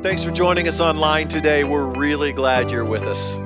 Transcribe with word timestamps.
Thanks 0.00 0.22
for 0.22 0.30
joining 0.30 0.68
us 0.68 0.78
online 0.78 1.26
today. 1.26 1.64
We're 1.64 1.88
really 1.88 2.30
glad 2.30 2.70
you're 2.70 2.84
with 2.84 3.02
us. 3.02 3.36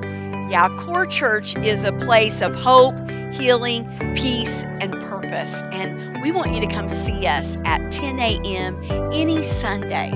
Yeah, 0.51 0.69
Core 0.77 1.07
Church 1.07 1.55
is 1.55 1.83
a 1.83 1.91
place 1.91 2.43
of 2.43 2.53
hope, 2.53 2.95
healing, 3.33 3.89
peace, 4.15 4.63
and 4.63 4.93
purpose. 5.01 5.63
And 5.71 6.21
we 6.21 6.31
want 6.31 6.53
you 6.53 6.59
to 6.59 6.67
come 6.67 6.89
see 6.89 7.25
us 7.25 7.57
at 7.65 7.91
10 7.91 8.19
a.m. 8.19 8.79
any 9.11 9.43
Sunday. 9.43 10.11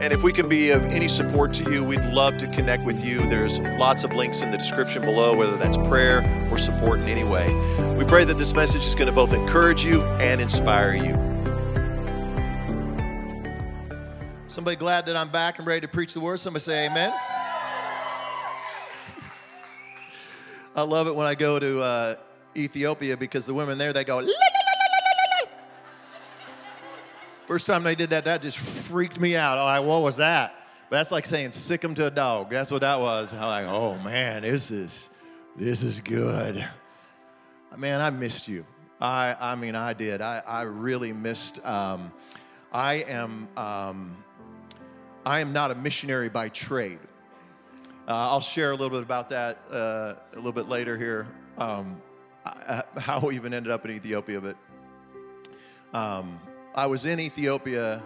And 0.00 0.14
if 0.14 0.22
we 0.22 0.32
can 0.32 0.48
be 0.48 0.70
of 0.70 0.82
any 0.86 1.08
support 1.08 1.52
to 1.54 1.70
you, 1.70 1.84
we'd 1.84 2.04
love 2.06 2.38
to 2.38 2.46
connect 2.46 2.84
with 2.84 3.04
you. 3.04 3.26
There's 3.26 3.60
lots 3.60 4.02
of 4.02 4.14
links 4.14 4.40
in 4.40 4.50
the 4.50 4.56
description 4.56 5.02
below, 5.02 5.36
whether 5.36 5.58
that's 5.58 5.76
prayer 5.76 6.48
or 6.50 6.56
support 6.56 7.00
in 7.00 7.08
any 7.08 7.22
way. 7.22 7.54
We 7.98 8.04
pray 8.06 8.24
that 8.24 8.38
this 8.38 8.54
message 8.54 8.86
is 8.86 8.94
going 8.94 9.08
to 9.08 9.12
both 9.12 9.34
encourage 9.34 9.84
you 9.84 10.04
and 10.04 10.40
inspire 10.40 10.94
you. 10.94 11.31
Somebody 14.52 14.76
glad 14.76 15.06
that 15.06 15.16
I'm 15.16 15.30
back 15.30 15.56
and 15.56 15.66
ready 15.66 15.80
to 15.80 15.88
preach 15.88 16.12
the 16.12 16.20
word? 16.20 16.38
Somebody 16.38 16.62
say 16.62 16.84
amen. 16.86 17.10
I 20.76 20.82
love 20.82 21.06
it 21.06 21.14
when 21.16 21.26
I 21.26 21.34
go 21.34 21.58
to 21.58 21.80
uh, 21.80 22.14
Ethiopia 22.54 23.16
because 23.16 23.46
the 23.46 23.54
women 23.54 23.78
there, 23.78 23.94
they 23.94 24.04
go. 24.04 24.28
First 27.46 27.66
time 27.66 27.82
they 27.82 27.94
did 27.94 28.10
that, 28.10 28.24
that 28.24 28.42
just 28.42 28.58
freaked 28.58 29.18
me 29.18 29.36
out. 29.38 29.56
I'm 29.56 29.80
like, 29.80 29.88
what 29.88 30.02
was 30.02 30.16
that? 30.16 30.54
But 30.90 30.98
that's 30.98 31.12
like 31.12 31.24
saying 31.24 31.52
sick 31.52 31.82
'em 31.82 31.94
to 31.94 32.08
a 32.08 32.10
dog. 32.10 32.50
That's 32.50 32.70
what 32.70 32.82
that 32.82 33.00
was. 33.00 33.32
I'm 33.32 33.40
like, 33.40 33.64
oh 33.64 33.96
man, 34.00 34.42
this 34.42 34.70
is, 34.70 35.08
this 35.56 35.82
is 35.82 35.98
good. 36.00 36.68
Man, 37.74 38.02
I 38.02 38.10
missed 38.10 38.48
you. 38.48 38.66
I, 39.00 39.34
I 39.40 39.54
mean, 39.54 39.74
I 39.74 39.94
did. 39.94 40.20
I, 40.20 40.42
I 40.46 40.62
really 40.64 41.14
missed. 41.14 41.64
Um, 41.64 42.12
I 42.74 42.94
am, 42.94 43.48
um, 43.56 44.16
I 45.24 45.38
am 45.38 45.52
not 45.52 45.70
a 45.70 45.76
missionary 45.76 46.28
by 46.28 46.48
trade. 46.48 46.98
Uh, 48.08 48.30
I'll 48.30 48.40
share 48.40 48.72
a 48.72 48.74
little 48.74 48.90
bit 48.90 49.02
about 49.02 49.28
that 49.30 49.58
uh, 49.70 50.14
a 50.32 50.36
little 50.36 50.52
bit 50.52 50.68
later 50.68 50.98
here, 50.98 51.28
um, 51.58 52.02
I, 52.44 52.82
how 52.98 53.20
we 53.20 53.36
even 53.36 53.54
ended 53.54 53.70
up 53.70 53.84
in 53.84 53.92
Ethiopia. 53.92 54.40
But 54.40 54.56
um, 55.96 56.40
I 56.74 56.86
was 56.86 57.06
in 57.06 57.20
Ethiopia, 57.20 58.02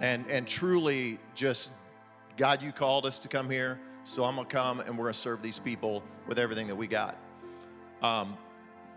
and 0.00 0.30
and 0.30 0.46
truly 0.46 1.18
just 1.34 1.72
God, 2.36 2.62
you 2.62 2.70
called 2.70 3.06
us 3.06 3.18
to 3.20 3.28
come 3.28 3.50
here, 3.50 3.80
so 4.04 4.24
I'm 4.24 4.36
gonna 4.36 4.48
come 4.48 4.78
and 4.78 4.96
we're 4.96 5.06
gonna 5.06 5.14
serve 5.14 5.42
these 5.42 5.58
people 5.58 6.04
with 6.28 6.38
everything 6.38 6.68
that 6.68 6.76
we 6.76 6.86
got. 6.86 7.16
Um, 8.02 8.36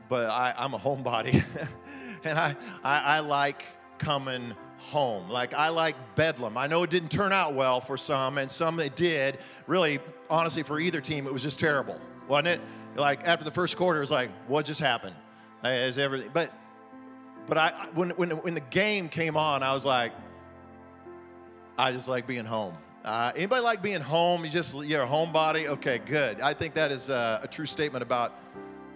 but 0.08 0.30
I, 0.30 0.53
I'm 0.55 0.75
a 0.75 0.80
homebody, 0.80 1.43
and 2.23 2.38
I, 2.38 2.55
I 2.83 2.99
I 2.99 3.19
like 3.21 3.65
coming 3.97 4.53
home. 4.77 5.29
Like 5.29 5.53
I 5.53 5.69
like 5.69 5.95
Bedlam. 6.16 6.57
I 6.57 6.67
know 6.67 6.83
it 6.83 6.89
didn't 6.89 7.11
turn 7.11 7.31
out 7.31 7.53
well 7.53 7.81
for 7.81 7.97
some, 7.97 8.38
and 8.38 8.49
some 8.49 8.80
it 8.80 8.95
did. 8.95 9.39
Really, 9.67 9.99
honestly, 10.30 10.63
for 10.63 10.80
either 10.80 11.02
team, 11.02 11.27
it 11.27 11.33
was 11.33 11.43
just 11.43 11.59
terrible, 11.59 11.99
wasn't 12.27 12.47
it? 12.47 12.61
Like 12.95 13.25
after 13.27 13.45
the 13.45 13.52
first 13.52 13.77
quarter, 13.77 13.99
it 13.99 14.02
was 14.02 14.11
like, 14.11 14.30
what 14.47 14.65
just 14.65 14.80
happened? 14.80 15.15
Is 15.63 15.97
everything? 15.97 16.30
But 16.33 16.52
but 17.47 17.57
I 17.57 17.69
when 17.93 18.11
when 18.11 18.31
when 18.31 18.53
the 18.53 18.61
game 18.61 19.09
came 19.09 19.38
on, 19.38 19.63
I 19.63 19.73
was 19.73 19.85
like, 19.85 20.11
I 21.77 21.91
just 21.91 22.08
like 22.08 22.27
being 22.27 22.45
home. 22.45 22.77
Uh, 23.03 23.33
anybody 23.35 23.61
like 23.61 23.81
being 23.81 24.02
home? 24.02 24.45
You 24.45 24.52
just 24.52 24.75
you're 24.83 25.03
a 25.03 25.08
homebody. 25.08 25.67
Okay, 25.67 25.99
good. 26.05 26.39
I 26.39 26.53
think 26.53 26.73
that 26.75 26.91
is 26.91 27.09
uh, 27.09 27.39
a 27.41 27.47
true 27.47 27.65
statement 27.65 28.03
about. 28.03 28.39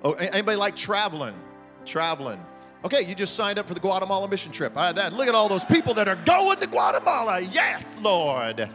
Oh, 0.04 0.14
anybody 0.14 0.58
like 0.58 0.76
traveling? 0.76 1.34
Traveling. 1.86 2.40
Okay, 2.86 3.04
you 3.04 3.16
just 3.16 3.36
signed 3.36 3.58
up 3.58 3.68
for 3.68 3.74
the 3.74 3.80
Guatemala 3.80 4.28
mission 4.28 4.52
trip. 4.52 4.78
I, 4.78 4.92
that, 4.92 5.14
look 5.14 5.28
at 5.28 5.36
all 5.36 5.50
those 5.50 5.66
people 5.66 5.94
that 5.96 6.08
are 6.08 6.16
going 6.16 6.60
to 6.60 6.68
Guatemala. 6.68 7.42
Yes, 7.42 7.98
Lord. 8.02 8.70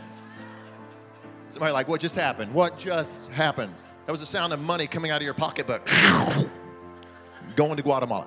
Somebody 1.49 1.73
like, 1.73 1.87
what 1.87 2.01
just 2.01 2.15
happened? 2.15 2.53
What 2.53 2.79
just 2.79 3.29
happened? 3.31 3.73
That 4.07 4.13
was 4.13 4.21
the 4.21 4.27
sound 4.27 4.53
of 4.53 4.61
money 4.61 4.87
coming 4.87 5.11
out 5.11 5.19
of 5.19 5.23
your 5.23 5.35
pocketbook. 5.35 5.87
going 7.57 7.77
to 7.77 7.83
Guatemala. 7.83 8.27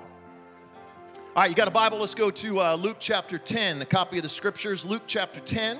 All 1.36 1.42
right, 1.42 1.50
you 1.50 1.54
got 1.54 1.68
a 1.68 1.72
Bible? 1.72 1.98
Let's 1.98 2.14
go 2.14 2.30
to 2.30 2.60
uh, 2.60 2.74
Luke 2.76 2.96
chapter 2.98 3.36
10, 3.36 3.82
a 3.82 3.84
copy 3.84 4.16
of 4.16 4.22
the 4.22 4.28
scriptures. 4.28 4.86
Luke 4.86 5.02
chapter 5.06 5.40
10. 5.40 5.78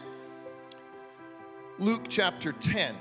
Luke 1.78 2.06
chapter 2.10 2.52
10. 2.52 2.94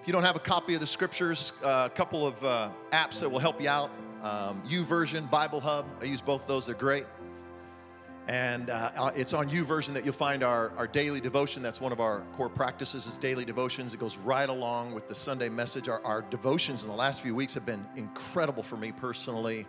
If 0.00 0.06
you 0.06 0.12
don't 0.12 0.22
have 0.22 0.36
a 0.36 0.40
copy 0.40 0.74
of 0.74 0.80
the 0.80 0.86
scriptures, 0.86 1.52
uh, 1.64 1.88
a 1.90 1.94
couple 1.94 2.24
of 2.24 2.44
uh, 2.44 2.70
apps 2.92 3.18
that 3.20 3.28
will 3.28 3.40
help 3.40 3.60
you 3.60 3.68
out. 3.68 3.90
Um, 4.22 4.62
YouVersion, 4.68 5.30
Bible 5.30 5.60
Hub. 5.60 5.86
I 6.00 6.04
use 6.04 6.20
both 6.20 6.46
those, 6.46 6.66
they're 6.66 6.74
great. 6.74 7.06
And 8.26 8.68
uh, 8.68 8.90
uh, 8.94 9.10
it's 9.16 9.32
on 9.32 9.48
YouVersion 9.48 9.94
that 9.94 10.04
you'll 10.04 10.12
find 10.12 10.42
our, 10.42 10.70
our 10.76 10.86
daily 10.86 11.20
devotion. 11.20 11.62
That's 11.62 11.80
one 11.80 11.92
of 11.92 12.00
our 12.00 12.20
core 12.34 12.50
practices 12.50 13.06
is 13.06 13.16
daily 13.16 13.46
devotions. 13.46 13.94
It 13.94 14.00
goes 14.00 14.18
right 14.18 14.48
along 14.48 14.92
with 14.92 15.08
the 15.08 15.14
Sunday 15.14 15.48
message. 15.48 15.88
Our, 15.88 16.04
our 16.04 16.22
devotions 16.22 16.82
in 16.82 16.90
the 16.90 16.96
last 16.96 17.22
few 17.22 17.34
weeks 17.34 17.54
have 17.54 17.64
been 17.64 17.86
incredible 17.96 18.62
for 18.62 18.76
me 18.76 18.92
personally. 18.92 19.66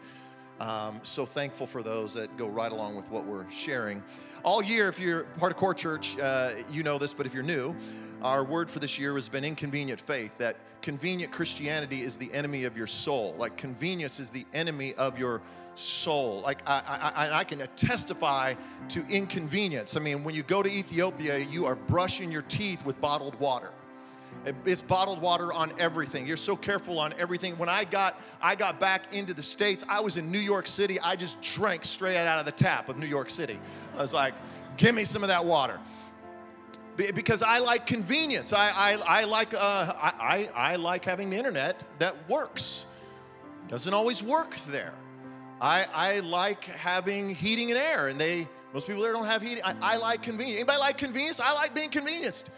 Um, 0.59 0.99
so 1.03 1.25
thankful 1.25 1.67
for 1.67 1.81
those 1.81 2.13
that 2.15 2.35
go 2.35 2.47
right 2.47 2.71
along 2.71 2.95
with 2.95 3.09
what 3.09 3.25
we're 3.25 3.49
sharing. 3.49 4.03
All 4.43 4.61
year, 4.61 4.89
if 4.89 4.99
you're 4.99 5.23
part 5.37 5.53
of 5.53 5.57
Core 5.57 5.73
Church, 5.73 6.19
uh, 6.19 6.51
you 6.69 6.83
know 6.83 6.97
this, 6.97 7.13
but 7.13 7.25
if 7.25 7.33
you're 7.33 7.43
new, 7.43 7.73
our 8.21 8.43
word 8.43 8.69
for 8.69 8.79
this 8.79 8.99
year 8.99 9.15
has 9.15 9.29
been 9.29 9.45
inconvenient 9.45 10.01
faith, 10.01 10.37
that 10.37 10.57
convenient 10.81 11.31
Christianity 11.31 12.01
is 12.01 12.17
the 12.17 12.31
enemy 12.33 12.63
of 12.63 12.77
your 12.77 12.87
soul. 12.87 13.35
Like 13.37 13.57
convenience 13.57 14.19
is 14.19 14.29
the 14.29 14.45
enemy 14.53 14.93
of 14.95 15.17
your 15.19 15.41
soul. 15.75 16.41
Like 16.41 16.59
I, 16.67 17.11
I, 17.15 17.39
I 17.39 17.43
can 17.43 17.65
testify 17.75 18.55
to 18.89 19.05
inconvenience. 19.07 19.95
I 19.95 19.99
mean, 19.99 20.23
when 20.23 20.35
you 20.35 20.43
go 20.43 20.61
to 20.61 20.69
Ethiopia, 20.69 21.37
you 21.37 21.65
are 21.65 21.75
brushing 21.75 22.31
your 22.31 22.41
teeth 22.43 22.85
with 22.85 22.99
bottled 23.01 23.39
water. 23.39 23.71
It's 24.65 24.81
bottled 24.81 25.21
water 25.21 25.51
on 25.51 25.73
everything. 25.79 26.25
You're 26.25 26.37
so 26.37 26.55
careful 26.55 26.99
on 26.99 27.13
everything. 27.17 27.57
When 27.57 27.67
I 27.67 27.83
got 27.83 28.21
I 28.41 28.55
got 28.55 28.79
back 28.79 29.13
into 29.13 29.33
the 29.33 29.43
states, 29.43 29.83
I 29.89 29.99
was 29.99 30.17
in 30.17 30.31
New 30.31 30.39
York 30.39 30.67
City. 30.67 30.99
I 30.99 31.15
just 31.15 31.41
drank 31.41 31.83
straight 31.83 32.15
out 32.15 32.39
of 32.39 32.45
the 32.45 32.51
tap 32.51 32.89
of 32.89 32.97
New 32.97 33.07
York 33.07 33.29
City. 33.29 33.59
I 33.97 34.01
was 34.01 34.13
like, 34.13 34.33
"Give 34.77 34.95
me 34.95 35.03
some 35.03 35.23
of 35.23 35.27
that 35.27 35.43
water." 35.43 35.79
Be- 36.99 37.11
Because 37.13 37.41
I 37.41 37.59
like 37.59 37.85
convenience. 37.85 38.51
I 38.51 38.69
I, 38.69 39.21
I 39.21 39.23
like 39.23 39.53
uh, 39.53 39.93
I 39.97 40.49
I 40.53 40.75
like 40.75 41.05
having 41.05 41.29
the 41.29 41.37
internet 41.37 41.81
that 41.99 42.13
works. 42.29 42.85
Doesn't 43.69 43.93
always 43.93 44.21
work 44.21 44.53
there. 44.67 44.93
I 45.61 45.85
I 45.93 46.19
like 46.19 46.65
having 46.65 47.33
heating 47.33 47.71
and 47.71 47.79
air, 47.79 48.09
and 48.09 48.19
they 48.19 48.47
most 48.73 48.85
people 48.85 49.01
there 49.01 49.13
don't 49.13 49.25
have 49.25 49.41
heating. 49.41 49.63
I, 49.63 49.75
I 49.81 49.97
like 49.97 50.21
convenience. 50.21 50.59
Anybody 50.59 50.79
like 50.79 50.97
convenience? 50.97 51.39
I 51.39 51.53
like 51.53 51.73
being 51.73 51.89
convenienced. 51.89 52.49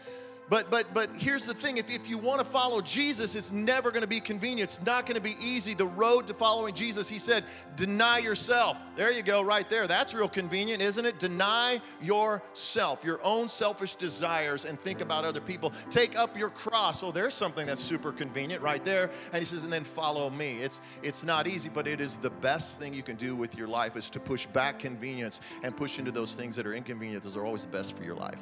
But 0.52 0.70
but 0.70 0.94
but 0.94 1.10
here's 1.16 1.46
the 1.46 1.54
thing: 1.54 1.78
if 1.78 1.90
if 1.90 2.10
you 2.10 2.18
want 2.18 2.40
to 2.40 2.46
follow 2.46 2.82
Jesus, 2.82 3.38
it's 3.38 3.54
never 3.54 3.90
going 3.90 4.02
to 4.02 4.08
be 4.08 4.20
convenient. 4.20 4.70
It's 4.70 4.86
not 4.86 5.06
going 5.06 5.16
to 5.16 5.22
be 5.22 5.38
easy. 5.42 5.74
The 5.74 5.86
road 5.86 6.28
to 6.28 6.34
following 6.34 6.76
Jesus, 6.76 7.08
he 7.08 7.20
said, 7.20 7.46
deny 7.78 8.18
yourself. 8.18 8.78
There 8.98 9.10
you 9.14 9.24
go, 9.24 9.42
right 9.42 9.70
there. 9.70 9.88
That's 9.88 10.14
real 10.14 10.28
convenient, 10.28 10.82
isn't 10.82 11.06
it? 11.06 11.20
Deny 11.20 11.80
yourself, 12.02 13.06
your 13.06 13.24
own 13.24 13.48
selfish 13.48 13.96
desires, 13.96 14.66
and 14.66 14.78
think 14.78 15.00
about 15.00 15.24
other 15.24 15.40
people. 15.40 15.72
Take 15.90 16.18
up 16.18 16.38
your 16.38 16.50
cross. 16.50 17.02
Oh, 17.02 17.14
there's 17.14 17.34
something 17.34 17.66
that's 17.66 17.82
super 17.82 18.12
convenient 18.12 18.62
right 18.62 18.84
there. 18.84 19.10
And 19.32 19.40
he 19.40 19.46
says, 19.46 19.64
and 19.64 19.72
then 19.72 19.86
follow 19.86 20.30
me. 20.30 20.62
It's 20.62 20.82
it's 21.02 21.24
not 21.24 21.48
easy, 21.48 21.70
but 21.70 21.88
it 21.88 22.02
is 22.02 22.18
the 22.18 22.30
best 22.30 22.78
thing 22.78 22.94
you 22.94 23.04
can 23.04 23.16
do 23.16 23.38
with 23.38 23.58
your 23.58 23.70
life 23.70 23.96
is 23.96 24.10
to 24.10 24.20
push 24.20 24.48
back 24.48 24.80
convenience 24.80 25.40
and 25.64 25.78
push 25.78 25.98
into 25.98 26.12
those 26.12 26.34
things 26.34 26.58
that 26.58 26.68
are 26.68 26.74
inconvenient. 26.74 27.24
Those 27.24 27.38
are 27.38 27.46
always 27.46 27.64
the 27.64 27.72
best 27.72 27.96
for 27.96 28.04
your 28.04 28.16
life. 28.16 28.42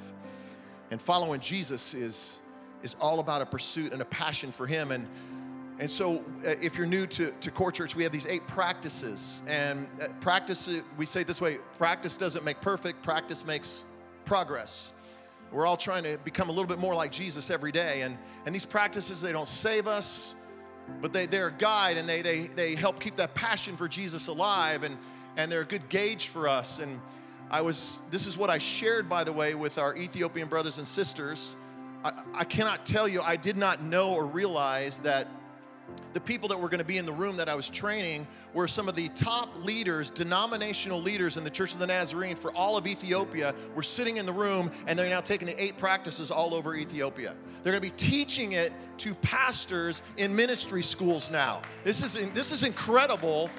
And 0.92 1.02
following 1.02 1.40
Jesus 1.40 1.94
is, 1.94 2.42
is 2.84 2.96
all 3.00 3.20
about 3.20 3.42
a 3.42 3.46
pursuit 3.46 3.94
and 3.94 4.02
a 4.02 4.06
passion 4.06 4.52
for 4.52 4.66
Him. 4.66 4.92
And, 4.92 5.08
and 5.78 5.90
so, 5.90 6.24
uh, 6.46 6.56
if 6.62 6.78
you're 6.78 6.88
new 6.88 7.06
to, 7.08 7.32
to 7.32 7.52
Core 7.52 7.72
Church, 7.72 7.96
we 7.96 8.04
have 8.04 8.12
these 8.12 8.26
eight 8.26 8.46
practices. 8.48 9.44
And 9.48 9.88
uh, 10.02 10.08
practice, 10.20 10.70
we 10.98 11.06
say 11.06 11.24
this 11.24 11.40
way 11.40 11.60
practice 11.78 12.18
doesn't 12.18 12.44
make 12.44 12.60
perfect, 12.62 13.04
practice 13.04 13.46
makes 13.46 13.84
progress. 14.26 14.94
We're 15.52 15.66
all 15.66 15.78
trying 15.78 16.04
to 16.04 16.18
become 16.20 16.50
a 16.50 16.52
little 16.52 16.68
bit 16.68 16.80
more 16.80 16.94
like 16.94 17.12
Jesus 17.12 17.50
every 17.50 17.72
day. 17.72 18.02
And, 18.04 18.18
and 18.46 18.54
these 18.54 18.66
practices, 18.66 19.22
they 19.22 19.32
don't 19.32 19.48
save 19.48 19.88
us, 19.88 20.36
but 21.02 21.12
they, 21.12 21.26
they're 21.26 21.48
a 21.48 21.52
guide 21.52 21.98
and 21.98 22.08
they, 22.08 22.22
they, 22.22 22.48
they 22.48 22.76
help 22.76 23.00
keep 23.00 23.16
that 23.16 23.34
passion 23.34 23.76
for 23.76 23.88
Jesus 23.88 24.28
alive. 24.28 24.84
And, 24.84 24.96
and 25.38 25.52
they're 25.52 25.62
a 25.62 25.66
good 25.66 25.90
gauge 25.90 26.28
for 26.28 26.48
us. 26.48 26.80
And 26.80 27.00
I 27.52 27.62
was, 27.62 27.98
this 28.12 28.28
is 28.28 28.38
what 28.38 28.50
I 28.50 28.60
shared, 28.60 29.10
by 29.10 29.24
the 29.24 29.34
way, 29.34 29.56
with 29.56 29.78
our 29.80 29.96
Ethiopian 29.96 30.48
brothers 30.48 30.78
and 30.78 30.88
sisters. 30.88 31.56
I, 32.04 32.14
I 32.34 32.44
cannot 32.44 32.86
tell 32.86 33.08
you, 33.08 33.22
I 33.22 33.36
did 33.36 33.58
not 33.58 33.82
know 33.82 34.14
or 34.14 34.26
realize 34.26 35.00
that 35.00 35.28
the 36.14 36.20
people 36.20 36.48
that 36.50 36.60
were 36.60 36.70
going 36.70 36.80
to 36.80 36.86
be 36.86 36.98
in 36.98 37.06
the 37.08 37.12
room 37.14 37.38
that 37.38 37.50
I 37.50 37.56
was 37.56 37.68
training 37.68 38.28
were 38.54 38.68
some 38.68 38.88
of 38.88 38.96
the 38.96 39.10
top 39.10 39.50
leaders, 39.64 40.12
denominational 40.12 41.02
leaders 41.02 41.38
in 41.38 41.44
the 41.44 41.50
Church 41.50 41.74
of 41.74 41.80
the 41.80 41.88
Nazarene 41.88 42.36
for 42.36 42.54
all 42.54 42.78
of 42.78 42.86
Ethiopia, 42.86 43.56
were 43.74 43.84
sitting 43.84 44.18
in 44.18 44.28
the 44.28 44.34
room 44.34 44.72
and 44.86 44.98
they're 44.98 45.10
now 45.10 45.22
taking 45.22 45.48
the 45.48 45.62
eight 45.62 45.78
practices 45.78 46.30
all 46.30 46.54
over 46.54 46.76
Ethiopia. 46.76 47.36
They're 47.64 47.74
going 47.74 47.82
to 47.82 47.90
be 47.90 47.98
teaching 47.98 48.54
it 48.54 48.72
to 48.98 49.16
pastors 49.16 50.04
in 50.18 50.36
ministry 50.36 50.84
schools 50.84 51.32
now. 51.32 51.62
This 51.84 52.04
is, 52.04 52.14
this 52.34 52.52
is 52.52 52.64
incredible 52.64 53.50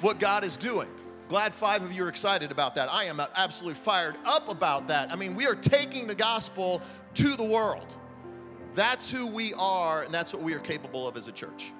what 0.00 0.20
God 0.20 0.44
is 0.44 0.56
doing. 0.56 0.88
Glad 1.30 1.54
five 1.54 1.84
of 1.84 1.92
you 1.92 2.02
are 2.02 2.08
excited 2.08 2.50
about 2.50 2.74
that. 2.74 2.90
I 2.90 3.04
am 3.04 3.20
absolutely 3.36 3.78
fired 3.78 4.16
up 4.26 4.48
about 4.48 4.88
that. 4.88 5.12
I 5.12 5.14
mean, 5.14 5.36
we 5.36 5.46
are 5.46 5.54
taking 5.54 6.08
the 6.08 6.14
gospel 6.14 6.82
to 7.14 7.36
the 7.36 7.44
world. 7.44 7.94
That's 8.74 9.08
who 9.12 9.28
we 9.28 9.54
are, 9.54 10.02
and 10.02 10.12
that's 10.12 10.34
what 10.34 10.42
we 10.42 10.54
are 10.54 10.58
capable 10.58 11.06
of 11.06 11.16
as 11.16 11.28
a 11.28 11.32
church. 11.32 11.72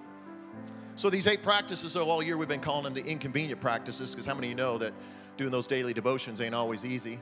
So, 0.95 1.11
these 1.11 1.27
eight 1.27 1.43
practices, 1.43 1.95
so 1.95 2.09
all 2.09 2.23
year 2.23 2.39
we've 2.39 2.47
been 2.47 2.61
calling 2.61 2.85
them 2.85 2.95
the 2.95 3.05
inconvenient 3.05 3.61
practices, 3.61 4.13
because 4.13 4.25
how 4.25 4.35
many 4.35 4.47
of 4.47 4.51
you 4.51 4.55
know 4.55 4.79
that 4.79 4.93
doing 5.37 5.51
those 5.51 5.67
daily 5.67 5.93
devotions 5.93 6.41
ain't 6.41 6.55
always 6.55 6.85
easy? 6.85 7.19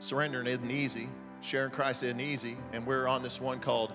Surrendering 0.00 0.48
isn't 0.48 0.70
easy, 0.70 1.08
sharing 1.40 1.70
Christ 1.70 2.02
isn't 2.02 2.20
easy, 2.20 2.58
and 2.74 2.86
we're 2.86 3.08
on 3.08 3.22
this 3.22 3.40
one 3.40 3.58
called 3.58 3.94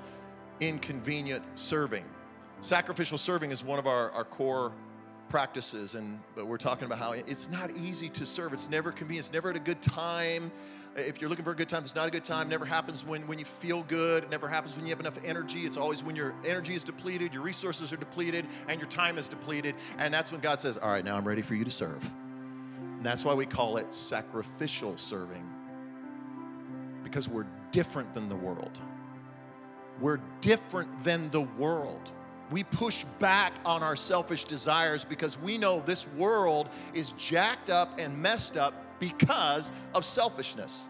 inconvenient 0.60 1.44
serving. 1.54 2.06
Sacrificial 2.62 3.20
serving 3.20 3.52
is 3.52 3.64
one 3.64 3.78
of 3.78 3.86
our, 3.86 4.10
our 4.10 4.24
core 4.24 4.72
practices, 5.30 5.96
and 5.96 6.20
but 6.36 6.48
we're 6.48 6.58
talking 6.58 6.86
about 6.86 7.00
how 7.00 7.12
it's 7.14 7.50
not 7.50 7.72
easy 7.72 8.10
to 8.10 8.26
serve. 8.26 8.54
It's 8.54 8.70
never 8.70 8.92
convenient. 8.92 9.28
It's 9.28 9.34
never 9.34 9.50
at 9.50 9.56
a 9.56 9.60
good 9.60 9.82
time. 9.82 10.52
If 10.96 11.20
you're 11.20 11.30
looking 11.30 11.44
for 11.44 11.52
a 11.52 11.56
good 11.56 11.68
time, 11.68 11.84
it's 11.84 11.96
not 11.96 12.08
a 12.08 12.12
good 12.12 12.24
time. 12.24 12.48
Never 12.48 12.64
happens 12.64 13.06
when, 13.06 13.28
when 13.28 13.38
you 13.38 13.44
feel 13.44 13.84
good. 13.84 14.24
It 14.24 14.30
never 14.30 14.48
happens 14.48 14.78
when 14.78 14.86
you 14.86 14.92
have 14.92 15.02
enough 15.02 15.20
energy. 15.26 15.66
It's 15.66 15.76
always 15.76 16.04
when 16.04 16.16
your 16.16 16.34
energy 16.46 16.74
is 16.74 16.86
depleted, 16.86 17.34
your 17.34 17.44
resources 17.44 17.92
are 17.92 17.98
depleted, 17.98 18.48
and 18.70 18.80
your 18.80 18.90
time 18.90 19.18
is 19.18 19.28
depleted. 19.28 19.76
And 19.98 20.14
that's 20.14 20.32
when 20.32 20.40
God 20.40 20.60
says, 20.62 20.78
All 20.78 20.90
right, 20.90 21.04
now 21.04 21.18
I'm 21.18 21.28
ready 21.28 21.42
for 21.42 21.56
you 21.56 21.66
to 21.66 21.72
serve. 21.72 22.04
And 22.98 23.06
that's 23.06 23.26
why 23.26 23.34
we 23.34 23.46
call 23.46 23.78
it 23.78 23.94
sacrificial 23.94 24.98
serving, 24.98 25.48
because 27.04 27.28
we're 27.28 27.48
different 27.72 28.14
than 28.14 28.30
the 28.30 28.36
world. 28.36 28.80
We're 30.00 30.20
different 30.42 31.04
than 31.04 31.30
the 31.32 31.42
world. 31.42 32.12
We 32.52 32.64
push 32.64 33.04
back 33.20 33.54
on 33.66 33.82
our 33.82 33.96
selfish 33.96 34.44
desires 34.44 35.04
because 35.04 35.40
we 35.40 35.58
know 35.58 35.82
this 35.86 36.08
world 36.10 36.70
is 36.94 37.12
jacked 37.14 37.70
up 37.70 38.00
and 38.00 38.22
messed 38.22 38.56
up 38.56 38.74
because 39.00 39.72
of 39.94 40.06
selfishness, 40.06 40.88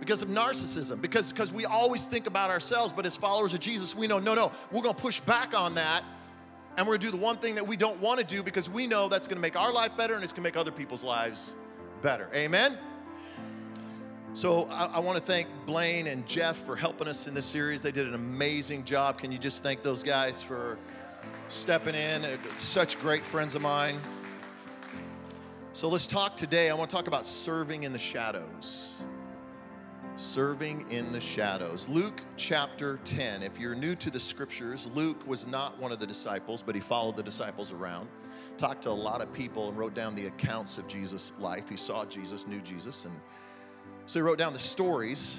because 0.00 0.22
of 0.22 0.28
narcissism, 0.28 1.00
because, 1.00 1.30
because 1.30 1.52
we 1.52 1.64
always 1.64 2.04
think 2.04 2.26
about 2.26 2.50
ourselves, 2.50 2.92
but 2.92 3.06
as 3.06 3.16
followers 3.16 3.54
of 3.54 3.60
Jesus, 3.60 3.94
we 3.94 4.06
know, 4.06 4.18
no, 4.18 4.34
no, 4.34 4.50
we're 4.72 4.82
gonna 4.82 4.94
push 4.94 5.20
back 5.20 5.54
on 5.54 5.74
that 5.76 6.02
and 6.76 6.86
we're 6.86 6.96
gonna 6.96 7.10
do 7.10 7.16
the 7.16 7.22
one 7.22 7.38
thing 7.38 7.54
that 7.54 7.66
we 7.66 7.76
don't 7.76 8.00
wanna 8.00 8.24
do 8.24 8.42
because 8.42 8.68
we 8.68 8.86
know 8.86 9.08
that's 9.08 9.28
gonna 9.28 9.40
make 9.40 9.56
our 9.56 9.72
life 9.72 9.96
better 9.96 10.14
and 10.14 10.24
it's 10.24 10.32
gonna 10.32 10.42
make 10.42 10.56
other 10.56 10.72
people's 10.72 11.04
lives 11.04 11.54
better. 12.02 12.28
Amen? 12.34 12.76
So 14.36 14.66
I, 14.66 14.84
I 14.96 14.98
want 14.98 15.16
to 15.16 15.24
thank 15.24 15.48
Blaine 15.64 16.08
and 16.08 16.26
Jeff 16.26 16.58
for 16.58 16.76
helping 16.76 17.08
us 17.08 17.26
in 17.26 17.32
this 17.32 17.46
series. 17.46 17.80
They 17.80 17.90
did 17.90 18.06
an 18.06 18.12
amazing 18.12 18.84
job. 18.84 19.18
Can 19.18 19.32
you 19.32 19.38
just 19.38 19.62
thank 19.62 19.82
those 19.82 20.02
guys 20.02 20.42
for 20.42 20.76
stepping 21.48 21.94
in? 21.94 22.22
Such 22.58 23.00
great 23.00 23.22
friends 23.22 23.54
of 23.54 23.62
mine. 23.62 23.98
So 25.72 25.88
let's 25.88 26.06
talk 26.06 26.36
today. 26.36 26.68
I 26.68 26.74
want 26.74 26.90
to 26.90 26.96
talk 26.96 27.06
about 27.06 27.26
serving 27.26 27.84
in 27.84 27.94
the 27.94 27.98
shadows. 27.98 29.00
Serving 30.16 30.84
in 30.90 31.12
the 31.12 31.20
shadows. 31.20 31.88
Luke 31.88 32.20
chapter 32.36 32.98
10. 33.04 33.42
If 33.42 33.58
you're 33.58 33.74
new 33.74 33.94
to 33.94 34.10
the 34.10 34.20
scriptures, 34.20 34.86
Luke 34.94 35.26
was 35.26 35.46
not 35.46 35.80
one 35.80 35.92
of 35.92 35.98
the 35.98 36.06
disciples, 36.06 36.60
but 36.60 36.74
he 36.74 36.80
followed 36.82 37.16
the 37.16 37.22
disciples 37.22 37.72
around, 37.72 38.06
talked 38.58 38.82
to 38.82 38.90
a 38.90 38.92
lot 38.92 39.22
of 39.22 39.32
people, 39.32 39.70
and 39.70 39.78
wrote 39.78 39.94
down 39.94 40.14
the 40.14 40.26
accounts 40.26 40.76
of 40.76 40.86
Jesus' 40.88 41.32
life. 41.38 41.70
He 41.70 41.78
saw 41.78 42.04
Jesus, 42.04 42.46
knew 42.46 42.60
Jesus, 42.60 43.06
and 43.06 43.14
so 44.06 44.18
he 44.18 44.22
wrote 44.22 44.38
down 44.38 44.52
the 44.52 44.58
stories. 44.58 45.38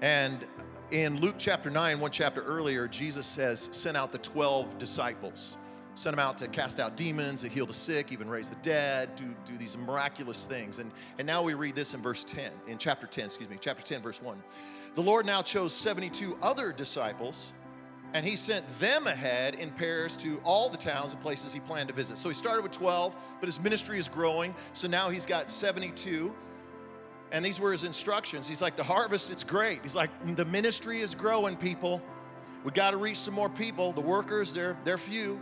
And 0.00 0.44
in 0.90 1.20
Luke 1.20 1.36
chapter 1.38 1.70
9, 1.70 2.00
one 2.00 2.10
chapter 2.10 2.42
earlier, 2.42 2.86
Jesus 2.86 3.26
says, 3.26 3.68
sent 3.72 3.96
out 3.96 4.12
the 4.12 4.18
12 4.18 4.78
disciples 4.78 5.56
sent 5.94 6.16
them 6.16 6.24
out 6.24 6.38
to 6.38 6.48
cast 6.48 6.80
out 6.80 6.96
demons, 6.96 7.42
to 7.42 7.48
heal 7.48 7.66
the 7.66 7.74
sick, 7.74 8.12
even 8.12 8.28
raise 8.28 8.48
the 8.48 8.56
dead, 8.56 9.14
do, 9.16 9.24
do 9.44 9.58
these 9.58 9.76
miraculous 9.76 10.44
things. 10.44 10.78
And, 10.78 10.90
and 11.18 11.26
now 11.26 11.42
we 11.42 11.54
read 11.54 11.74
this 11.74 11.94
in 11.94 12.00
verse 12.00 12.24
10, 12.24 12.50
in 12.66 12.78
chapter 12.78 13.06
10, 13.06 13.26
excuse 13.26 13.48
me, 13.48 13.58
chapter 13.60 13.82
10, 13.82 14.02
verse 14.02 14.22
1. 14.22 14.42
The 14.94 15.02
Lord 15.02 15.26
now 15.26 15.42
chose 15.42 15.74
72 15.74 16.36
other 16.42 16.72
disciples, 16.72 17.52
and 18.14 18.24
he 18.24 18.36
sent 18.36 18.64
them 18.78 19.06
ahead 19.06 19.54
in 19.54 19.70
pairs 19.70 20.16
to 20.18 20.40
all 20.44 20.68
the 20.68 20.76
towns 20.76 21.12
and 21.12 21.22
places 21.22 21.52
he 21.52 21.60
planned 21.60 21.88
to 21.88 21.94
visit. 21.94 22.16
So 22.18 22.28
he 22.28 22.34
started 22.34 22.62
with 22.62 22.72
12, 22.72 23.14
but 23.40 23.48
his 23.48 23.60
ministry 23.60 23.98
is 23.98 24.08
growing. 24.08 24.54
So 24.74 24.88
now 24.88 25.10
he's 25.10 25.26
got 25.26 25.48
72. 25.48 26.34
And 27.32 27.42
these 27.42 27.58
were 27.58 27.72
his 27.72 27.84
instructions. 27.84 28.46
He's 28.46 28.60
like, 28.60 28.76
the 28.76 28.84
harvest, 28.84 29.30
it's 29.30 29.42
great. 29.42 29.80
He's 29.82 29.94
like, 29.94 30.10
the 30.36 30.44
ministry 30.44 31.00
is 31.00 31.14
growing, 31.14 31.56
people. 31.56 32.02
We 32.62 32.70
got 32.70 32.92
to 32.92 32.98
reach 32.98 33.16
some 33.16 33.34
more 33.34 33.48
people. 33.48 33.92
The 33.92 34.02
workers, 34.02 34.52
they're, 34.52 34.76
they're 34.84 34.98
few. 34.98 35.40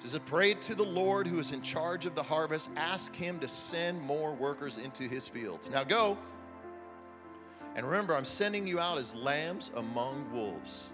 He 0.00 0.08
says, 0.08 0.20
Pray 0.26 0.54
to 0.54 0.74
the 0.74 0.84
Lord 0.84 1.26
who 1.26 1.38
is 1.38 1.50
in 1.52 1.62
charge 1.62 2.04
of 2.04 2.14
the 2.14 2.22
harvest. 2.22 2.70
Ask 2.76 3.14
him 3.14 3.40
to 3.40 3.48
send 3.48 4.00
more 4.02 4.34
workers 4.34 4.76
into 4.76 5.04
his 5.04 5.26
fields. 5.26 5.70
Now 5.70 5.82
go. 5.82 6.18
And 7.74 7.86
remember, 7.86 8.14
I'm 8.14 8.24
sending 8.24 8.66
you 8.66 8.78
out 8.78 8.98
as 8.98 9.14
lambs 9.14 9.70
among 9.76 10.30
wolves. 10.30 10.90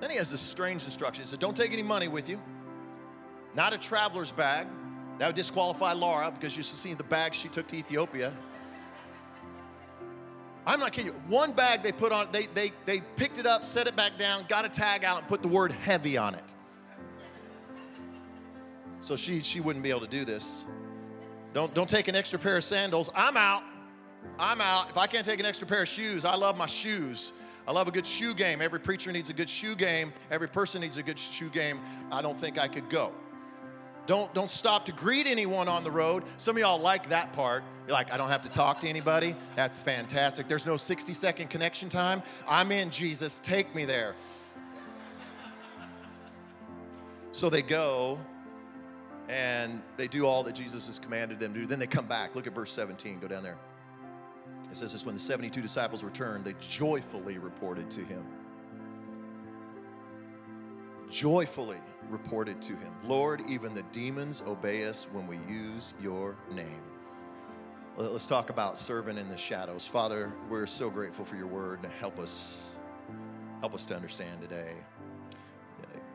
Then 0.00 0.10
he 0.10 0.16
has 0.16 0.30
this 0.30 0.40
strange 0.40 0.84
instruction. 0.84 1.22
He 1.22 1.28
said, 1.28 1.38
Don't 1.38 1.56
take 1.56 1.72
any 1.72 1.82
money 1.82 2.08
with 2.08 2.28
you, 2.28 2.40
not 3.54 3.72
a 3.72 3.78
traveler's 3.78 4.32
bag. 4.32 4.66
That 5.18 5.28
would 5.28 5.36
disqualify 5.36 5.92
Laura 5.92 6.32
because 6.32 6.56
you 6.56 6.64
should 6.64 6.74
see 6.74 6.94
the 6.94 7.04
bag 7.04 7.34
she 7.34 7.48
took 7.48 7.68
to 7.68 7.76
Ethiopia. 7.76 8.32
I'm 10.66 10.80
not 10.80 10.92
kidding 10.92 11.12
you. 11.12 11.20
One 11.28 11.52
bag 11.52 11.82
they 11.82 11.92
put 11.92 12.10
on, 12.10 12.28
they, 12.32 12.46
they, 12.46 12.72
they 12.86 13.00
picked 13.16 13.38
it 13.38 13.46
up, 13.46 13.66
set 13.66 13.86
it 13.86 13.96
back 13.96 14.16
down, 14.16 14.46
got 14.48 14.64
a 14.64 14.68
tag 14.68 15.04
out, 15.04 15.18
and 15.18 15.28
put 15.28 15.42
the 15.42 15.48
word 15.48 15.72
heavy 15.72 16.16
on 16.16 16.34
it. 16.34 16.54
So 19.00 19.16
she, 19.16 19.40
she 19.40 19.60
wouldn't 19.60 19.82
be 19.82 19.90
able 19.90 20.00
to 20.00 20.06
do 20.06 20.24
this. 20.24 20.64
Don't, 21.52 21.74
don't 21.74 21.88
take 21.88 22.08
an 22.08 22.16
extra 22.16 22.38
pair 22.38 22.56
of 22.56 22.64
sandals. 22.64 23.10
I'm 23.14 23.36
out. 23.36 23.62
I'm 24.38 24.60
out. 24.60 24.88
If 24.88 24.96
I 24.96 25.06
can't 25.06 25.26
take 25.26 25.38
an 25.38 25.46
extra 25.46 25.66
pair 25.66 25.82
of 25.82 25.88
shoes, 25.88 26.24
I 26.24 26.34
love 26.34 26.56
my 26.56 26.66
shoes. 26.66 27.34
I 27.68 27.72
love 27.72 27.86
a 27.86 27.90
good 27.90 28.06
shoe 28.06 28.34
game. 28.34 28.62
Every 28.62 28.80
preacher 28.80 29.12
needs 29.12 29.28
a 29.28 29.32
good 29.32 29.48
shoe 29.48 29.74
game. 29.74 30.12
Every 30.30 30.48
person 30.48 30.80
needs 30.80 30.96
a 30.96 31.02
good 31.02 31.18
shoe 31.18 31.50
game. 31.50 31.80
I 32.10 32.22
don't 32.22 32.38
think 32.38 32.58
I 32.58 32.68
could 32.68 32.88
go. 32.88 33.12
Don't, 34.06 34.32
don't 34.34 34.50
stop 34.50 34.84
to 34.86 34.92
greet 34.92 35.26
anyone 35.26 35.68
on 35.68 35.82
the 35.82 35.90
road. 35.90 36.24
Some 36.36 36.56
of 36.56 36.60
y'all 36.60 36.78
like 36.78 37.08
that 37.08 37.32
part. 37.32 37.64
You're 37.86 37.94
like, 37.94 38.12
I 38.12 38.16
don't 38.16 38.28
have 38.28 38.42
to 38.42 38.50
talk 38.50 38.80
to 38.80 38.88
anybody. 38.88 39.34
That's 39.56 39.82
fantastic. 39.82 40.48
There's 40.48 40.66
no 40.66 40.76
60 40.76 41.14
second 41.14 41.48
connection 41.48 41.88
time. 41.88 42.22
I'm 42.46 42.70
in, 42.72 42.90
Jesus. 42.90 43.40
Take 43.42 43.74
me 43.74 43.84
there. 43.84 44.14
So 47.32 47.50
they 47.50 47.62
go 47.62 48.18
and 49.28 49.82
they 49.96 50.06
do 50.06 50.26
all 50.26 50.42
that 50.44 50.54
Jesus 50.54 50.86
has 50.86 50.98
commanded 50.98 51.40
them 51.40 51.54
to 51.54 51.60
do. 51.60 51.66
Then 51.66 51.78
they 51.78 51.86
come 51.86 52.06
back. 52.06 52.34
Look 52.34 52.46
at 52.46 52.54
verse 52.54 52.72
17. 52.72 53.18
Go 53.20 53.28
down 53.28 53.42
there. 53.42 53.58
It 54.70 54.76
says 54.76 54.92
this 54.92 55.04
when 55.04 55.14
the 55.14 55.20
72 55.20 55.60
disciples 55.60 56.04
returned, 56.04 56.44
they 56.44 56.54
joyfully 56.60 57.38
reported 57.38 57.90
to 57.92 58.04
him. 58.04 58.24
Joyfully 61.10 61.78
reported 62.08 62.60
to 62.62 62.72
him, 62.72 62.92
Lord, 63.04 63.42
even 63.48 63.74
the 63.74 63.84
demons 63.92 64.42
obey 64.46 64.84
us 64.84 65.06
when 65.12 65.26
we 65.26 65.38
use 65.48 65.94
your 66.02 66.36
name. 66.52 66.82
Let's 67.96 68.26
talk 68.26 68.50
about 68.50 68.76
serving 68.76 69.18
in 69.18 69.28
the 69.28 69.36
shadows. 69.36 69.86
Father, 69.86 70.32
we're 70.50 70.66
so 70.66 70.90
grateful 70.90 71.24
for 71.24 71.36
your 71.36 71.46
word. 71.46 71.82
To 71.82 71.88
help 71.88 72.18
us, 72.18 72.70
help 73.60 73.74
us 73.74 73.86
to 73.86 73.94
understand 73.94 74.40
today. 74.40 74.74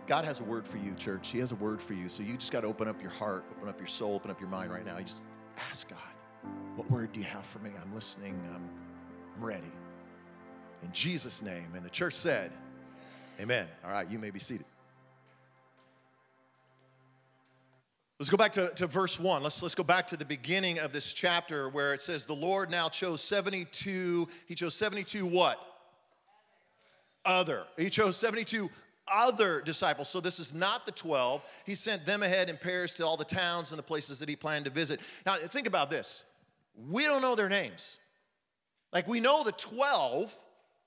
God 0.09 0.25
has 0.25 0.39
a 0.39 0.43
word 0.43 0.67
for 0.67 0.77
you, 0.77 0.95
church. 0.95 1.29
He 1.29 1.37
has 1.37 1.51
a 1.51 1.55
word 1.55 1.79
for 1.79 1.93
you. 1.93 2.09
So 2.09 2.23
you 2.23 2.35
just 2.35 2.51
got 2.51 2.61
to 2.61 2.67
open 2.67 2.87
up 2.87 2.99
your 2.99 3.11
heart, 3.11 3.45
open 3.55 3.69
up 3.69 3.79
your 3.79 3.87
soul, 3.87 4.15
open 4.15 4.31
up 4.31 4.41
your 4.41 4.49
mind 4.49 4.71
right 4.71 4.83
now. 4.83 4.97
You 4.97 5.03
just 5.03 5.21
ask 5.69 5.87
God, 5.87 5.99
what 6.75 6.89
word 6.89 7.13
do 7.13 7.19
you 7.19 7.27
have 7.27 7.45
for 7.45 7.59
me? 7.59 7.69
I'm 7.79 7.93
listening. 7.93 8.33
I'm, 8.55 8.67
I'm 9.35 9.45
ready. 9.45 9.71
In 10.81 10.91
Jesus' 10.91 11.43
name. 11.43 11.67
And 11.75 11.85
the 11.85 11.91
church 11.91 12.15
said, 12.15 12.51
Amen. 13.39 13.67
All 13.85 13.91
right, 13.91 14.09
you 14.09 14.17
may 14.17 14.31
be 14.31 14.39
seated. 14.39 14.65
Let's 18.19 18.29
go 18.29 18.35
back 18.35 18.51
to, 18.53 18.69
to 18.75 18.85
verse 18.85 19.17
1. 19.17 19.43
Let's, 19.43 19.63
let's 19.63 19.75
go 19.75 19.83
back 19.83 20.07
to 20.07 20.17
the 20.17 20.25
beginning 20.25 20.79
of 20.79 20.91
this 20.91 21.13
chapter 21.13 21.69
where 21.69 21.93
it 21.93 22.01
says, 22.01 22.25
The 22.25 22.35
Lord 22.35 22.69
now 22.69 22.89
chose 22.89 23.21
72. 23.21 24.27
He 24.45 24.55
chose 24.55 24.75
72 24.75 25.25
what? 25.25 25.57
Other. 27.23 27.63
He 27.77 27.89
chose 27.89 28.17
72 28.17 28.69
other 29.09 29.61
disciples. 29.61 30.09
So 30.09 30.19
this 30.19 30.37
is 30.37 30.53
not 30.53 30.85
the 30.85 30.91
12. 30.91 31.41
He 31.65 31.75
sent 31.75 32.05
them 32.05 32.21
ahead 32.21 32.49
in 32.49 32.57
pairs 32.57 32.93
to 32.95 33.05
all 33.05 33.15
the 33.15 33.23
towns 33.23 33.71
and 33.71 33.79
the 33.79 33.83
places 33.83 34.19
that 34.19 34.27
he 34.27 34.35
planned 34.35 34.65
to 34.65 34.71
visit. 34.71 34.99
Now, 35.25 35.35
think 35.35 35.65
about 35.65 35.89
this. 35.89 36.25
We 36.89 37.05
don't 37.05 37.21
know 37.21 37.35
their 37.35 37.49
names. 37.49 37.97
Like, 38.91 39.07
we 39.07 39.21
know 39.21 39.45
the 39.45 39.53
12 39.53 40.37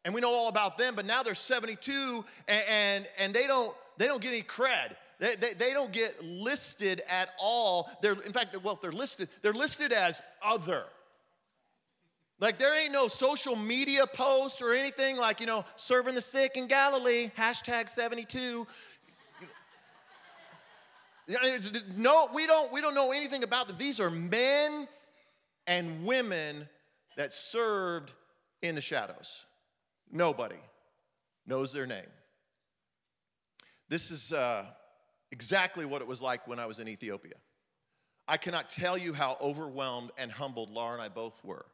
and 0.04 0.12
we 0.12 0.20
know 0.20 0.30
all 0.30 0.48
about 0.48 0.76
them, 0.76 0.94
but 0.94 1.06
now 1.06 1.22
there's 1.22 1.38
72 1.38 2.24
and, 2.46 2.64
and, 2.68 3.06
and 3.18 3.34
they, 3.34 3.46
don't, 3.46 3.74
they 3.96 4.06
don't 4.06 4.20
get 4.20 4.32
any 4.32 4.42
cred. 4.42 4.96
They, 5.22 5.36
they, 5.36 5.54
they, 5.54 5.72
don't 5.72 5.92
get 5.92 6.20
listed 6.24 7.00
at 7.08 7.28
all. 7.38 7.88
They're, 8.02 8.20
in 8.22 8.32
fact, 8.32 8.60
well, 8.64 8.76
they're 8.82 8.90
listed, 8.90 9.28
they're 9.40 9.52
listed 9.52 9.92
as 9.92 10.20
other. 10.44 10.82
Like 12.40 12.58
there 12.58 12.76
ain't 12.76 12.92
no 12.92 13.06
social 13.06 13.54
media 13.54 14.04
post 14.04 14.60
or 14.60 14.74
anything 14.74 15.16
like, 15.16 15.38
you 15.38 15.46
know, 15.46 15.64
serving 15.76 16.16
the 16.16 16.20
sick 16.20 16.56
in 16.56 16.66
Galilee, 16.66 17.30
hashtag 17.38 17.88
72. 17.88 18.66
No, 21.96 22.28
we 22.34 22.48
don't, 22.48 22.72
we 22.72 22.80
don't 22.80 22.96
know 22.96 23.12
anything 23.12 23.44
about 23.44 23.68
them. 23.68 23.76
These 23.78 24.00
are 24.00 24.10
men 24.10 24.88
and 25.68 26.04
women 26.04 26.68
that 27.16 27.32
served 27.32 28.12
in 28.60 28.74
the 28.74 28.82
shadows. 28.82 29.44
Nobody 30.10 30.58
knows 31.46 31.72
their 31.72 31.86
name. 31.86 32.10
This 33.88 34.10
is 34.10 34.32
uh, 34.32 34.64
exactly 35.32 35.84
what 35.84 36.02
it 36.02 36.06
was 36.06 36.22
like 36.22 36.46
when 36.46 36.60
I 36.60 36.66
was 36.66 36.78
in 36.78 36.86
Ethiopia. 36.86 37.34
I 38.28 38.36
cannot 38.36 38.68
tell 38.68 38.96
you 38.96 39.12
how 39.12 39.36
overwhelmed 39.40 40.10
and 40.16 40.30
humbled 40.30 40.70
Laura 40.70 40.92
and 40.92 41.02
I 41.02 41.08
both 41.08 41.42
were 41.42 41.66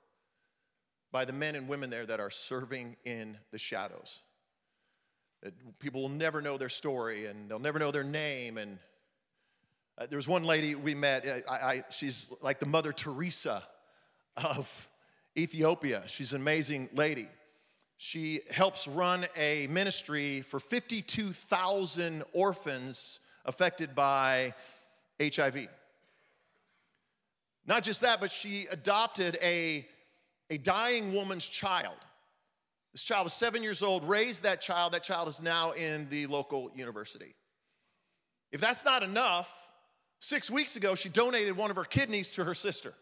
by 1.12 1.24
the 1.24 1.32
men 1.32 1.54
and 1.54 1.68
women 1.68 1.90
there 1.90 2.06
that 2.06 2.20
are 2.20 2.30
serving 2.30 2.96
in 3.04 3.36
the 3.50 3.58
shadows. 3.58 4.20
People 5.78 6.02
will 6.02 6.08
never 6.08 6.40
know 6.40 6.56
their 6.56 6.68
story 6.68 7.26
and 7.26 7.50
they'll 7.50 7.58
never 7.58 7.78
know 7.78 7.90
their 7.90 8.04
name. 8.04 8.58
And 8.58 8.78
uh, 9.96 10.06
there 10.06 10.16
was 10.16 10.28
one 10.28 10.44
lady 10.44 10.74
we 10.74 10.94
met, 10.94 11.26
I, 11.48 11.52
I, 11.52 11.84
she's 11.90 12.32
like 12.40 12.60
the 12.60 12.66
Mother 12.66 12.92
Teresa 12.92 13.62
of 14.36 14.88
Ethiopia. 15.36 16.02
She's 16.06 16.32
an 16.32 16.40
amazing 16.40 16.88
lady. 16.94 17.28
She 17.96 18.40
helps 18.50 18.86
run 18.86 19.26
a 19.36 19.66
ministry 19.68 20.42
for 20.42 20.60
52,000 20.60 22.22
orphans 22.32 23.20
affected 23.48 23.94
by 23.94 24.54
HIV. 25.20 25.66
Not 27.66 27.82
just 27.82 28.02
that, 28.02 28.20
but 28.20 28.30
she 28.30 28.66
adopted 28.70 29.38
a, 29.42 29.86
a 30.50 30.58
dying 30.58 31.12
woman's 31.12 31.46
child. 31.46 31.96
This 32.92 33.02
child 33.02 33.24
was 33.24 33.32
seven 33.32 33.62
years 33.62 33.82
old, 33.82 34.08
raised 34.08 34.44
that 34.44 34.60
child. 34.60 34.92
That 34.92 35.02
child 35.02 35.28
is 35.28 35.42
now 35.42 35.72
in 35.72 36.08
the 36.10 36.26
local 36.26 36.70
university. 36.74 37.34
If 38.52 38.60
that's 38.60 38.84
not 38.84 39.02
enough, 39.02 39.50
six 40.20 40.50
weeks 40.50 40.76
ago, 40.76 40.94
she 40.94 41.08
donated 41.08 41.56
one 41.56 41.70
of 41.70 41.76
her 41.76 41.84
kidneys 41.84 42.30
to 42.32 42.44
her 42.44 42.54
sister. 42.54 42.94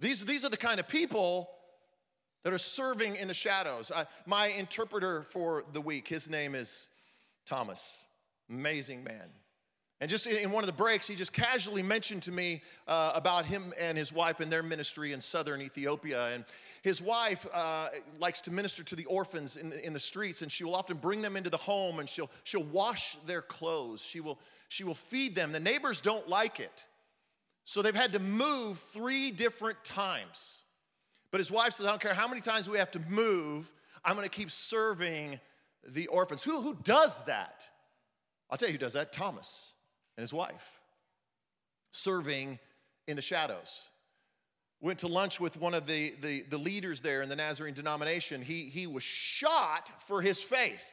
These, 0.00 0.24
these 0.24 0.44
are 0.44 0.48
the 0.48 0.56
kind 0.56 0.78
of 0.78 0.86
people 0.86 1.48
that 2.44 2.52
are 2.52 2.58
serving 2.58 3.16
in 3.16 3.28
the 3.28 3.34
shadows. 3.34 3.90
Uh, 3.92 4.04
my 4.26 4.46
interpreter 4.46 5.22
for 5.22 5.64
the 5.72 5.80
week, 5.80 6.06
his 6.06 6.30
name 6.30 6.54
is 6.54 6.88
Thomas. 7.46 8.04
Amazing 8.50 9.04
man. 9.04 9.30
And 10.00 10.08
just 10.08 10.26
in 10.26 10.52
one 10.52 10.62
of 10.62 10.68
the 10.68 10.74
breaks, 10.74 11.08
he 11.08 11.16
just 11.16 11.32
casually 11.32 11.82
mentioned 11.82 12.22
to 12.24 12.32
me 12.32 12.62
uh, 12.86 13.12
about 13.14 13.46
him 13.46 13.74
and 13.80 13.98
his 13.98 14.12
wife 14.12 14.38
and 14.38 14.50
their 14.50 14.62
ministry 14.62 15.12
in 15.12 15.20
southern 15.20 15.60
Ethiopia. 15.60 16.28
And 16.28 16.44
his 16.82 17.02
wife 17.02 17.44
uh, 17.52 17.88
likes 18.20 18.40
to 18.42 18.52
minister 18.52 18.84
to 18.84 18.94
the 18.96 19.06
orphans 19.06 19.56
in 19.56 19.70
the, 19.70 19.84
in 19.84 19.92
the 19.92 20.00
streets, 20.00 20.42
and 20.42 20.52
she 20.52 20.62
will 20.62 20.76
often 20.76 20.98
bring 20.98 21.20
them 21.20 21.36
into 21.36 21.50
the 21.50 21.56
home 21.56 21.98
and 21.98 22.08
she'll, 22.08 22.30
she'll 22.44 22.62
wash 22.62 23.16
their 23.26 23.42
clothes. 23.42 24.00
She 24.02 24.20
will, 24.20 24.38
she 24.68 24.84
will 24.84 24.94
feed 24.94 25.34
them. 25.34 25.50
The 25.50 25.58
neighbors 25.60 26.00
don't 26.00 26.28
like 26.28 26.60
it. 26.60 26.86
So 27.64 27.82
they've 27.82 27.94
had 27.94 28.12
to 28.12 28.20
move 28.20 28.78
three 28.78 29.32
different 29.32 29.82
times. 29.82 30.62
But 31.32 31.40
his 31.40 31.50
wife 31.50 31.74
says, 31.74 31.86
I 31.86 31.90
don't 31.90 32.00
care 32.00 32.14
how 32.14 32.28
many 32.28 32.40
times 32.40 32.68
we 32.68 32.78
have 32.78 32.92
to 32.92 33.00
move, 33.00 33.70
I'm 34.04 34.14
gonna 34.14 34.28
keep 34.28 34.52
serving 34.52 35.40
the 35.86 36.06
orphans. 36.06 36.44
Who, 36.44 36.60
who 36.60 36.76
does 36.84 37.18
that? 37.24 37.68
I'll 38.50 38.58
tell 38.58 38.68
you 38.68 38.74
who 38.74 38.78
does 38.78 38.94
that 38.94 39.12
Thomas 39.12 39.72
and 40.16 40.22
his 40.22 40.32
wife, 40.32 40.80
serving 41.90 42.58
in 43.06 43.16
the 43.16 43.22
shadows. 43.22 43.88
Went 44.80 45.00
to 45.00 45.08
lunch 45.08 45.40
with 45.40 45.56
one 45.56 45.74
of 45.74 45.86
the, 45.86 46.14
the, 46.20 46.44
the 46.48 46.58
leaders 46.58 47.00
there 47.00 47.20
in 47.22 47.28
the 47.28 47.36
Nazarene 47.36 47.74
denomination. 47.74 48.42
He, 48.42 48.64
he 48.64 48.86
was 48.86 49.02
shot 49.02 49.90
for 50.06 50.22
his 50.22 50.40
faith. 50.40 50.84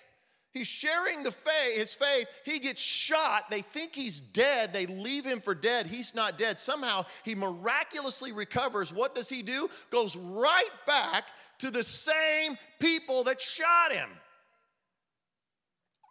He's 0.56 0.68
sharing 0.68 1.24
the 1.24 1.34
faith, 1.34 1.76
his 1.76 1.94
faith. 1.94 2.28
He 2.46 2.60
gets 2.60 2.82
shot. 2.82 3.50
They 3.52 3.62
think 3.62 3.94
he's 3.94 4.22
dead. 4.22 4.72
They 4.72 4.86
leave 4.86 5.26
him 5.26 5.42
for 5.42 5.54
dead. 5.54 5.86
He's 5.86 6.16
not 6.16 6.38
dead. 6.38 6.58
Somehow 6.58 7.06
he 7.26 7.36
miraculously 7.36 8.32
recovers. 8.32 8.94
What 8.94 9.14
does 9.14 9.28
he 9.28 9.42
do? 9.42 9.70
Goes 9.92 10.16
right 10.16 10.70
back 10.88 11.26
to 11.60 11.72
the 11.72 11.84
same 11.84 12.58
people 12.80 13.26
that 13.26 13.42
shot 13.42 13.92
him. 13.92 14.10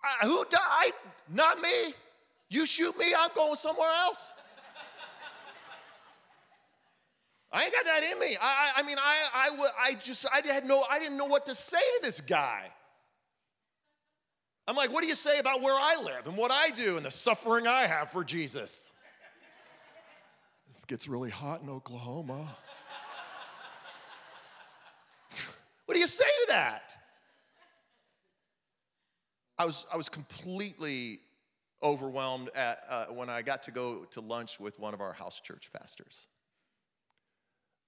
Uh, 0.04 0.26
who 0.26 0.44
died? 0.50 0.92
Not 1.32 1.60
me. 1.60 1.94
You 2.50 2.66
shoot 2.66 2.96
me, 2.98 3.14
I'm 3.16 3.30
going 3.34 3.56
somewhere 3.56 3.88
else. 3.88 4.28
I 7.50 7.62
ain't 7.62 7.72
got 7.72 7.84
that 7.84 8.02
in 8.02 8.18
me. 8.18 8.36
I, 8.40 8.72
I, 8.76 8.80
I 8.80 8.82
mean, 8.82 8.98
I, 8.98 9.28
I, 9.32 9.68
I 9.80 9.94
just, 9.94 10.26
I 10.32 10.44
had 10.44 10.66
no, 10.66 10.84
I 10.90 10.98
didn't 10.98 11.16
know 11.16 11.26
what 11.26 11.46
to 11.46 11.54
say 11.54 11.78
to 11.78 12.00
this 12.02 12.20
guy. 12.20 12.64
I'm 14.66 14.74
like, 14.74 14.92
what 14.92 15.02
do 15.02 15.08
you 15.08 15.14
say 15.14 15.38
about 15.38 15.62
where 15.62 15.74
I 15.74 15.96
live 16.02 16.26
and 16.26 16.36
what 16.36 16.50
I 16.50 16.70
do 16.70 16.96
and 16.96 17.06
the 17.06 17.10
suffering 17.10 17.68
I 17.68 17.82
have 17.82 18.10
for 18.10 18.24
Jesus? 18.24 18.76
It 20.82 20.86
gets 20.88 21.06
really 21.06 21.30
hot 21.30 21.62
in 21.62 21.70
Oklahoma. 21.70 22.56
what 25.86 25.94
do 25.94 26.00
you 26.00 26.08
say 26.08 26.24
to 26.24 26.46
that? 26.48 26.96
I 29.56 29.66
was, 29.66 29.86
I 29.92 29.96
was 29.96 30.08
completely 30.08 31.20
overwhelmed 31.82 32.50
at, 32.56 32.82
uh, 32.88 33.06
when 33.06 33.30
I 33.30 33.42
got 33.42 33.62
to 33.64 33.70
go 33.70 34.04
to 34.10 34.20
lunch 34.20 34.58
with 34.58 34.80
one 34.80 34.94
of 34.94 35.00
our 35.00 35.12
house 35.12 35.40
church 35.40 35.70
pastors. 35.72 36.26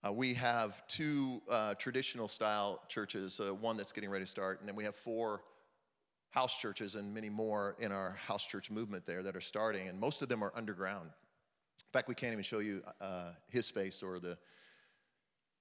Uh, 0.07 0.13
we 0.13 0.35
have 0.35 0.87
two 0.87 1.43
uh, 1.51 1.75
traditional 1.75 2.29
style 2.29 2.81
churches, 2.89 3.41
uh, 3.41 3.53
one 3.53 3.77
that's 3.77 3.91
getting 3.91 4.11
ready 4.11 4.25
to 4.25 4.31
start, 4.31 4.61
and 4.61 4.69
then 4.69 4.77
we 4.77 4.85
have 4.85 4.95
four 4.95 5.43
house 6.31 6.57
churches 6.57 6.95
and 6.95 7.13
many 7.13 7.31
more 7.31 7.75
in 7.81 7.91
our 7.91 8.13
house 8.13 8.47
church 8.47 8.71
movement 8.71 9.05
there 9.05 9.23
that 9.23 9.35
are 9.35 9.41
starting, 9.41 9.89
and 9.89 9.99
most 9.99 10.23
of 10.23 10.29
them 10.29 10.45
are 10.45 10.53
underground. 10.55 11.09
In 11.09 11.93
fact, 11.93 12.09
we 12.09 12.15
can't 12.15 12.33
even 12.33 12.45
show 12.45 12.61
you 12.61 12.83
uh, 13.01 13.31
his 13.49 13.71
face 13.71 14.03
or 14.03 14.21
the 14.21 14.39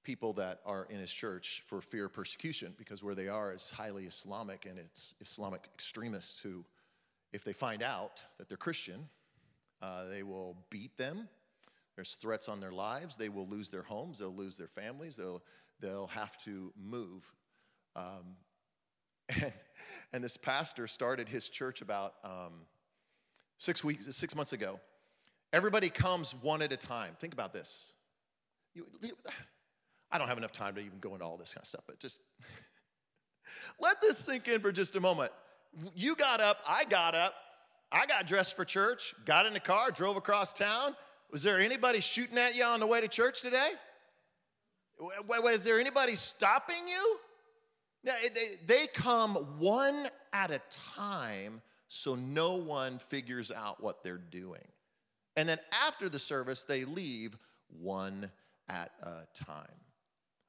people 0.05 0.31
that 0.33 0.61
are 0.65 0.87
in 0.89 0.99
his 0.99 1.11
church 1.11 1.63
for 1.67 1.81
fear 1.81 2.05
of 2.05 2.13
persecution 2.13 2.73
because 2.77 3.03
where 3.03 3.15
they 3.15 3.27
are 3.27 3.51
is 3.51 3.71
highly 3.71 4.05
Islamic 4.05 4.65
and 4.65 4.79
it's 4.79 5.15
Islamic 5.19 5.67
extremists 5.73 6.39
who 6.39 6.63
if 7.33 7.43
they 7.43 7.51
find 7.51 7.83
out 7.83 8.21
that 8.37 8.47
they're 8.47 8.55
Christian, 8.55 9.09
uh, 9.81 10.05
they 10.05 10.23
will 10.23 10.55
beat 10.69 10.95
them. 10.97 11.27
There's 11.95 12.15
threats 12.15 12.47
on 12.47 12.61
their 12.61 12.71
lives. 12.71 13.17
They 13.17 13.27
will 13.27 13.47
lose 13.47 13.69
their 13.69 13.81
homes. 13.81 14.19
They'll 14.19 14.33
lose 14.33 14.55
their 14.55 14.69
families. 14.69 15.17
They'll, 15.17 15.43
they'll 15.81 16.07
have 16.07 16.37
to 16.45 16.71
move. 16.81 17.29
Um, 17.95 18.37
and, 19.41 19.51
and 20.13 20.23
this 20.23 20.37
pastor 20.37 20.87
started 20.87 21.27
his 21.27 21.49
church 21.49 21.81
about 21.81 22.13
um, 22.23 22.53
six 23.57 23.83
weeks, 23.83 24.13
six 24.15 24.33
months 24.33 24.53
ago. 24.53 24.79
Everybody 25.51 25.89
comes 25.89 26.33
one 26.41 26.61
at 26.61 26.71
a 26.71 26.77
time. 26.77 27.17
Think 27.19 27.33
about 27.33 27.51
this. 27.51 27.91
You, 28.73 28.85
I 30.15 30.17
don't 30.17 30.29
have 30.29 30.37
enough 30.37 30.53
time 30.53 30.75
to 30.75 30.81
even 30.81 30.99
go 30.99 31.13
into 31.13 31.25
all 31.25 31.35
this 31.35 31.53
kind 31.53 31.63
of 31.63 31.67
stuff, 31.67 31.83
but 31.85 31.99
just 31.99 32.21
let 33.81 33.99
this 34.01 34.17
sink 34.17 34.47
in 34.47 34.61
for 34.61 34.71
just 34.71 34.95
a 34.95 35.01
moment 35.01 35.31
you 35.93 36.15
got 36.15 36.39
up, 36.39 36.59
I 36.65 36.85
got 36.85 37.15
up, 37.15 37.33
I 37.91 38.05
got 38.05 38.27
dressed 38.27 38.55
for 38.55 38.65
church, 38.65 39.13
got 39.25 39.45
in 39.45 39.53
the 39.53 39.59
car, 39.59 39.91
drove 39.91 40.15
across 40.15 40.53
town. 40.53 40.95
Was 41.31 41.43
there 41.43 41.59
anybody 41.59 41.99
shooting 41.99 42.37
at 42.37 42.55
you 42.55 42.63
on 42.63 42.79
the 42.79 42.87
way 42.87 43.01
to 43.01 43.07
church 43.07 43.41
today? 43.41 43.71
Was 45.27 45.63
there 45.65 45.79
anybody 45.79 46.15
stopping 46.15 46.87
you? 46.87 47.19
They 48.65 48.87
come 48.87 49.35
one 49.59 50.07
at 50.31 50.51
a 50.51 50.61
time 50.95 51.61
so 51.89 52.15
no 52.15 52.55
one 52.55 52.99
figures 52.99 53.51
out 53.51 53.83
what 53.83 54.01
they're 54.01 54.17
doing. 54.17 54.65
And 55.35 55.49
then 55.49 55.59
after 55.85 56.07
the 56.07 56.19
service, 56.19 56.63
they 56.63 56.85
leave 56.85 57.37
one 57.67 58.31
at 58.69 58.91
a 59.03 59.25
time. 59.33 59.84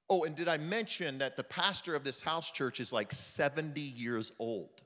Oh, 0.09 0.25
and 0.25 0.37
did 0.37 0.49
I 0.49 0.57
mention 0.57 1.19
that 1.19 1.37
the 1.37 1.45
pastor 1.45 1.95
of 1.95 2.05
this 2.05 2.23
house 2.23 2.51
church 2.51 2.79
is 2.79 2.93
like 2.93 3.13
70 3.13 3.81
years 3.81 4.33
old? 4.39 4.83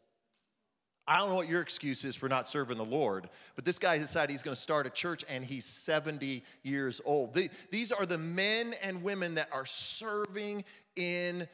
I 1.07 1.19
don't 1.19 1.29
know 1.29 1.35
what 1.35 1.49
your 1.49 1.61
excuse 1.61 2.05
is 2.05 2.15
for 2.15 2.29
not 2.29 2.47
serving 2.47 2.79
the 2.79 2.85
Lord, 2.85 3.29
but 3.57 3.65
this 3.65 3.79
guy 3.81 3.99
decided 3.99 4.31
he's 4.31 4.45
going 4.45 4.55
to 4.55 4.61
start 4.61 4.87
a 4.87 4.91
church 4.91 5.25
and 5.29 5.45
he's 5.45 5.65
70 5.65 6.45
years 6.63 7.01
old. 7.05 7.37
these 7.71 7.91
are 7.91 8.07
the 8.07 8.17
men 8.17 8.75
and 8.83 9.03
women 9.03 9.35
that 9.35 9.49
are 9.53 9.67
serving 9.67 10.65
in 10.95 11.49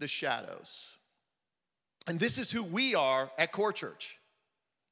the 0.00 0.08
shadows. 0.08 0.96
And 2.08 2.18
this 2.18 2.36
is 2.36 2.50
who 2.50 2.62
we 2.62 2.94
are 2.94 3.30
at 3.38 3.52
Core 3.52 3.72
Church. 3.72 4.18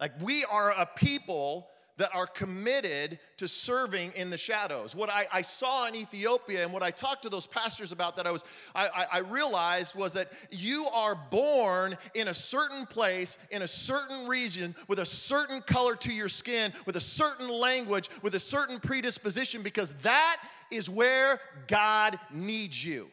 Like, 0.01 0.13
we 0.21 0.45
are 0.45 0.71
a 0.71 0.87
people 0.87 1.69
that 1.97 2.15
are 2.15 2.27
committed 2.27 3.19
to 3.37 3.47
serving 3.47 4.13
in 4.17 4.31
the 4.31 4.39
shadows. 4.39 4.95
What 4.95 5.11
I, 5.11 5.27
I, 5.33 5.43
saw 5.43 5.87
in 5.87 5.95
Ethiopia 5.95 6.65
and 6.65 6.73
what 6.73 6.83
I 6.83 6.91
talked 6.91 7.23
to 7.23 7.29
those 7.29 7.47
pastors 7.47 7.93
about 7.93 8.17
that 8.17 8.27
I 8.27 8.33
was 8.33 8.43
I, 8.75 9.07
I 9.13 9.19
realized 9.19 9.95
was 9.95 10.15
that 10.15 10.33
you 10.51 10.87
are 10.89 11.15
born 11.15 11.97
in 12.15 12.29
a 12.29 12.35
certain 12.35 12.87
place, 12.87 13.39
in 13.51 13.63
a 13.63 13.69
certain 13.69 14.27
region, 14.27 14.75
with 14.89 14.99
a 14.99 15.07
certain 15.07 15.61
color 15.63 15.95
to 15.97 16.13
your 16.13 16.29
skin, 16.29 16.73
with 16.85 16.97
a 16.97 17.01
certain 17.01 17.49
language, 17.49 18.11
with 18.23 18.35
a 18.35 18.41
certain 18.41 18.81
predisposition, 18.81 19.63
because 19.63 19.95
that 20.03 20.39
is 20.71 20.91
where 20.91 21.41
God 21.69 22.19
needs 22.33 22.85
you. 22.85 23.09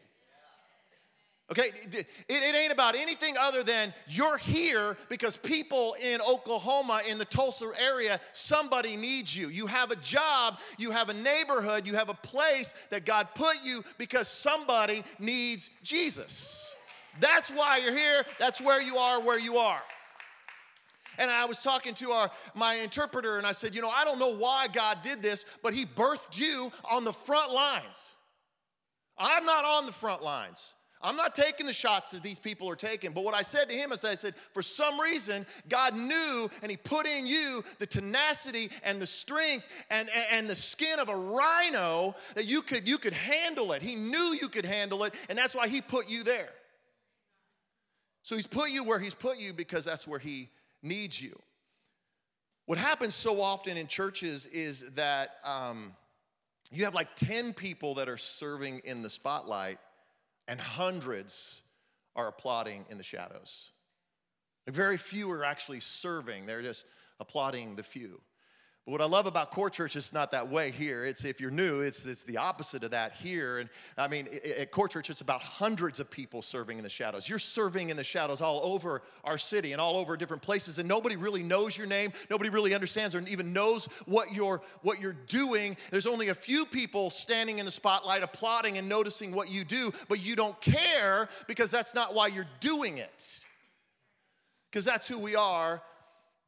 Okay, 1.52 1.72
it, 1.92 2.08
it, 2.30 2.56
ain't 2.56 2.72
about 2.72 2.96
anything 2.96 3.36
other 3.38 3.62
than 3.62 3.94
you're 4.08 4.38
here 4.38 4.96
because 5.10 5.36
people 5.36 5.98
in 6.02 6.22
Oklahoma, 6.22 7.02
in 7.06 7.18
the 7.18 7.26
Tulsa 7.26 7.70
area, 7.78 8.22
somebody 8.32 8.96
needs 8.96 9.36
you. 9.36 9.50
You 9.50 9.68
have 9.68 9.92
a 9.92 9.98
job, 9.98 10.60
you 10.78 10.92
have 10.92 11.10
a 11.10 11.14
neighborhood, 11.14 11.86
you 11.86 11.94
have 11.96 12.08
a 12.08 12.14
place 12.14 12.74
that 12.90 13.06
God 13.06 13.28
put 13.36 13.58
you 13.66 13.84
because 13.98 14.30
somebody 14.30 15.04
needs 15.20 15.72
Jesus. 15.84 16.74
That's 17.20 17.50
why 17.50 17.80
you're 17.80 17.98
here, 17.98 18.24
that's 18.40 18.62
where 18.62 18.82
you 18.82 18.96
are, 18.96 19.20
where 19.20 19.40
you 19.40 19.58
are. 19.58 19.82
And 21.18 21.30
I 21.30 21.44
was 21.44 21.62
talking 21.62 21.94
to 21.96 22.12
our 22.12 22.32
my 22.56 22.76
interpreter 22.76 23.38
and 23.38 23.46
I 23.46 23.52
said, 23.52 23.76
"You 23.76 23.82
know, 23.82 23.90
I 23.90 24.06
don't 24.06 24.20
know 24.20 24.34
why 24.34 24.70
God 24.72 25.02
did 25.02 25.22
this, 25.22 25.44
but 25.62 25.74
he 25.74 25.86
birthed 25.86 26.38
you 26.38 26.72
on 26.90 27.04
the 27.04 27.12
front 27.12 27.52
lines. 27.52 28.14
I'm 29.18 29.46
not 29.46 29.66
on 29.66 29.86
the 29.86 29.92
front 29.92 30.24
lines. 30.24 30.76
I'm 31.04 31.16
not 31.16 31.36
taking 31.36 31.66
the 31.66 31.74
shots 31.74 32.12
that 32.12 32.24
these 32.24 32.40
people 32.40 32.70
are 32.70 32.76
taking. 32.76 33.12
But 33.12 33.24
what 33.24 33.34
I 33.34 33.42
said 33.42 33.70
to 33.70 33.76
him 33.76 33.92
is 33.92 34.06
I 34.06 34.16
said, 34.16 34.36
for 34.54 34.62
some 34.62 35.00
reason, 35.00 35.46
God 35.70 35.96
knew 35.96 36.50
and 36.62 36.70
he 36.70 36.78
put 36.78 37.06
in 37.06 37.26
you 37.26 37.64
the 37.80 37.88
tenacity 37.88 38.72
and 38.84 39.02
the 39.02 39.08
strength 39.08 39.66
and, 39.90 40.10
and, 40.16 40.26
and, 40.32 40.50
the 40.50 40.56
skin 40.56 41.00
of 41.00 41.10
a 41.10 41.16
rhino 41.16 42.16
that 42.36 42.46
you 42.46 42.62
could, 42.62 42.88
you 42.88 42.98
could 42.98 43.14
handle 43.14 43.72
it. 43.72 43.82
He 43.82 43.96
knew 43.96 44.38
you 44.40 44.48
could 44.48 44.66
handle 44.66 45.04
it, 45.04 45.14
and 45.30 45.38
that's 45.38 45.56
why 45.56 45.68
he 45.68 45.82
put 45.82 46.10
you 46.10 46.24
there. 46.24 46.50
So 48.24 48.36
he's 48.36 48.48
put 48.48 48.70
you 48.70 48.84
where 48.84 49.00
he's 49.00 49.14
put 49.14 49.38
you 49.38 49.54
because 49.54 49.86
that's 49.86 50.08
where 50.08 50.20
he 50.20 50.50
needs 50.84 51.22
you. 51.22 51.40
What 52.66 52.78
happens 52.78 53.16
so 53.16 53.42
often 53.42 53.78
in 53.78 53.88
churches 53.88 54.46
is 54.46 54.92
that 54.92 55.32
um, 55.44 55.94
you 56.72 56.86
have 56.86 56.94
like 56.94 57.16
10 57.16 57.54
people 57.54 57.96
that 57.96 58.08
are 58.08 58.18
serving 58.18 58.82
in 58.86 59.02
the 59.02 59.10
spotlight 59.10 59.80
and 60.48 60.60
hundreds 60.60 61.62
are 62.16 62.28
applauding 62.28 62.86
in 62.90 62.98
the 62.98 63.04
shadows. 63.04 63.72
Very 64.68 64.98
few 64.98 65.30
are 65.32 65.44
actually 65.44 65.80
serving, 65.80 66.46
they're 66.46 66.62
just 66.62 66.86
applauding 67.20 67.76
the 67.76 67.84
few. 67.84 68.22
But 68.86 68.94
what 68.94 69.02
I 69.02 69.06
love 69.06 69.28
about 69.28 69.52
core 69.52 69.70
church 69.70 69.96
is 69.96 70.12
not 70.12 70.32
that 70.32 70.50
way 70.50 70.72
here. 70.72 71.06
It's 71.06 71.24
if 71.24 71.40
you're 71.40 71.52
new, 71.52 71.82
it's, 71.82 72.04
it's 72.04 72.24
the 72.24 72.38
opposite 72.38 72.84
of 72.84 72.90
that 72.92 73.14
here. 73.14 73.60
And 73.60 73.70
I 73.96 74.08
mean, 74.08 74.28
at 74.58 74.72
core 74.72 74.88
church, 74.88 75.12
it's 75.12 75.22
about 75.22 75.44
hundreds 75.44 76.00
of 76.00 76.10
people 76.10 76.42
serving 76.42 76.80
in 76.80 76.84
the 76.84 76.90
shadows. 76.90 77.30
You're 77.30 77.38
serving 77.38 77.92
in 77.92 77.98
the 77.98 78.04
shadows 78.04 78.42
all 78.42 78.60
over 78.64 79.04
our 79.24 79.38
city 79.38 79.72
and 79.74 79.80
all 79.80 79.98
over 79.98 80.18
different 80.18 80.42
places, 80.42 80.80
and 80.80 80.90
nobody 80.90 81.16
really 81.16 81.44
knows 81.44 81.78
your 81.78 81.86
name. 81.86 82.12
Nobody 82.32 82.50
really 82.50 82.74
understands 82.74 83.14
or 83.14 83.20
even 83.28 83.54
knows 83.54 83.86
what 84.06 84.34
you're 84.34 84.64
what 84.82 85.00
you're 85.00 85.18
doing. 85.28 85.78
There's 85.92 86.08
only 86.08 86.30
a 86.30 86.36
few 86.36 86.66
people 86.66 87.12
standing 87.12 87.60
in 87.60 87.66
the 87.66 87.72
spotlight, 87.72 88.24
applauding 88.24 88.80
and 88.80 88.90
noticing 88.90 89.32
what 89.32 89.52
you 89.52 89.64
do, 89.64 89.92
but 90.10 90.24
you 90.24 90.36
don't 90.36 90.60
care 90.60 91.30
because 91.48 91.70
that's 91.70 91.94
not 91.94 92.16
why 92.16 92.28
you're 92.28 92.48
doing 92.60 92.98
it. 92.98 93.46
Because 94.72 94.86
that's 94.86 95.08
who 95.08 95.20
we 95.20 95.36
are 95.36 95.84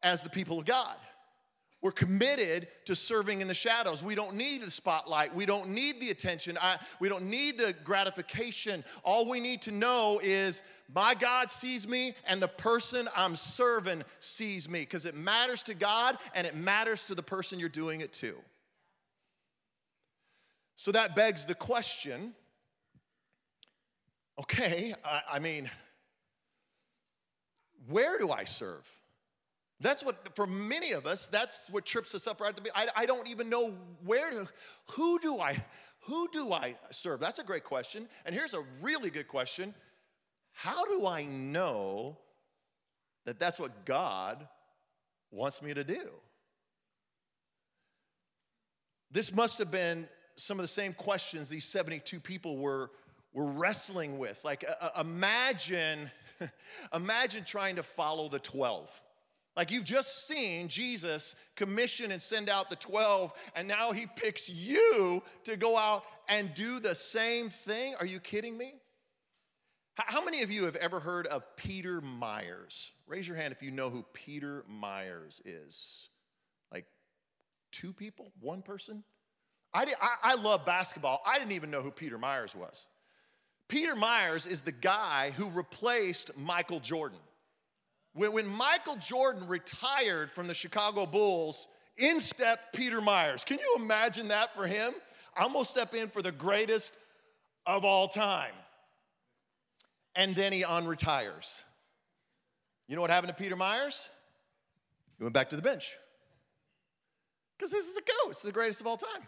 as 0.02 0.24
the 0.24 0.30
people 0.30 0.58
of 0.58 0.66
God. 0.66 0.96
We're 1.84 1.92
committed 1.92 2.70
to 2.86 2.96
serving 2.96 3.42
in 3.42 3.50
the 3.50 3.54
shadows. 3.54 4.02
We 4.02 4.16
don't 4.16 4.36
need 4.36 4.64
the 4.64 4.72
spotlight. 4.72 5.36
We 5.36 5.46
don't 5.46 5.68
need 5.68 6.00
the 6.00 6.12
attention. 6.12 6.58
I, 6.60 6.78
we 7.02 7.10
don't 7.10 7.30
need 7.30 7.58
the 7.58 7.76
gratification. 7.84 8.86
All 9.04 9.30
we 9.30 9.42
need 9.42 9.62
to 9.64 9.72
know 9.72 10.22
is 10.24 10.64
my 10.96 11.14
God 11.14 11.52
sees 11.52 11.86
me 11.86 12.16
and 12.26 12.42
the 12.42 12.48
person 12.48 13.10
I'm 13.18 13.36
serving 13.36 14.04
sees 14.22 14.70
me 14.70 14.80
because 14.80 15.06
it 15.06 15.14
matters 15.14 15.62
to 15.64 15.74
God 15.74 16.18
and 16.34 16.48
it 16.48 16.56
matters 16.56 17.04
to 17.06 17.16
the 17.16 17.22
person 17.22 17.60
you're 17.60 17.68
doing 17.68 18.00
it 18.00 18.14
to. 18.14 18.34
So 20.78 20.94
that 20.94 21.18
begs 21.18 21.46
the 21.46 21.56
question 21.56 22.34
okay, 24.40 24.96
I, 25.06 25.22
I 25.34 25.40
mean, 25.40 25.70
where 27.88 28.18
do 28.18 28.32
I 28.32 28.46
serve? 28.46 28.90
That's 29.84 30.02
what, 30.02 30.34
for 30.34 30.48
many 30.48 30.94
of 30.94 31.06
us, 31.06 31.28
that's 31.28 31.70
what 31.70 31.86
trips 31.86 32.16
us 32.16 32.26
up 32.26 32.40
right 32.40 32.50
at 32.50 32.56
the 32.56 32.62
beginning. 32.62 32.90
I, 32.96 33.06
don't 33.06 33.28
even 33.28 33.50
know 33.50 33.76
where 34.06 34.32
to, 34.32 34.48
who 34.92 35.20
do 35.20 35.42
I, 35.42 35.62
who 36.00 36.30
do 36.32 36.54
I 36.54 36.78
serve? 36.90 37.20
That's 37.20 37.40
a 37.40 37.44
great 37.44 37.66
question. 37.66 38.08
And 38.26 38.34
here's 38.34 38.54
a 38.54 38.64
really 38.82 39.10
good 39.10 39.28
question. 39.28 39.76
How 40.54 40.86
do 40.86 41.06
I 41.06 41.26
know 41.26 42.18
that 43.26 43.42
that's 43.42 43.60
what 43.60 43.84
God 43.84 44.48
wants 45.32 45.62
me 45.62 45.74
to 45.74 45.84
do? 45.84 46.12
This 49.12 49.36
must 49.36 49.58
have 49.58 49.70
been 49.70 50.08
some 50.38 50.60
of 50.60 50.64
the 50.64 50.70
same 50.70 50.94
questions 50.94 51.50
these 51.50 51.66
72 51.66 52.22
people 52.22 52.58
were, 52.58 52.90
were 53.34 53.52
wrestling 53.52 54.18
with. 54.18 54.40
Like, 54.46 54.64
uh, 54.66 54.86
uh 54.96 55.02
imagine, 55.02 56.10
imagine 56.94 57.44
trying 57.44 57.76
to 57.76 57.84
follow 57.84 58.30
the 58.30 58.40
12. 58.40 59.02
Like 59.56 59.72
you've 59.72 59.84
just 59.84 60.28
seen 60.28 60.68
Jesus 60.68 61.36
commission 61.56 62.12
and 62.12 62.22
send 62.22 62.50
out 62.50 62.70
the 62.70 62.76
12, 62.76 63.34
and 63.56 63.68
now 63.68 63.92
he 63.92 64.08
picks 64.16 64.50
you 64.50 65.22
to 65.44 65.58
go 65.58 65.78
out 65.78 66.04
and 66.28 66.54
do 66.54 66.80
the 66.80 66.96
same 66.96 67.50
thing. 67.50 67.96
Are 68.00 68.06
you 68.06 68.20
kidding 68.20 68.58
me? 68.58 68.74
How 69.96 70.24
many 70.24 70.42
of 70.42 70.50
you 70.50 70.66
have 70.66 70.76
ever 70.78 71.00
heard 71.00 71.28
of 71.28 71.44
Peter 71.56 72.02
Myers? 72.02 72.92
Raise 73.06 73.28
your 73.28 73.38
hand 73.38 73.54
if 73.54 73.62
you 73.62 73.70
know 73.70 73.92
who 73.92 74.04
Peter 74.14 74.66
Myers 74.68 75.40
is. 75.46 76.10
Like 76.72 76.86
two 77.72 77.94
people, 77.94 78.32
one 78.40 78.64
person? 78.64 79.04
I, 79.72 79.86
did, 79.86 79.96
I, 80.02 80.16
I 80.24 80.36
love 80.36 80.66
basketball. 80.66 81.22
I 81.26 81.38
didn't 81.38 81.52
even 81.52 81.70
know 81.70 81.82
who 81.82 81.92
Peter 81.92 82.18
Myers 82.18 82.56
was. 82.56 82.88
Peter 83.68 83.96
Myers 83.96 84.48
is 84.48 84.62
the 84.62 84.72
guy 84.72 85.32
who 85.38 85.50
replaced 85.50 86.36
Michael 86.38 86.80
Jordan. 86.80 87.20
When, 88.14 88.46
Michael 88.46 88.96
Jordan 88.98 89.48
retired 89.48 90.32
from 90.32 90.48
the 90.48 90.54
Chicago 90.54 91.06
Bulls, 91.06 91.68
in 91.98 92.20
stepped 92.20 92.76
Peter 92.76 93.02
Myers. 93.02 93.44
Can 93.44 93.60
you 93.60 93.76
imagine 93.78 94.30
that 94.30 94.54
for 94.56 94.68
him? 94.68 94.94
I'm 95.36 95.54
gonna 95.54 95.66
step 95.66 95.94
in 95.94 96.10
for 96.10 96.22
the 96.22 96.32
greatest 96.32 96.98
of 97.66 97.86
all 97.86 98.08
time. 98.08 98.54
And 100.16 100.36
then 100.36 100.54
he 100.54 100.64
unretires. 100.64 101.62
You 102.88 102.96
know 102.96 103.02
what 103.02 103.10
happened 103.10 103.36
to 103.36 103.42
Peter 103.42 103.56
Myers? 103.56 104.08
He 105.18 105.24
went 105.24 105.34
back 105.34 105.50
to 105.50 105.56
the 105.56 105.62
bench. 105.62 105.96
Because 107.58 107.72
this 107.72 107.88
is 107.88 107.98
a 107.98 108.02
ghost, 108.26 108.44
the 108.44 108.52
greatest 108.52 108.82
of 108.82 108.88
all 108.88 108.98
time. 108.98 109.28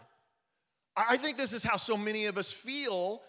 I 0.96 1.16
think 1.16 1.36
this 1.36 1.52
is 1.52 1.62
how 1.62 1.76
so 1.76 1.96
many 1.96 2.26
of 2.26 2.38
us 2.38 2.52
feel 2.52 3.22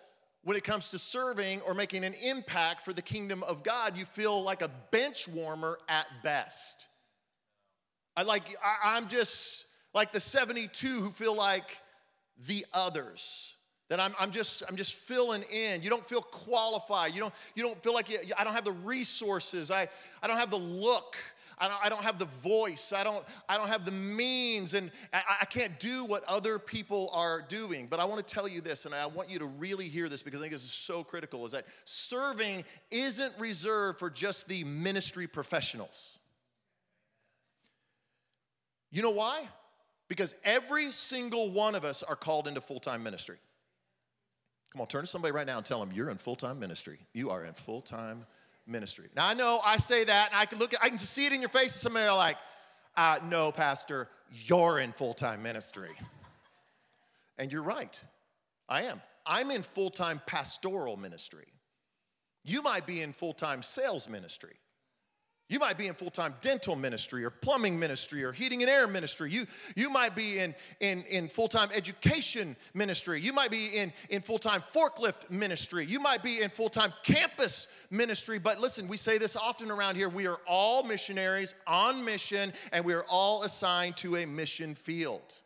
when 0.48 0.56
it 0.56 0.64
comes 0.64 0.92
to 0.92 0.98
serving 0.98 1.60
or 1.66 1.74
making 1.74 2.06
an 2.06 2.14
impact 2.24 2.86
for 2.86 2.94
the 2.94 3.02
kingdom 3.02 3.44
of 3.44 3.64
God, 3.64 3.98
you 3.98 4.06
feel 4.06 4.42
like 4.42 4.62
a 4.62 4.72
bench 4.92 5.28
warmer 5.28 5.78
at 5.90 6.06
best. 6.24 6.88
I 8.16 8.22
like 8.22 8.44
I, 8.64 8.96
I'm 8.96 9.10
just 9.10 9.66
like 9.94 10.14
the 10.14 10.22
72 10.22 10.88
who 10.88 11.10
feel 11.10 11.36
like 11.36 11.78
the 12.48 12.66
others. 12.74 13.56
That 13.90 14.00
I'm, 14.00 14.16
I'm 14.18 14.32
just 14.32 14.64
I'm 14.70 14.78
just 14.78 14.94
filling 14.94 15.44
in. 15.52 15.82
You 15.82 15.90
don't 15.90 16.08
feel 16.08 16.22
qualified. 16.22 17.14
You 17.14 17.20
don't 17.20 17.34
you 17.54 17.64
don't 17.64 17.84
feel 17.84 17.94
like 17.94 18.10
you, 18.10 18.20
I 18.40 18.46
don't 18.46 18.54
have 18.54 18.64
the 18.64 18.72
resources. 18.72 19.70
I 19.70 19.90
I 20.24 20.28
don't 20.28 20.38
have 20.38 20.50
the 20.50 20.58
look. 20.58 21.18
I 21.60 21.68
don't, 21.68 21.86
I 21.86 21.90
don't 21.90 22.04
have 22.04 22.20
the 22.20 22.26
voice. 22.26 22.94
I 22.96 23.04
don't, 23.04 23.26
I 23.50 23.58
don't 23.58 23.68
have 23.68 23.84
the 23.84 23.92
means, 23.92 24.76
and 24.76 24.92
I, 25.12 25.22
I 25.42 25.46
can't 25.46 25.80
do 25.80 26.06
what 26.06 26.24
other 26.26 26.60
people 26.60 27.10
are 27.14 27.42
doing. 27.42 27.88
But 27.90 28.00
I 28.00 28.06
want 28.06 28.26
to 28.26 28.34
tell 28.34 28.48
you 28.48 28.62
this, 28.62 28.86
and 28.86 28.94
I 28.94 29.08
want 29.08 29.30
you 29.30 29.40
to 29.40 29.46
really 29.46 29.88
hear 29.88 30.08
this 30.08 30.22
because 30.22 30.40
I 30.40 30.44
think 30.44 30.54
this 30.54 30.64
is 30.64 30.72
so 30.72 31.04
critical 31.04 31.46
is 31.46 31.54
that 31.54 31.66
serving 31.84 32.64
isn't 32.92 33.34
reserved 33.40 33.98
for 33.98 34.10
just 34.10 34.48
the 34.48 34.64
ministry 34.66 35.28
professionals. 35.28 36.20
You 38.92 39.02
know 39.02 39.12
why? 39.12 39.48
Because 40.08 40.36
every 40.44 40.92
single 40.92 41.52
one 41.52 41.76
of 41.76 41.84
us 41.84 42.04
are 42.04 42.16
called 42.16 42.48
into 42.48 42.62
full 42.62 42.80
time 42.80 43.04
ministry. 43.04 43.38
Come 44.72 44.82
on, 44.82 44.88
turn 44.88 45.02
to 45.02 45.08
somebody 45.08 45.32
right 45.32 45.48
now 45.48 45.58
and 45.58 45.66
tell 45.66 45.80
them 45.80 45.92
you're 45.92 46.10
in 46.12 46.18
full 46.18 46.36
time 46.36 46.60
ministry. 46.60 47.00
You 47.14 47.32
are 47.32 47.44
in 47.44 47.54
full 47.54 47.82
time 47.82 48.28
ministry. 48.68 49.10
Now 49.16 49.28
I 49.28 49.34
know 49.34 49.60
I 49.64 49.78
say 49.78 50.04
that, 50.04 50.30
and 50.32 50.38
I 50.38 50.46
can 50.46 50.60
look 50.60 50.74
at, 50.74 50.84
I 50.84 50.90
can 50.90 50.98
just 50.98 51.14
see 51.14 51.26
it 51.26 51.34
in 51.34 51.40
your 51.40 51.50
face, 51.50 51.74
and 51.74 51.82
somebody 51.82 52.06
are 52.06 52.16
like, 52.16 52.38
uh, 52.96 53.20
"No, 53.24 53.52
Pastor, 53.52 54.10
you're 54.32 54.80
in 54.80 54.92
full 54.92 55.14
time 55.14 55.42
ministry," 55.44 55.96
and 57.38 57.52
you're 57.52 57.64
right. 57.64 58.00
I 58.70 58.84
am. 58.84 59.02
I'm 59.26 59.52
in 59.52 59.64
full 59.64 59.90
time 59.90 60.22
pastoral 60.26 60.98
ministry. 60.98 61.48
You 62.44 62.62
might 62.62 62.86
be 62.86 63.02
in 63.02 63.14
full 63.14 63.34
time 63.34 63.62
sales 63.62 64.08
ministry. 64.08 64.56
You 65.50 65.60
might 65.60 65.78
be 65.78 65.88
in 65.88 65.94
full 65.94 66.10
time 66.10 66.36
dental 66.42 66.76
ministry 66.76 67.24
or 67.24 67.30
plumbing 67.30 67.80
ministry 67.80 68.24
or 68.24 68.34
heating 68.34 68.64
and 68.64 68.70
air 68.70 68.86
ministry. 68.86 69.32
You, 69.32 69.48
you 69.76 69.90
might 69.90 70.14
be 70.14 70.40
in, 70.40 70.54
in, 70.82 71.04
in 71.04 71.30
full 71.30 71.48
time 71.48 71.70
education 71.74 72.58
ministry. 72.74 73.22
You 73.22 73.32
might 73.32 73.50
be 73.50 73.78
in, 73.78 73.94
in 74.10 74.22
full 74.22 74.40
time 74.40 74.62
forklift 74.62 75.30
ministry. 75.30 75.86
You 75.86 76.02
might 76.02 76.22
be 76.22 76.42
in 76.42 76.50
full 76.50 76.70
time 76.70 76.94
campus 77.04 77.68
ministry. 77.90 78.40
But 78.40 78.60
listen, 78.60 78.90
we 78.90 78.98
say 78.98 79.18
this 79.18 79.38
often 79.38 79.72
around 79.72 79.96
here 79.96 80.10
we 80.10 80.28
are 80.28 80.40
all 80.46 80.84
missionaries 80.84 81.56
on 81.66 82.04
mission 82.04 82.52
and 82.74 82.84
we 82.84 82.94
are 82.94 83.06
all 83.10 83.44
assigned 83.44 83.96
to 83.98 84.18
a 84.18 84.26
mission 84.26 84.76
field. 84.76 85.38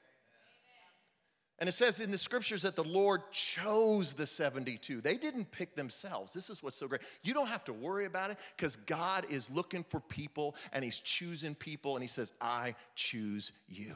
And 1.62 1.70
it 1.70 1.74
says 1.74 2.00
in 2.00 2.10
the 2.10 2.18
scriptures 2.18 2.64
that 2.64 2.76
the 2.76 2.84
Lord 2.84 3.22
chose 3.32 4.16
the 4.16 4.26
72. 4.26 5.00
They 5.00 5.16
didn't 5.16 5.52
pick 5.52 5.76
themselves. 5.76 6.34
This 6.34 6.50
is 6.50 6.64
what's 6.64 6.76
so 6.76 6.88
great. 6.88 7.02
You 7.22 7.36
don't 7.36 7.50
have 7.50 7.64
to 7.66 7.74
worry 7.74 8.08
about 8.08 8.32
it 8.32 8.38
because 8.58 8.78
God 8.78 9.28
is 9.30 9.48
looking 9.52 9.86
for 9.88 10.00
people 10.00 10.56
and 10.74 10.84
He's 10.84 10.98
choosing 11.00 11.54
people 11.54 11.96
and 11.96 12.02
He 12.02 12.08
says, 12.08 12.34
I 12.42 12.74
choose 12.96 13.52
you. 13.70 13.94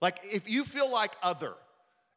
Like 0.00 0.20
if 0.22 0.48
you 0.48 0.62
feel 0.64 0.88
like 0.88 1.10
other, 1.20 1.54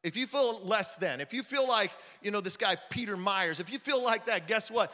if 0.04 0.16
you 0.16 0.28
feel 0.28 0.62
less 0.64 0.96
than, 0.98 1.20
if 1.20 1.34
you 1.34 1.42
feel 1.42 1.68
like, 1.68 1.90
you 2.22 2.30
know, 2.30 2.40
this 2.40 2.56
guy 2.56 2.78
Peter 2.92 3.18
Myers, 3.18 3.60
if 3.60 3.74
you 3.74 3.80
feel 3.80 4.04
like 4.04 4.28
that, 4.28 4.48
guess 4.48 4.70
what? 4.70 4.94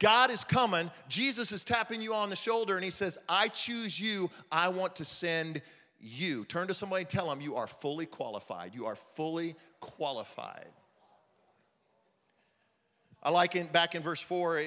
God 0.00 0.32
is 0.32 0.42
coming. 0.42 0.90
Jesus 1.08 1.52
is 1.52 1.62
tapping 1.62 2.02
you 2.02 2.12
on 2.14 2.30
the 2.30 2.36
shoulder 2.36 2.74
and 2.74 2.82
He 2.84 2.90
says, 2.90 3.16
I 3.28 3.46
choose 3.46 4.00
you. 4.00 4.28
I 4.50 4.70
want 4.70 4.96
to 4.96 5.04
send 5.04 5.62
you. 6.04 6.44
Turn 6.44 6.68
to 6.68 6.74
somebody 6.74 7.02
and 7.02 7.08
tell 7.08 7.30
them 7.30 7.40
you 7.40 7.56
are 7.56 7.66
fully 7.66 8.06
qualified. 8.06 8.74
You 8.74 8.86
are 8.86 8.94
fully 8.94 9.56
qualified. 9.80 10.68
I 13.22 13.30
like 13.30 13.56
in 13.56 13.68
back 13.68 13.94
in 13.94 14.02
verse 14.02 14.20
four, 14.20 14.62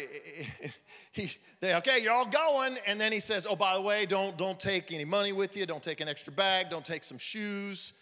he, 1.12 1.32
they 1.62 1.76
okay, 1.76 2.00
you're 2.02 2.12
all 2.12 2.26
going, 2.26 2.80
and 2.88 3.00
then 3.00 3.12
he 3.12 3.20
says, 3.20 3.46
"Oh, 3.48 3.56
by 3.56 3.76
the 3.76 3.82
way, 3.82 4.08
don't 4.08 4.36
don't 4.36 4.60
take 4.60 4.92
any 4.92 5.06
money 5.06 5.32
with 5.32 5.56
you. 5.56 5.68
Don't 5.68 5.84
take 5.84 6.02
an 6.02 6.08
extra 6.08 6.34
bag. 6.34 6.72
Don't 6.72 6.86
take 6.86 7.04
some 7.04 7.20
shoes." 7.20 7.94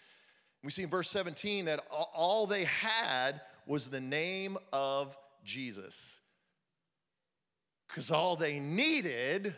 We 0.63 0.71
see 0.71 0.83
in 0.83 0.89
verse 0.89 1.11
17 1.11 1.65
that 1.65 1.85
all 1.91 2.47
they 2.47 2.63
had 2.63 3.41
was 3.67 3.89
the 3.89 3.99
name 3.99 4.57
of 4.73 5.15
Jesus, 5.43 6.19
because 7.87 8.09
all 8.09 8.35
they 8.35 8.59
needed 8.59 9.53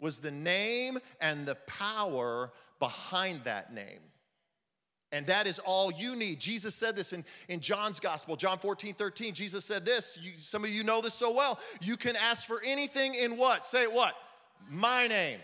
was 0.00 0.20
the 0.20 0.30
name 0.30 0.98
and 1.20 1.46
the 1.46 1.54
power 1.54 2.52
behind 2.78 3.44
that 3.44 3.72
name. 3.72 4.00
And 5.10 5.26
that 5.26 5.46
is 5.46 5.58
all 5.58 5.90
you 5.90 6.14
need. 6.16 6.38
Jesus 6.38 6.74
said 6.74 6.94
this 6.94 7.12
in, 7.12 7.24
in 7.48 7.60
John's 7.60 7.98
gospel, 7.98 8.36
John 8.36 8.58
14, 8.58 8.94
13. 8.94 9.34
Jesus 9.34 9.64
said 9.64 9.86
this. 9.86 10.18
You, 10.20 10.32
some 10.36 10.64
of 10.64 10.70
you 10.70 10.84
know 10.84 11.00
this 11.00 11.14
so 11.14 11.32
well. 11.32 11.58
You 11.80 11.96
can 11.96 12.14
ask 12.14 12.46
for 12.46 12.60
anything 12.62 13.14
in 13.14 13.38
what? 13.38 13.64
Say 13.64 13.86
what? 13.86 14.14
My 14.68 15.06
name. 15.06 15.40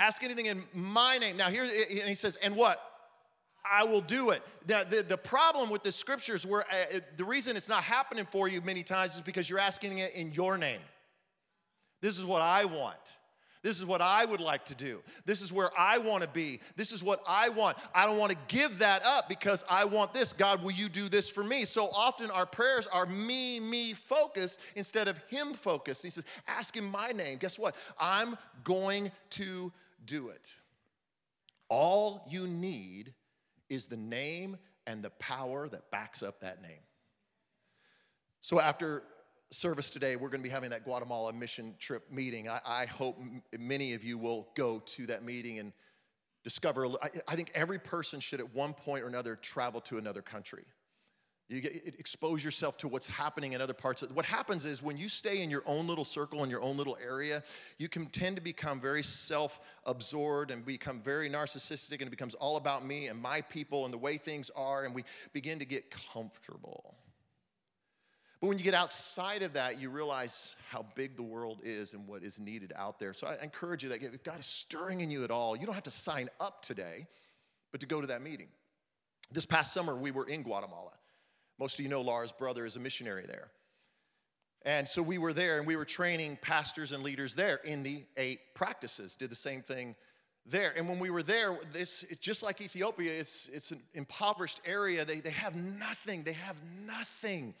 Ask 0.00 0.24
anything 0.24 0.46
in 0.46 0.64
my 0.72 1.18
name. 1.18 1.36
Now, 1.36 1.50
here, 1.50 1.64
and 1.64 2.08
he 2.08 2.14
says, 2.14 2.36
and 2.36 2.56
what? 2.56 2.80
I 3.70 3.84
will 3.84 4.00
do 4.00 4.30
it. 4.30 4.42
Now, 4.66 4.84
the, 4.84 5.02
the 5.02 5.18
problem 5.18 5.68
with 5.68 5.82
the 5.82 5.92
scriptures, 5.92 6.46
where 6.46 6.62
uh, 6.62 7.00
the 7.16 7.24
reason 7.24 7.56
it's 7.56 7.68
not 7.68 7.82
happening 7.82 8.26
for 8.30 8.48
you 8.48 8.62
many 8.62 8.82
times 8.82 9.16
is 9.16 9.20
because 9.20 9.50
you're 9.50 9.58
asking 9.58 9.98
it 9.98 10.14
in 10.14 10.32
your 10.32 10.56
name. 10.56 10.80
This 12.00 12.16
is 12.16 12.24
what 12.24 12.40
I 12.40 12.64
want. 12.64 13.18
This 13.68 13.78
is 13.78 13.84
what 13.84 14.00
I 14.00 14.24
would 14.24 14.40
like 14.40 14.64
to 14.64 14.74
do. 14.74 15.02
This 15.26 15.42
is 15.42 15.52
where 15.52 15.68
I 15.78 15.98
want 15.98 16.22
to 16.22 16.28
be. 16.30 16.60
This 16.76 16.90
is 16.90 17.02
what 17.02 17.22
I 17.28 17.50
want. 17.50 17.76
I 17.94 18.06
don't 18.06 18.16
want 18.16 18.32
to 18.32 18.38
give 18.48 18.78
that 18.78 19.04
up 19.04 19.28
because 19.28 19.62
I 19.68 19.84
want 19.84 20.14
this. 20.14 20.32
God, 20.32 20.62
will 20.62 20.70
you 20.70 20.88
do 20.88 21.10
this 21.10 21.28
for 21.28 21.44
me? 21.44 21.66
So 21.66 21.90
often 21.90 22.30
our 22.30 22.46
prayers 22.46 22.86
are 22.86 23.04
me, 23.04 23.60
me 23.60 23.92
focused 23.92 24.58
instead 24.74 25.06
of 25.06 25.18
Him 25.28 25.52
focused. 25.52 26.02
He 26.02 26.08
says, 26.08 26.24
Ask 26.46 26.74
Him 26.74 26.90
my 26.90 27.08
name. 27.08 27.36
Guess 27.36 27.58
what? 27.58 27.76
I'm 28.00 28.38
going 28.64 29.12
to 29.32 29.70
do 30.06 30.30
it. 30.30 30.54
All 31.68 32.26
you 32.26 32.48
need 32.48 33.12
is 33.68 33.86
the 33.86 33.98
name 33.98 34.56
and 34.86 35.02
the 35.02 35.10
power 35.10 35.68
that 35.68 35.90
backs 35.90 36.22
up 36.22 36.40
that 36.40 36.62
name. 36.62 36.80
So 38.40 38.62
after 38.62 39.02
service 39.50 39.90
today, 39.90 40.16
we're 40.16 40.28
going 40.28 40.42
to 40.42 40.48
be 40.48 40.52
having 40.52 40.70
that 40.70 40.84
Guatemala 40.84 41.32
mission 41.32 41.74
trip 41.78 42.10
meeting. 42.10 42.48
I, 42.48 42.60
I 42.64 42.86
hope 42.86 43.18
m- 43.18 43.42
many 43.58 43.94
of 43.94 44.04
you 44.04 44.18
will 44.18 44.48
go 44.54 44.80
to 44.80 45.06
that 45.06 45.24
meeting 45.24 45.58
and 45.58 45.72
discover. 46.44 46.86
I, 46.86 47.10
I, 47.26 47.36
think 47.36 47.50
every 47.54 47.78
person 47.78 48.20
should, 48.20 48.40
at 48.40 48.54
one 48.54 48.74
point 48.74 49.04
or 49.04 49.06
another, 49.06 49.36
travel 49.36 49.80
to 49.82 49.98
another 49.98 50.22
country. 50.22 50.64
You 51.48 51.62
get, 51.62 51.98
expose 51.98 52.44
yourself 52.44 52.76
to 52.78 52.88
what's 52.88 53.06
happening 53.06 53.54
in 53.54 53.62
other 53.62 53.72
parts. 53.72 54.02
Of, 54.02 54.14
what 54.14 54.26
happens 54.26 54.66
is 54.66 54.82
when 54.82 54.98
you 54.98 55.08
stay 55.08 55.42
in 55.42 55.48
your 55.48 55.62
own 55.64 55.86
little 55.86 56.04
circle, 56.04 56.44
in 56.44 56.50
your 56.50 56.60
own 56.60 56.76
little 56.76 56.98
area, 57.02 57.42
you 57.78 57.88
can 57.88 58.04
tend 58.06 58.36
to 58.36 58.42
become 58.42 58.80
very 58.80 59.02
self 59.02 59.60
absorbed 59.86 60.50
and 60.50 60.64
become 60.64 61.00
very 61.00 61.30
narcissistic, 61.30 61.94
and 61.94 62.02
it 62.02 62.10
becomes 62.10 62.34
all 62.34 62.58
about 62.58 62.84
me 62.84 63.06
and 63.06 63.20
my 63.20 63.40
people 63.40 63.86
and 63.86 63.94
the 63.94 63.98
way 63.98 64.18
things 64.18 64.50
are, 64.54 64.84
and 64.84 64.94
we 64.94 65.04
begin 65.32 65.58
to 65.58 65.64
get 65.64 65.90
comfortable. 66.12 66.94
But 68.40 68.46
when 68.46 68.58
you 68.58 68.64
get 68.64 68.74
outside 68.74 69.42
of 69.42 69.54
that, 69.54 69.80
you 69.80 69.90
realize 69.90 70.54
how 70.70 70.86
big 70.94 71.16
the 71.16 71.22
world 71.22 71.58
is 71.64 71.94
and 71.94 72.06
what 72.06 72.22
is 72.22 72.38
needed 72.38 72.72
out 72.76 73.00
there. 73.00 73.12
So 73.12 73.26
I 73.26 73.42
encourage 73.42 73.82
you 73.82 73.88
that 73.88 74.02
if 74.02 74.22
God 74.22 74.38
is 74.38 74.46
stirring 74.46 75.00
in 75.00 75.10
you 75.10 75.24
at 75.24 75.30
all, 75.30 75.56
you 75.56 75.66
don't 75.66 75.74
have 75.74 75.84
to 75.84 75.90
sign 75.90 76.28
up 76.38 76.62
today, 76.62 77.06
but 77.72 77.80
to 77.80 77.86
go 77.86 78.00
to 78.00 78.06
that 78.08 78.22
meeting. 78.22 78.48
This 79.32 79.44
past 79.44 79.72
summer, 79.72 79.96
we 79.96 80.12
were 80.12 80.26
in 80.26 80.42
Guatemala. 80.42 80.92
Most 81.58 81.78
of 81.78 81.82
you 81.82 81.90
know 81.90 82.00
Laura's 82.00 82.30
brother 82.30 82.64
is 82.64 82.76
a 82.76 82.80
missionary 82.80 83.26
there. 83.26 83.50
And 84.62 84.86
so 84.86 85.02
we 85.02 85.18
were 85.18 85.32
there 85.32 85.58
and 85.58 85.66
we 85.66 85.76
were 85.76 85.84
training 85.84 86.38
pastors 86.40 86.92
and 86.92 87.02
leaders 87.02 87.34
there 87.34 87.56
in 87.64 87.82
the 87.82 88.04
eight 88.16 88.54
practices, 88.54 89.16
did 89.16 89.30
the 89.30 89.36
same 89.36 89.62
thing 89.62 89.96
there. 90.46 90.72
And 90.76 90.88
when 90.88 90.98
we 90.98 91.10
were 91.10 91.22
there, 91.22 91.58
this 91.72 92.04
just 92.20 92.42
like 92.42 92.60
Ethiopia, 92.60 93.12
it's, 93.12 93.48
it's 93.52 93.70
an 93.70 93.82
impoverished 93.94 94.60
area. 94.64 95.04
They, 95.04 95.20
they 95.20 95.30
have 95.30 95.54
nothing. 95.54 96.22
They 96.22 96.32
have 96.32 96.56
nothing. 96.86 97.54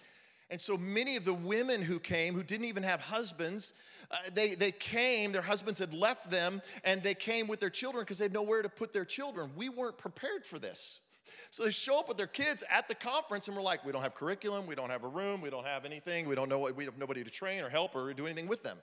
And 0.50 0.60
so 0.60 0.78
many 0.78 1.16
of 1.16 1.24
the 1.24 1.34
women 1.34 1.82
who 1.82 1.98
came, 1.98 2.34
who 2.34 2.42
didn't 2.42 2.66
even 2.66 2.82
have 2.82 3.00
husbands, 3.00 3.74
uh, 4.10 4.16
they, 4.32 4.54
they 4.54 4.72
came, 4.72 5.30
their 5.30 5.42
husbands 5.42 5.78
had 5.78 5.92
left 5.92 6.30
them, 6.30 6.62
and 6.84 7.02
they 7.02 7.14
came 7.14 7.46
with 7.46 7.60
their 7.60 7.70
children 7.70 8.02
because 8.02 8.18
they 8.18 8.24
had 8.24 8.32
nowhere 8.32 8.62
to 8.62 8.68
put 8.70 8.94
their 8.94 9.04
children. 9.04 9.50
We 9.54 9.68
weren't 9.68 9.98
prepared 9.98 10.46
for 10.46 10.58
this. 10.58 11.02
So 11.50 11.64
they 11.64 11.70
show 11.70 11.98
up 11.98 12.08
with 12.08 12.16
their 12.16 12.26
kids 12.26 12.64
at 12.70 12.88
the 12.88 12.94
conference, 12.94 13.48
and 13.48 13.56
we're 13.56 13.62
like, 13.62 13.84
we 13.84 13.92
don't 13.92 14.02
have 14.02 14.14
curriculum, 14.14 14.66
we 14.66 14.74
don't 14.74 14.90
have 14.90 15.04
a 15.04 15.08
room, 15.08 15.42
we 15.42 15.50
don't 15.50 15.66
have 15.66 15.84
anything, 15.84 16.26
we 16.26 16.34
don't 16.34 16.48
know 16.48 16.58
what, 16.58 16.74
we 16.74 16.84
have 16.86 16.96
nobody 16.98 17.22
to 17.22 17.30
train 17.30 17.62
or 17.62 17.68
help 17.68 17.94
or 17.94 18.12
do 18.14 18.26
anything 18.26 18.48
with 18.48 18.62
them. 18.62 18.78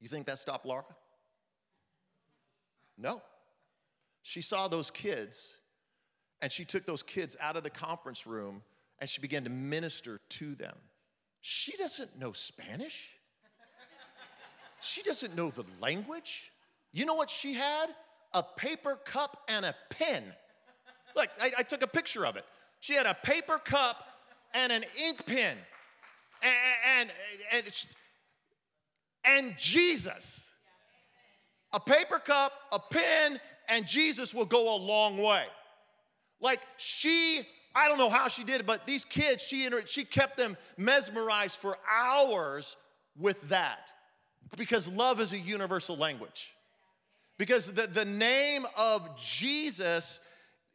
You 0.00 0.08
think 0.08 0.26
that 0.26 0.38
stopped 0.38 0.64
Laura? 0.64 0.84
No. 2.96 3.20
She 4.22 4.42
saw 4.42 4.68
those 4.68 4.90
kids, 4.90 5.56
and 6.40 6.52
she 6.52 6.64
took 6.64 6.86
those 6.86 7.02
kids 7.02 7.36
out 7.40 7.56
of 7.56 7.64
the 7.64 7.70
conference 7.70 8.26
room 8.26 8.62
and 9.00 9.08
she 9.08 9.20
began 9.20 9.44
to 9.44 9.50
minister 9.50 10.20
to 10.28 10.54
them. 10.54 10.76
She 11.40 11.76
doesn't 11.76 12.18
know 12.18 12.32
Spanish. 12.32 13.10
She 14.80 15.02
doesn't 15.02 15.34
know 15.34 15.50
the 15.50 15.64
language. 15.80 16.52
You 16.92 17.04
know 17.04 17.14
what 17.14 17.30
she 17.30 17.54
had? 17.54 17.86
A 18.32 18.42
paper 18.42 18.98
cup 19.04 19.42
and 19.48 19.64
a 19.64 19.74
pen. 19.90 20.24
Look, 21.16 21.28
I, 21.40 21.50
I 21.58 21.62
took 21.62 21.82
a 21.82 21.86
picture 21.86 22.26
of 22.26 22.36
it. 22.36 22.44
She 22.80 22.94
had 22.94 23.06
a 23.06 23.14
paper 23.14 23.58
cup 23.58 24.06
and 24.54 24.72
an 24.72 24.84
ink 25.00 25.24
pen. 25.26 25.56
And, 26.42 26.54
and, 26.86 27.10
and, 27.52 27.86
and 29.24 29.58
Jesus. 29.58 30.50
A 31.72 31.80
paper 31.80 32.18
cup, 32.18 32.52
a 32.72 32.78
pen, 32.78 33.40
and 33.68 33.86
Jesus 33.86 34.32
will 34.32 34.46
go 34.46 34.74
a 34.74 34.78
long 34.78 35.18
way. 35.18 35.44
Like 36.40 36.60
she 36.76 37.42
I 37.78 37.86
don't 37.86 37.98
know 37.98 38.10
how 38.10 38.26
she 38.26 38.42
did 38.42 38.60
it, 38.60 38.66
but 38.66 38.86
these 38.86 39.04
kids, 39.04 39.40
she, 39.42 39.68
she 39.86 40.04
kept 40.04 40.36
them 40.36 40.56
mesmerized 40.76 41.56
for 41.58 41.78
hours 41.88 42.76
with 43.16 43.40
that 43.50 43.92
because 44.56 44.88
love 44.88 45.20
is 45.20 45.32
a 45.32 45.38
universal 45.38 45.96
language. 45.96 46.54
Because 47.38 47.72
the, 47.72 47.86
the 47.86 48.04
name 48.04 48.66
of 48.76 49.16
Jesus, 49.16 50.18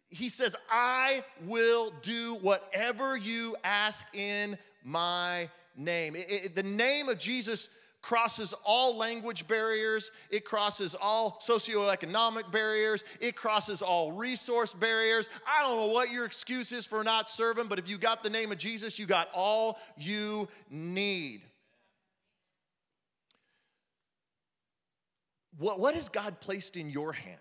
he 0.09 0.29
says, 0.29 0.55
I 0.71 1.25
will 1.45 1.91
do 2.01 2.35
whatever 2.35 3.17
you 3.17 3.57
ask 3.65 4.07
in 4.13 4.57
my 4.85 5.49
name. 5.75 6.15
It, 6.15 6.27
it, 6.29 6.55
the 6.55 6.63
name 6.63 7.09
of 7.09 7.19
Jesus 7.19 7.67
crosses 8.03 8.53
all 8.63 8.95
language 8.95 9.47
barriers, 9.47 10.11
it 10.29 10.45
crosses 10.45 10.93
all 10.93 11.39
socioeconomic 11.41 12.51
barriers, 12.51 13.03
it 13.19 13.35
crosses 13.35 13.81
all 13.81 14.11
resource 14.11 14.73
barriers. 14.73 15.27
I 15.47 15.63
don't 15.63 15.77
know 15.77 15.87
what 15.87 16.11
your 16.11 16.25
excuse 16.25 16.71
is 16.71 16.85
for 16.85 17.03
not 17.03 17.29
serving, 17.29 17.67
but 17.67 17.79
if 17.79 17.89
you 17.89 17.97
got 17.97 18.21
the 18.21 18.29
name 18.29 18.51
of 18.51 18.59
Jesus, 18.59 18.99
you 18.99 19.07
got 19.07 19.29
all 19.33 19.79
you 19.97 20.47
need. 20.69 21.41
What, 25.57 25.79
what 25.79 25.95
has 25.95 26.09
God 26.09 26.39
placed 26.41 26.77
in 26.77 26.89
your 26.89 27.13
hand? 27.13 27.39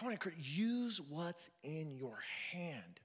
I 0.00 0.04
want 0.04 0.20
to 0.20 0.30
use 0.36 1.00
what's 1.08 1.50
in 1.64 1.96
your 1.96 2.18
hand. 2.52 3.00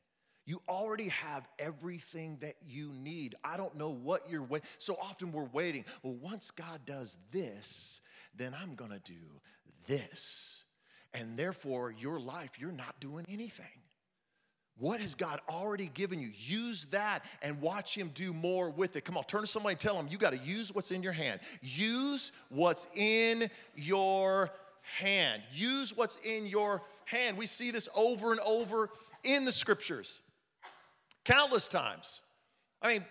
You 0.49 0.63
already 0.67 1.09
have 1.09 1.47
everything 1.59 2.39
that 2.41 2.55
you 2.67 2.91
need. 2.91 3.35
I 3.43 3.55
don't 3.55 3.75
know 3.75 3.91
what 3.91 4.27
you're 4.27 4.41
waiting. 4.41 4.67
So 4.79 4.97
often 4.99 5.31
we're 5.31 5.43
waiting. 5.43 5.85
Well, 6.01 6.15
once 6.15 6.49
God 6.49 6.79
does 6.87 7.17
this, 7.31 8.01
then 8.35 8.55
I'm 8.59 8.73
going 8.73 8.89
to 8.89 8.97
do 8.97 9.13
this. 9.85 10.63
And 11.13 11.37
therefore, 11.37 11.91
your 11.91 12.19
life, 12.19 12.53
you're 12.57 12.71
not 12.71 12.99
doing 12.99 13.27
anything. 13.29 13.67
What 14.79 15.01
has 15.01 15.13
God 15.13 15.39
already 15.47 15.91
given 15.93 16.19
you? 16.19 16.31
Use 16.35 16.85
that 16.85 17.25
and 17.43 17.61
watch 17.61 17.95
Him 17.95 18.09
do 18.15 18.33
more 18.33 18.71
with 18.71 18.95
it. 18.95 19.05
Come 19.05 19.17
on, 19.17 19.25
turn 19.25 19.41
to 19.41 19.47
somebody 19.47 19.73
and 19.73 19.79
tell 19.79 19.97
them 19.97 20.07
you 20.09 20.17
got 20.17 20.33
to 20.33 20.39
use 20.39 20.73
what's 20.73 20.89
in 20.89 21.03
your 21.03 21.13
hand. 21.13 21.41
Use 21.61 22.31
what's 22.49 22.87
in 22.95 23.51
your 23.75 24.49
hand. 24.81 25.43
Use 25.53 25.95
what's 25.95 26.15
in 26.25 26.47
your 26.47 26.81
hand. 27.05 27.37
We 27.37 27.45
see 27.45 27.69
this 27.69 27.87
over 27.95 28.31
and 28.31 28.39
over 28.39 28.89
in 29.23 29.45
the 29.45 29.51
scriptures, 29.51 30.21
countless 31.29 31.67
times. 31.67 32.21
I 32.81 32.87
mean, 32.87 33.05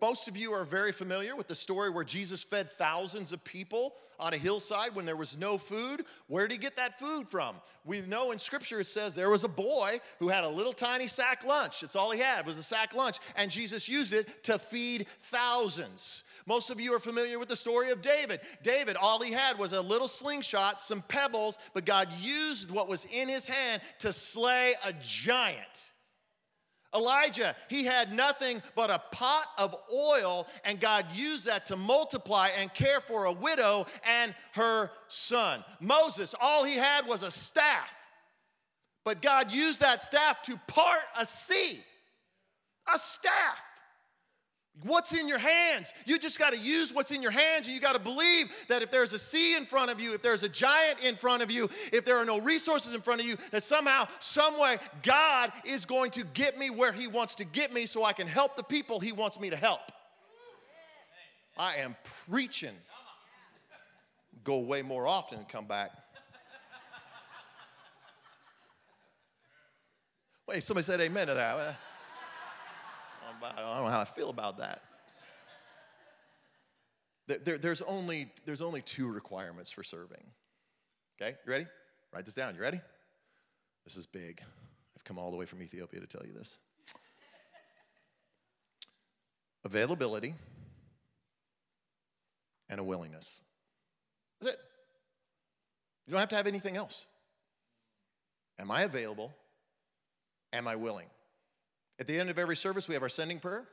most 0.00 0.28
of 0.28 0.36
you 0.36 0.52
are 0.52 0.64
very 0.64 0.92
familiar 0.92 1.34
with 1.34 1.48
the 1.48 1.54
story 1.54 1.88
where 1.88 2.04
Jesus 2.04 2.42
fed 2.42 2.68
thousands 2.76 3.32
of 3.32 3.42
people 3.44 3.94
on 4.18 4.34
a 4.34 4.36
hillside 4.36 4.94
when 4.94 5.06
there 5.06 5.16
was 5.16 5.38
no 5.38 5.56
food. 5.56 6.04
Where 6.26 6.46
did 6.46 6.52
he 6.52 6.58
get 6.58 6.76
that 6.76 6.98
food 6.98 7.28
from? 7.28 7.56
We 7.86 8.02
know 8.02 8.32
in 8.32 8.38
scripture 8.38 8.80
it 8.80 8.86
says 8.88 9.14
there 9.14 9.30
was 9.30 9.44
a 9.44 9.48
boy 9.48 10.00
who 10.18 10.28
had 10.28 10.44
a 10.44 10.48
little 10.48 10.74
tiny 10.74 11.06
sack 11.06 11.42
lunch. 11.42 11.80
That's 11.80 11.96
all 11.96 12.10
he 12.10 12.20
had 12.20 12.44
was 12.44 12.58
a 12.58 12.62
sack 12.62 12.94
lunch, 12.94 13.16
and 13.36 13.50
Jesus 13.50 13.88
used 13.88 14.12
it 14.12 14.44
to 14.44 14.58
feed 14.58 15.06
thousands. 15.22 16.24
Most 16.46 16.68
of 16.68 16.78
you 16.78 16.92
are 16.94 17.00
familiar 17.00 17.38
with 17.38 17.48
the 17.48 17.56
story 17.56 17.90
of 17.90 18.02
David. 18.02 18.40
David, 18.62 18.96
all 18.96 19.20
he 19.20 19.32
had 19.32 19.58
was 19.58 19.72
a 19.72 19.80
little 19.80 20.08
slingshot, 20.08 20.78
some 20.80 21.02
pebbles, 21.08 21.56
but 21.72 21.86
God 21.86 22.08
used 22.20 22.70
what 22.70 22.88
was 22.88 23.06
in 23.06 23.28
his 23.28 23.48
hand 23.48 23.80
to 24.00 24.12
slay 24.12 24.74
a 24.84 24.92
giant. 25.02 25.90
Elijah, 26.94 27.54
he 27.68 27.84
had 27.84 28.12
nothing 28.12 28.60
but 28.74 28.90
a 28.90 29.00
pot 29.12 29.46
of 29.58 29.76
oil, 29.94 30.46
and 30.64 30.80
God 30.80 31.06
used 31.14 31.44
that 31.44 31.66
to 31.66 31.76
multiply 31.76 32.48
and 32.48 32.72
care 32.74 33.00
for 33.00 33.26
a 33.26 33.32
widow 33.32 33.86
and 34.04 34.34
her 34.54 34.90
son. 35.06 35.64
Moses, 35.80 36.34
all 36.40 36.64
he 36.64 36.74
had 36.74 37.06
was 37.06 37.22
a 37.22 37.30
staff, 37.30 37.88
but 39.04 39.22
God 39.22 39.52
used 39.52 39.80
that 39.80 40.02
staff 40.02 40.42
to 40.42 40.60
part 40.66 41.02
a 41.16 41.24
sea. 41.24 41.80
A 42.92 42.98
staff. 42.98 43.58
What's 44.82 45.12
in 45.12 45.28
your 45.28 45.38
hands? 45.38 45.92
You 46.06 46.18
just 46.18 46.38
got 46.38 46.52
to 46.52 46.58
use 46.58 46.92
what's 46.92 47.10
in 47.10 47.20
your 47.20 47.30
hands, 47.30 47.66
and 47.66 47.74
you 47.74 47.80
got 47.80 47.92
to 47.92 47.98
believe 47.98 48.50
that 48.68 48.82
if 48.82 48.90
there's 48.90 49.12
a 49.12 49.18
sea 49.18 49.56
in 49.56 49.66
front 49.66 49.90
of 49.90 50.00
you, 50.00 50.14
if 50.14 50.22
there's 50.22 50.42
a 50.42 50.48
giant 50.48 51.00
in 51.04 51.16
front 51.16 51.42
of 51.42 51.50
you, 51.50 51.68
if 51.92 52.04
there 52.04 52.16
are 52.16 52.24
no 52.24 52.40
resources 52.40 52.94
in 52.94 53.02
front 53.02 53.20
of 53.20 53.26
you, 53.26 53.36
that 53.50 53.62
somehow, 53.62 54.06
some 54.20 54.58
way, 54.58 54.78
God 55.02 55.52
is 55.64 55.84
going 55.84 56.10
to 56.12 56.24
get 56.24 56.56
me 56.56 56.70
where 56.70 56.92
He 56.92 57.08
wants 57.08 57.34
to 57.36 57.44
get 57.44 57.72
me 57.72 57.84
so 57.84 58.04
I 58.04 58.14
can 58.14 58.26
help 58.26 58.56
the 58.56 58.62
people 58.62 59.00
He 59.00 59.12
wants 59.12 59.38
me 59.38 59.50
to 59.50 59.56
help. 59.56 59.80
I 61.58 61.76
am 61.76 61.94
preaching. 62.30 62.74
Go 64.44 64.60
way 64.60 64.80
more 64.80 65.06
often 65.06 65.38
and 65.38 65.48
come 65.48 65.66
back. 65.66 65.90
Wait, 70.48 70.62
somebody 70.62 70.84
said 70.84 71.00
amen 71.00 71.26
to 71.26 71.34
that. 71.34 71.76
I 73.42 73.60
don't 73.60 73.84
know 73.84 73.90
how 73.90 74.00
I 74.00 74.04
feel 74.04 74.30
about 74.30 74.58
that. 74.58 74.82
There, 77.26 77.58
there's, 77.58 77.80
only, 77.82 78.32
there's 78.44 78.60
only 78.60 78.82
two 78.82 79.08
requirements 79.08 79.70
for 79.70 79.84
serving. 79.84 80.24
Okay, 81.20 81.36
you 81.46 81.52
ready? 81.52 81.66
Write 82.12 82.24
this 82.24 82.34
down. 82.34 82.54
You 82.56 82.60
ready? 82.60 82.80
This 83.84 83.96
is 83.96 84.06
big. 84.06 84.42
I've 84.96 85.04
come 85.04 85.18
all 85.18 85.30
the 85.30 85.36
way 85.36 85.46
from 85.46 85.62
Ethiopia 85.62 86.00
to 86.00 86.06
tell 86.06 86.26
you 86.26 86.32
this. 86.32 86.58
Availability 89.64 90.34
and 92.68 92.80
a 92.80 92.84
willingness. 92.84 93.40
That's 94.40 94.54
it. 94.54 94.60
You 96.06 96.12
don't 96.12 96.20
have 96.20 96.30
to 96.30 96.36
have 96.36 96.46
anything 96.48 96.76
else. 96.76 97.06
Am 98.58 98.70
I 98.70 98.82
available? 98.82 99.32
Am 100.52 100.66
I 100.66 100.74
willing? 100.74 101.06
At 102.00 102.06
the 102.06 102.18
end 102.18 102.30
of 102.30 102.38
every 102.38 102.56
service, 102.56 102.88
we 102.88 102.94
have 102.94 103.02
our 103.02 103.10
sending 103.10 103.38
prayer. 103.38 103.68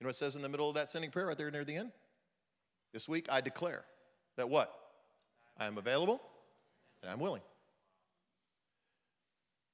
You 0.00 0.04
know 0.04 0.08
what 0.08 0.16
it 0.16 0.18
says 0.18 0.34
in 0.34 0.42
the 0.42 0.48
middle 0.48 0.68
of 0.68 0.74
that 0.74 0.90
sending 0.90 1.12
prayer, 1.12 1.28
right 1.28 1.38
there 1.38 1.50
near 1.50 1.64
the 1.64 1.76
end? 1.76 1.92
This 2.92 3.08
week, 3.08 3.28
I 3.30 3.40
declare 3.40 3.84
that 4.36 4.48
what? 4.48 4.74
I 5.56 5.66
am 5.66 5.78
available 5.78 6.20
and 7.02 7.10
I'm 7.10 7.20
willing. 7.20 7.42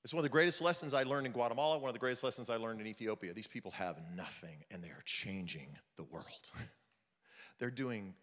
It's 0.04 0.12
one 0.12 0.20
of 0.20 0.24
the 0.24 0.28
greatest 0.28 0.60
lessons 0.60 0.92
I 0.92 1.02
learned 1.02 1.26
in 1.26 1.32
Guatemala, 1.32 1.78
one 1.78 1.88
of 1.88 1.94
the 1.94 1.98
greatest 1.98 2.22
lessons 2.22 2.50
I 2.50 2.56
learned 2.56 2.80
in 2.80 2.86
Ethiopia. 2.86 3.32
These 3.32 3.46
people 3.46 3.70
have 3.72 3.96
nothing 4.14 4.64
and 4.70 4.82
they 4.82 4.88
are 4.88 5.02
changing 5.04 5.68
the 5.96 6.04
world. 6.04 6.50
They're 7.58 7.70
doing 7.70 8.14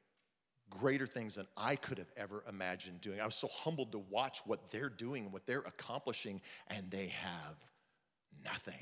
greater 0.69 1.07
things 1.07 1.35
than 1.35 1.47
I 1.57 1.75
could 1.75 1.97
have 1.97 2.11
ever 2.15 2.43
imagined 2.47 3.01
doing. 3.01 3.19
I 3.19 3.25
was 3.25 3.35
so 3.35 3.47
humbled 3.47 3.91
to 3.91 3.99
watch 4.09 4.41
what 4.45 4.71
they're 4.71 4.89
doing 4.89 5.31
what 5.31 5.45
they're 5.45 5.59
accomplishing, 5.59 6.41
and 6.67 6.89
they 6.89 7.07
have 7.07 7.55
nothing. 8.43 8.81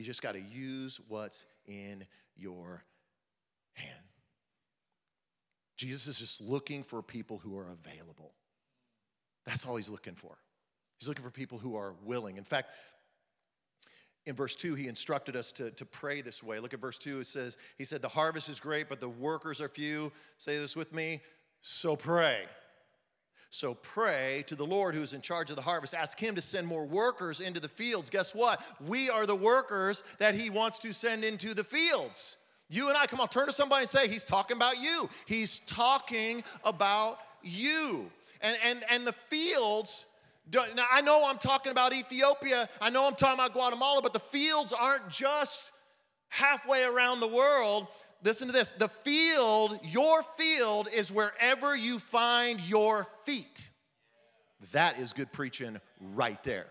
You 0.00 0.06
just 0.06 0.22
got 0.22 0.32
to 0.32 0.40
use 0.40 0.98
what's 1.08 1.44
in 1.66 2.06
your 2.34 2.82
hand. 3.74 4.00
Jesus 5.76 6.06
is 6.06 6.18
just 6.18 6.40
looking 6.40 6.82
for 6.82 7.02
people 7.02 7.36
who 7.36 7.58
are 7.58 7.68
available. 7.68 8.32
That's 9.44 9.66
all 9.66 9.76
he's 9.76 9.90
looking 9.90 10.14
for. 10.14 10.38
He's 10.98 11.06
looking 11.06 11.22
for 11.22 11.30
people 11.30 11.58
who 11.58 11.76
are 11.76 11.92
willing. 12.02 12.38
In 12.38 12.44
fact, 12.44 12.70
in 14.24 14.34
verse 14.34 14.56
2, 14.56 14.74
he 14.74 14.88
instructed 14.88 15.36
us 15.36 15.52
to, 15.52 15.70
to 15.72 15.84
pray 15.84 16.22
this 16.22 16.42
way. 16.42 16.60
Look 16.60 16.72
at 16.72 16.80
verse 16.80 16.96
2. 16.96 17.20
It 17.20 17.26
says, 17.26 17.58
He 17.76 17.84
said, 17.84 18.00
The 18.00 18.08
harvest 18.08 18.48
is 18.48 18.58
great, 18.58 18.88
but 18.88 19.00
the 19.00 19.08
workers 19.10 19.60
are 19.60 19.68
few. 19.68 20.12
Say 20.38 20.56
this 20.56 20.76
with 20.76 20.94
me. 20.94 21.20
So 21.60 21.94
pray. 21.94 22.44
So 23.52 23.74
pray 23.74 24.44
to 24.46 24.54
the 24.54 24.64
Lord 24.64 24.94
who's 24.94 25.12
in 25.12 25.20
charge 25.20 25.50
of 25.50 25.56
the 25.56 25.62
harvest. 25.62 25.92
Ask 25.92 26.18
Him 26.18 26.36
to 26.36 26.42
send 26.42 26.66
more 26.66 26.86
workers 26.86 27.40
into 27.40 27.58
the 27.58 27.68
fields. 27.68 28.08
Guess 28.08 28.32
what? 28.32 28.62
We 28.86 29.10
are 29.10 29.26
the 29.26 29.34
workers 29.34 30.04
that 30.18 30.36
He 30.36 30.50
wants 30.50 30.78
to 30.80 30.92
send 30.92 31.24
into 31.24 31.52
the 31.52 31.64
fields. 31.64 32.36
You 32.68 32.88
and 32.88 32.96
I, 32.96 33.06
come 33.06 33.20
on, 33.20 33.26
turn 33.26 33.46
to 33.46 33.52
somebody 33.52 33.82
and 33.82 33.90
say, 33.90 34.06
He's 34.06 34.24
talking 34.24 34.56
about 34.56 34.80
you. 34.80 35.10
He's 35.26 35.58
talking 35.60 36.44
about 36.64 37.18
you. 37.42 38.08
And, 38.40 38.56
and, 38.64 38.84
and 38.88 39.04
the 39.04 39.12
fields, 39.12 40.06
now 40.52 40.86
I 40.90 41.00
know 41.00 41.28
I'm 41.28 41.38
talking 41.38 41.72
about 41.72 41.92
Ethiopia, 41.92 42.68
I 42.80 42.88
know 42.88 43.06
I'm 43.06 43.16
talking 43.16 43.34
about 43.34 43.52
Guatemala, 43.52 44.00
but 44.00 44.12
the 44.12 44.20
fields 44.20 44.72
aren't 44.72 45.08
just 45.08 45.72
halfway 46.28 46.84
around 46.84 47.18
the 47.18 47.28
world 47.28 47.88
listen 48.22 48.46
to 48.48 48.52
this 48.52 48.72
the 48.72 48.88
field, 48.88 49.78
your 49.82 50.22
field 50.36 50.88
is 50.92 51.10
wherever 51.12 51.76
you 51.76 51.98
find 51.98 52.60
your 52.60 53.06
feet. 53.24 53.68
That 54.72 54.98
is 54.98 55.12
good 55.12 55.32
preaching 55.32 55.80
right 56.14 56.42
there. 56.44 56.66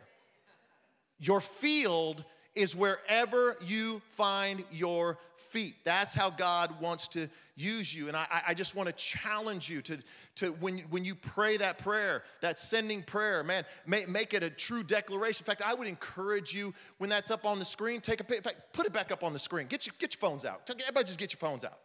Your 1.20 1.42
field 1.42 2.24
is 2.56 2.76
wherever 2.76 3.58
you 3.62 4.02
find 4.10 4.64
your 4.72 5.18
feet. 5.36 5.76
That's 5.84 6.14
how 6.14 6.30
God 6.30 6.80
wants 6.80 7.08
to 7.10 7.28
use 7.60 7.94
you. 7.94 8.08
And 8.08 8.16
I, 8.16 8.26
I 8.48 8.54
just 8.54 8.76
want 8.76 8.88
to 8.88 8.94
challenge 8.94 9.70
you 9.70 9.82
to, 9.84 9.98
to 10.36 10.52
when, 10.54 10.80
when 10.90 11.04
you 11.04 11.16
pray 11.16 11.58
that 11.58 11.78
prayer, 11.78 12.24
that 12.42 12.58
sending 12.58 13.04
prayer, 13.04 13.44
man, 13.44 13.66
make, 13.86 14.08
make 14.08 14.34
it 14.34 14.44
a 14.44 14.50
true 14.50 14.84
declaration. 14.84 15.44
In 15.44 15.46
fact, 15.46 15.62
I 15.62 15.74
would 15.74 15.88
encourage 15.88 16.54
you 16.54 16.74
when 16.98 17.10
that's 17.10 17.32
up 17.32 17.46
on 17.46 17.60
the 17.60 17.66
screen, 17.66 18.02
take 18.02 18.22
a 18.22 18.36
in 18.36 18.42
fact, 18.42 18.74
put 18.74 18.86
it 18.86 18.94
back 18.94 19.12
up 19.12 19.24
on 19.24 19.34
the 19.34 19.40
screen. 19.40 19.68
Get 19.68 19.86
your, 19.86 19.96
get 20.00 20.14
your 20.14 20.20
phones 20.20 20.46
out. 20.46 20.70
Everybody 20.70 21.06
just 21.06 21.20
get 21.20 21.34
your 21.34 21.40
phones 21.40 21.66
out. 21.66 21.80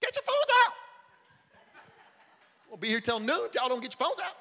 Get 0.00 0.16
your 0.16 0.24
phones 0.24 0.50
out. 0.66 0.72
We'll 2.68 2.78
be 2.78 2.88
here 2.88 3.00
till 3.00 3.20
noon 3.20 3.46
if 3.46 3.54
y'all 3.54 3.68
don't 3.68 3.80
get 3.80 3.98
your 3.98 4.08
phones 4.08 4.20
out. 4.20 4.34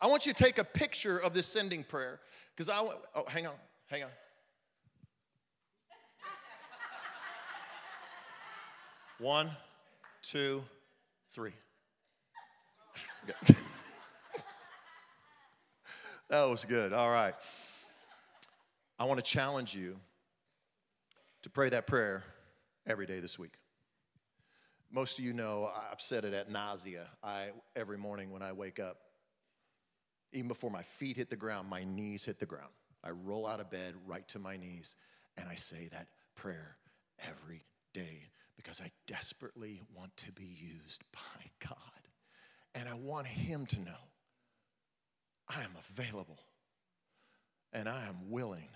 I 0.00 0.06
want 0.06 0.26
you 0.26 0.32
to 0.32 0.42
take 0.42 0.58
a 0.58 0.64
picture 0.64 1.18
of 1.18 1.34
this 1.34 1.46
sending 1.46 1.84
prayer 1.84 2.20
because 2.54 2.68
I 2.68 2.80
want, 2.80 2.98
oh, 3.14 3.24
hang 3.26 3.46
on, 3.46 3.54
hang 3.86 4.04
on. 4.04 4.10
One, 9.22 9.52
two, 10.22 10.64
three. 11.30 11.52
that 16.28 16.42
was 16.46 16.64
good. 16.64 16.92
All 16.92 17.08
right. 17.08 17.34
I 18.98 19.04
want 19.04 19.18
to 19.18 19.24
challenge 19.24 19.76
you 19.76 19.96
to 21.42 21.50
pray 21.50 21.68
that 21.68 21.86
prayer 21.86 22.24
every 22.84 23.06
day 23.06 23.20
this 23.20 23.38
week. 23.38 23.52
Most 24.90 25.20
of 25.20 25.24
you 25.24 25.32
know 25.32 25.70
I've 25.72 26.00
said 26.00 26.24
it 26.24 26.34
at 26.34 26.50
nausea. 26.50 27.06
I 27.22 27.50
every 27.76 27.98
morning 27.98 28.32
when 28.32 28.42
I 28.42 28.50
wake 28.50 28.80
up, 28.80 28.96
even 30.32 30.48
before 30.48 30.72
my 30.72 30.82
feet 30.82 31.16
hit 31.16 31.30
the 31.30 31.36
ground, 31.36 31.70
my 31.70 31.84
knees 31.84 32.24
hit 32.24 32.40
the 32.40 32.46
ground. 32.46 32.72
I 33.04 33.10
roll 33.10 33.46
out 33.46 33.60
of 33.60 33.70
bed 33.70 33.94
right 34.04 34.26
to 34.30 34.40
my 34.40 34.56
knees 34.56 34.96
and 35.36 35.48
I 35.48 35.54
say 35.54 35.88
that 35.92 36.08
prayer 36.34 36.76
every 37.24 37.62
day 37.94 38.31
because 38.62 38.80
I 38.80 38.90
desperately 39.06 39.80
want 39.94 40.16
to 40.18 40.32
be 40.32 40.44
used 40.44 41.02
by 41.12 41.50
God. 41.60 41.76
And 42.74 42.88
I 42.88 42.94
want 42.94 43.26
Him 43.26 43.66
to 43.66 43.80
know 43.80 44.08
I 45.48 45.62
am 45.62 45.76
available 45.78 46.38
and 47.72 47.88
I 47.88 48.06
am 48.06 48.30
willing 48.30 48.68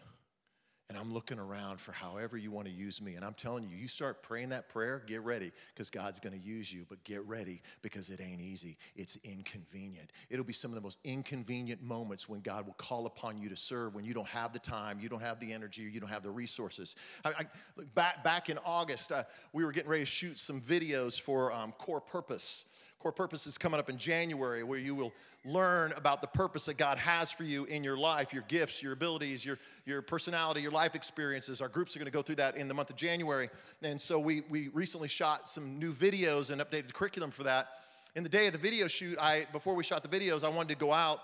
and 0.88 0.96
I'm 0.96 1.12
looking 1.12 1.38
around 1.38 1.80
for 1.80 1.90
however 1.90 2.36
you 2.36 2.52
want 2.52 2.68
to 2.68 2.72
use 2.72 3.02
me. 3.02 3.16
And 3.16 3.24
I'm 3.24 3.34
telling 3.34 3.64
you, 3.64 3.76
you 3.76 3.88
start 3.88 4.22
praying 4.22 4.50
that 4.50 4.68
prayer, 4.68 5.02
get 5.04 5.22
ready 5.22 5.50
because 5.74 5.90
God's 5.90 6.20
going 6.20 6.38
to 6.38 6.46
use 6.46 6.72
you. 6.72 6.86
But 6.88 7.02
get 7.02 7.24
ready 7.26 7.60
because 7.82 8.08
it 8.08 8.20
ain't 8.20 8.40
easy, 8.40 8.76
it's 8.94 9.18
inconvenient. 9.24 10.10
It'll 10.30 10.44
be 10.44 10.52
some 10.52 10.70
of 10.70 10.76
the 10.76 10.80
most 10.80 10.98
inconvenient 11.02 11.82
moments 11.82 12.28
when 12.28 12.40
God 12.40 12.66
will 12.66 12.74
call 12.74 13.06
upon 13.06 13.40
you 13.40 13.48
to 13.48 13.56
serve 13.56 13.94
when 13.94 14.04
you 14.04 14.14
don't 14.14 14.28
have 14.28 14.52
the 14.52 14.60
time, 14.60 15.00
you 15.00 15.08
don't 15.08 15.22
have 15.22 15.40
the 15.40 15.52
energy, 15.52 15.82
you 15.82 15.98
don't 15.98 16.10
have 16.10 16.22
the 16.22 16.30
resources. 16.30 16.94
I, 17.24 17.30
I, 17.30 17.46
back, 17.94 18.22
back 18.22 18.48
in 18.48 18.58
August, 18.64 19.10
uh, 19.10 19.24
we 19.52 19.64
were 19.64 19.72
getting 19.72 19.90
ready 19.90 20.02
to 20.02 20.10
shoot 20.10 20.38
some 20.38 20.60
videos 20.60 21.20
for 21.20 21.52
um, 21.52 21.72
Core 21.72 22.00
Purpose 22.00 22.66
Core 22.98 23.12
Purpose 23.12 23.46
is 23.46 23.58
coming 23.58 23.78
up 23.78 23.90
in 23.90 23.98
January, 23.98 24.62
where 24.62 24.78
you 24.78 24.94
will 24.94 25.12
learn 25.44 25.92
about 25.92 26.22
the 26.22 26.26
purpose 26.26 26.64
that 26.66 26.76
God 26.76 26.98
has 26.98 27.30
for 27.30 27.44
you 27.44 27.64
in 27.66 27.84
your 27.84 27.96
life, 27.96 28.32
your 28.32 28.44
gifts, 28.48 28.82
your 28.82 28.94
abilities, 28.94 29.44
your, 29.44 29.58
your 29.84 30.00
personality, 30.02 30.62
your 30.62 30.70
life 30.70 30.94
experiences. 30.94 31.60
Our 31.60 31.68
groups 31.68 31.94
are 31.94 31.98
going 31.98 32.06
to 32.06 32.12
go 32.12 32.22
through 32.22 32.36
that 32.36 32.56
in 32.56 32.68
the 32.68 32.74
month 32.74 32.90
of 32.90 32.96
January. 32.96 33.50
And 33.82 34.00
so 34.00 34.18
we, 34.18 34.42
we 34.48 34.68
recently 34.68 35.08
shot 35.08 35.46
some 35.46 35.78
new 35.78 35.92
videos 35.92 36.50
and 36.50 36.60
updated 36.60 36.94
curriculum 36.94 37.30
for 37.30 37.42
that. 37.44 37.68
In 38.16 38.22
the 38.22 38.30
day 38.30 38.46
of 38.46 38.54
the 38.54 38.58
video 38.58 38.88
shoot, 38.88 39.18
I 39.18 39.46
before 39.52 39.74
we 39.74 39.84
shot 39.84 40.02
the 40.02 40.08
videos, 40.08 40.42
I 40.42 40.48
wanted 40.48 40.70
to 40.70 40.80
go 40.80 40.90
out 40.90 41.20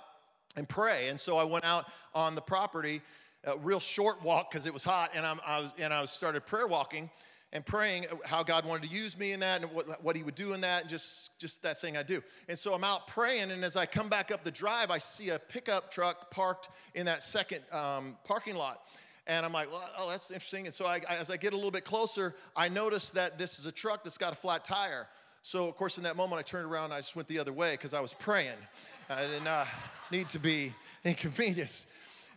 and 0.57 0.69
pray. 0.69 1.09
And 1.09 1.19
so 1.19 1.39
I 1.39 1.45
went 1.45 1.65
out 1.65 1.87
on 2.15 2.35
the 2.35 2.43
property, 2.43 3.01
a 3.45 3.57
real 3.57 3.81
short 3.81 4.23
walk 4.23 4.51
because 4.51 4.67
it 4.67 4.75
was 4.75 4.85
hot, 4.85 5.13
and 5.15 5.25
I'm, 5.25 5.41
I 5.45 5.61
was 5.61 5.73
and 5.79 5.93
I 5.93 6.03
was 6.03 6.11
started 6.11 6.45
prayer 6.45 6.67
walking 6.67 7.09
and 7.53 7.65
praying 7.65 8.07
how 8.25 8.43
God 8.43 8.65
wanted 8.65 8.89
to 8.89 8.95
use 8.95 9.19
me 9.19 9.33
in 9.33 9.41
that 9.41 9.63
and 9.63 9.71
what, 9.73 10.03
what 10.03 10.17
he 10.17 10.23
would 10.23 10.35
do 10.35 10.55
in 10.55 10.63
that 10.63 10.83
and 10.83 10.91
just, 10.91 11.39
just 11.39 11.63
that 11.63 11.81
thing 11.81 11.97
I 11.97 12.03
do. 12.03 12.23
And 12.49 12.59
so 12.59 12.73
I'm 12.73 12.85
out 12.85 13.07
praying, 13.07 13.51
and 13.51 13.65
as 13.65 13.77
I 13.77 13.85
come 13.85 14.09
back 14.09 14.31
up 14.31 14.43
the 14.43 14.51
drive, 14.51 14.91
I 14.91 14.99
see 14.99 15.29
a 15.31 15.39
pickup 15.39 15.91
truck 15.91 16.31
parked 16.31 16.71
in 16.95 17.07
that 17.07 17.23
second 17.23 17.61
um, 17.71 18.17
parking 18.25 18.57
lot. 18.57 18.83
And 19.27 19.47
I'm 19.47 19.53
like, 19.53 19.71
well, 19.71 19.89
oh, 19.99 20.11
that's 20.11 20.31
interesting. 20.31 20.67
And 20.67 20.75
so 20.75 20.87
I, 20.87 21.01
as 21.09 21.31
I 21.31 21.37
get 21.37 21.53
a 21.53 21.57
little 21.57 21.71
bit 21.71 21.85
closer, 21.85 22.35
I 22.57 22.69
notice 22.69 23.11
that 23.11 23.39
this 23.39 23.59
is 23.59 23.67
a 23.67 23.73
truck 23.73 24.03
that's 24.03 24.19
got 24.19 24.33
a 24.33 24.37
flat 24.37 24.65
tire. 24.65 25.07
So, 25.43 25.69
of 25.69 25.77
course, 25.77 25.97
in 25.97 26.05
that 26.05 26.17
moment, 26.17 26.39
I 26.39 26.43
turned 26.43 26.67
around 26.67 26.87
and 26.87 26.95
I 26.95 27.01
just 27.01 27.15
went 27.15 27.29
the 27.29 27.39
other 27.39 27.53
way 27.53 27.73
because 27.73 27.95
I 27.95 28.01
was 28.01 28.15
praying. 28.15 28.57
I 29.09 29.27
did 29.27 29.45
not 29.45 29.67
need 30.11 30.29
to 30.31 30.39
be 30.39 30.75
inconvenienced. 31.05 31.87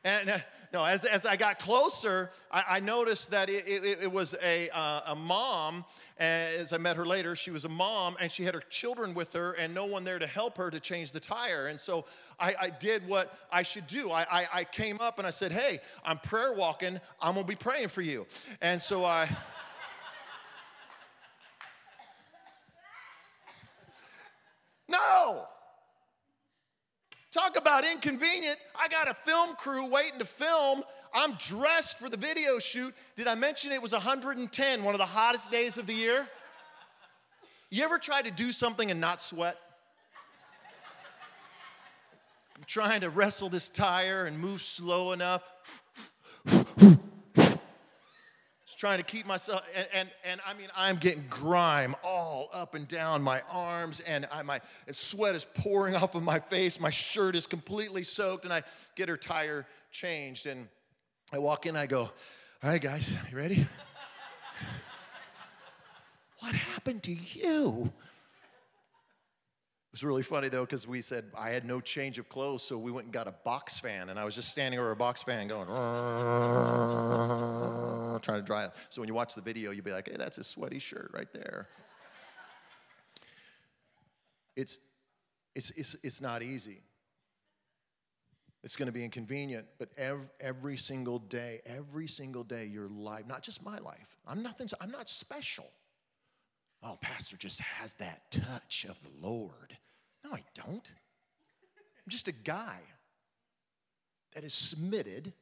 And 0.06 0.30
uh, 0.30 0.38
no, 0.72 0.86
as, 0.86 1.04
as 1.04 1.26
I 1.26 1.36
got 1.36 1.58
closer, 1.58 2.30
I, 2.52 2.64
I 2.70 2.80
noticed 2.80 3.32
that 3.32 3.50
it, 3.50 3.68
it, 3.68 4.04
it 4.04 4.12
was 4.12 4.36
a, 4.44 4.70
uh, 4.70 5.02
a 5.08 5.16
mom. 5.16 5.84
As 6.20 6.74
I 6.74 6.78
met 6.78 6.96
her 6.96 7.08
later, 7.08 7.36
she 7.36 7.50
was 7.50 7.66
a 7.66 7.70
mom 7.70 8.16
and 8.22 8.32
she 8.32 8.44
had 8.44 8.54
her 8.54 8.62
children 8.70 9.16
with 9.16 9.34
her 9.34 9.54
and 9.54 9.74
no 9.74 9.86
one 9.86 10.04
there 10.04 10.20
to 10.20 10.28
help 10.28 10.58
her 10.58 10.70
to 10.70 10.80
change 10.80 11.12
the 11.12 11.20
tire. 11.20 11.66
And 11.68 11.80
so 11.80 12.06
I, 12.40 12.54
I 12.62 12.70
did 12.70 13.08
what 13.08 13.36
I 13.52 13.64
should 13.64 13.88
do. 13.88 14.12
I, 14.12 14.28
I, 14.32 14.48
I 14.54 14.64
came 14.64 15.02
up 15.02 15.18
and 15.18 15.26
I 15.26 15.32
said, 15.32 15.52
Hey, 15.52 15.80
I'm 16.06 16.20
prayer 16.20 16.54
walking. 16.54 17.02
I'm 17.20 17.34
going 17.34 17.48
to 17.48 17.52
be 17.52 17.56
praying 17.56 17.88
for 17.88 18.04
you. 18.04 18.28
And 18.62 18.80
so 18.80 19.04
I. 19.04 19.28
no! 24.88 25.48
Talk 27.36 27.58
about 27.58 27.84
inconvenient. 27.84 28.58
I 28.80 28.88
got 28.88 29.10
a 29.10 29.14
film 29.14 29.58
crew 29.58 29.86
waiting 29.88 30.20
to 30.20 30.26
film. 30.26 30.84
I'm 31.14 31.34
dressed 31.34 32.00
for 32.00 32.08
the 32.08 32.16
video 32.16 32.60
shoot. 32.60 32.96
Did 33.18 33.28
I 33.28 33.36
mention 33.36 33.74
it 33.74 33.82
was 33.82 33.92
110, 33.92 34.84
one 34.86 34.96
of 34.96 35.00
the 35.00 35.06
hottest 35.06 35.52
days 35.52 35.78
of 35.78 35.86
the 35.86 35.94
year? 35.94 36.30
You 37.70 37.84
ever 37.84 37.98
try 37.98 38.22
to 38.22 38.32
do 38.32 38.54
something 38.54 38.90
and 38.90 39.02
not 39.02 39.20
sweat? 39.20 39.58
I'm 42.56 42.64
trying 42.68 43.02
to 43.02 43.10
wrestle 43.10 43.50
this 43.50 43.68
tire 43.70 44.28
and 44.28 44.40
move 44.40 44.62
slow 44.62 45.12
enough 45.12 45.44
trying 48.76 48.98
to 48.98 49.04
keep 49.04 49.26
myself 49.26 49.62
and, 49.76 49.88
and, 49.94 50.10
and 50.26 50.42
i 50.48 50.54
mean 50.54 50.68
i'm 50.76 50.98
getting 50.98 51.24
grime 51.30 51.96
all 52.04 52.50
up 52.54 52.76
and 52.76 52.88
down 52.88 53.22
my 53.22 53.42
arms 53.52 54.02
and 54.02 54.28
I, 54.32 54.42
my 54.42 54.60
sweat 54.92 55.36
is 55.36 55.46
pouring 55.46 55.96
off 56.02 56.16
of 56.16 56.24
my 56.24 56.40
face 56.40 56.80
my 56.80 56.90
shirt 56.90 57.36
is 57.36 57.48
completely 57.48 58.04
soaked 58.04 58.46
and 58.46 58.54
i 58.54 58.64
get 58.96 59.10
her 59.10 59.18
tire 59.18 59.66
changed 59.92 60.46
and 60.46 60.68
i 61.34 61.38
walk 61.38 61.66
in 61.66 61.76
i 61.76 61.86
go 61.86 62.02
all 62.02 62.12
right 62.64 62.82
guys 62.82 63.16
you 63.32 63.38
ready? 63.38 63.68
What 66.40 66.54
happened 66.54 67.02
to 67.04 67.12
you 67.12 67.92
was 69.96 70.04
really 70.04 70.24
funny 70.24 70.50
though 70.50 70.66
because 70.66 70.86
we 70.86 71.00
said 71.00 71.24
I 71.38 71.52
had 71.52 71.64
no 71.64 71.80
change 71.80 72.18
of 72.18 72.28
clothes, 72.28 72.64
so 72.64 72.78
we 72.78 72.92
went 72.92 73.06
and 73.06 73.14
got 73.14 73.30
a 73.30 73.32
box 73.32 73.80
fan, 73.80 74.10
and 74.10 74.20
I 74.20 74.26
was 74.26 74.36
just 74.36 74.50
standing 74.50 74.78
over 74.78 74.92
a 74.92 74.96
box 74.96 75.24
fan 75.24 75.48
going, 75.48 75.68
trying 78.22 78.42
to 78.42 78.46
dry 78.46 78.66
it. 78.66 78.72
So 78.90 79.02
when 79.02 79.08
you 79.08 79.14
watch 79.14 79.36
the 79.36 79.42
video, 79.42 79.72
you'll 79.72 79.86
be 79.86 79.94
like, 79.94 80.10
"Hey, 80.10 80.18
that's 80.18 80.38
a 80.38 80.44
sweaty 80.44 80.80
shirt 80.80 81.12
right 81.14 81.32
there." 81.32 81.70
It's, 84.58 84.80
it's, 85.54 85.70
it's, 85.72 85.96
it's 86.04 86.20
not 86.20 86.44
easy. 86.44 86.82
It's 88.62 88.76
going 88.76 88.88
to 88.88 88.92
be 88.92 89.06
inconvenient, 89.06 89.66
but 89.80 89.90
every, 89.98 90.26
every 90.42 90.76
single 90.76 91.20
day, 91.20 91.62
every 91.66 92.08
single 92.08 92.44
day, 92.44 92.66
your 92.66 92.90
life, 92.90 93.28
not 93.28 93.44
just 93.44 93.64
my 93.64 93.78
life, 93.78 94.18
I'm 94.28 94.44
nothing, 94.44 94.68
I'm 94.82 94.92
not 94.92 95.10
special. 95.10 95.68
Oh, 96.84 96.98
Pastor 97.00 97.38
just 97.38 97.62
has 97.62 97.94
that 97.94 98.30
touch 98.32 98.86
of 98.90 98.98
the 99.02 99.26
Lord. 99.26 99.78
No, 100.26 100.36
I 100.36 100.42
don't. 100.56 100.90
I'm 102.06 102.10
just 102.10 102.28
a 102.28 102.32
guy 102.32 102.80
that 104.34 104.44
is 104.44 104.54
submitted 104.54 105.34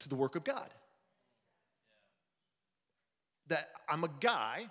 to 0.00 0.08
the 0.08 0.14
work 0.16 0.34
of 0.34 0.44
God. 0.44 0.70
That 3.48 3.68
I'm 3.88 4.04
a 4.04 4.10
guy 4.20 4.66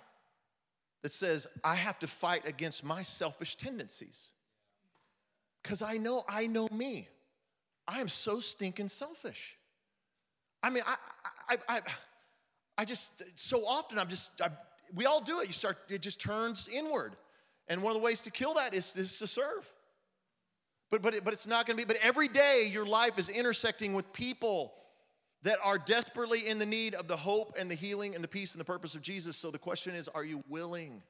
that 1.02 1.10
says 1.10 1.46
I 1.62 1.74
have 1.74 1.98
to 2.00 2.06
fight 2.06 2.46
against 2.48 2.84
my 2.84 3.02
selfish 3.02 3.56
tendencies. 3.56 4.32
Because 5.62 5.82
I 5.82 5.96
know, 5.96 6.24
I 6.28 6.46
know 6.46 6.68
me. 6.72 7.08
I 7.86 8.00
am 8.00 8.08
so 8.08 8.40
stinking 8.40 8.88
selfish. 8.88 9.56
I 10.62 10.70
mean, 10.70 10.82
I, 10.86 10.96
I, 11.48 11.56
I, 11.68 11.80
I 12.78 12.84
just, 12.84 13.22
so 13.36 13.66
often 13.66 13.98
I'm 13.98 14.08
just, 14.08 14.40
I, 14.42 14.50
we 14.94 15.06
all 15.06 15.20
do 15.20 15.40
it. 15.40 15.46
You 15.46 15.52
start, 15.52 15.78
it 15.88 16.00
just 16.00 16.20
turns 16.20 16.68
inward. 16.72 17.16
And 17.68 17.82
one 17.82 17.90
of 17.90 18.00
the 18.00 18.04
ways 18.04 18.22
to 18.22 18.30
kill 18.30 18.54
that 18.54 18.74
is, 18.74 18.96
is 18.96 19.18
to 19.18 19.26
serve. 19.26 19.70
But, 20.90 21.02
but, 21.02 21.14
it, 21.14 21.24
but 21.24 21.32
it's 21.32 21.46
not 21.46 21.66
going 21.66 21.76
to 21.76 21.84
be, 21.84 21.86
but 21.86 22.02
every 22.02 22.28
day 22.28 22.68
your 22.72 22.86
life 22.86 23.18
is 23.18 23.28
intersecting 23.28 23.92
with 23.92 24.10
people 24.12 24.72
that 25.42 25.58
are 25.62 25.78
desperately 25.78 26.48
in 26.48 26.58
the 26.58 26.66
need 26.66 26.94
of 26.94 27.08
the 27.08 27.16
hope 27.16 27.52
and 27.58 27.70
the 27.70 27.74
healing 27.74 28.14
and 28.14 28.24
the 28.24 28.28
peace 28.28 28.54
and 28.54 28.60
the 28.60 28.64
purpose 28.64 28.94
of 28.94 29.02
Jesus. 29.02 29.36
So 29.36 29.50
the 29.50 29.58
question 29.58 29.94
is 29.94 30.08
are 30.08 30.24
you 30.24 30.42
willing? 30.48 31.02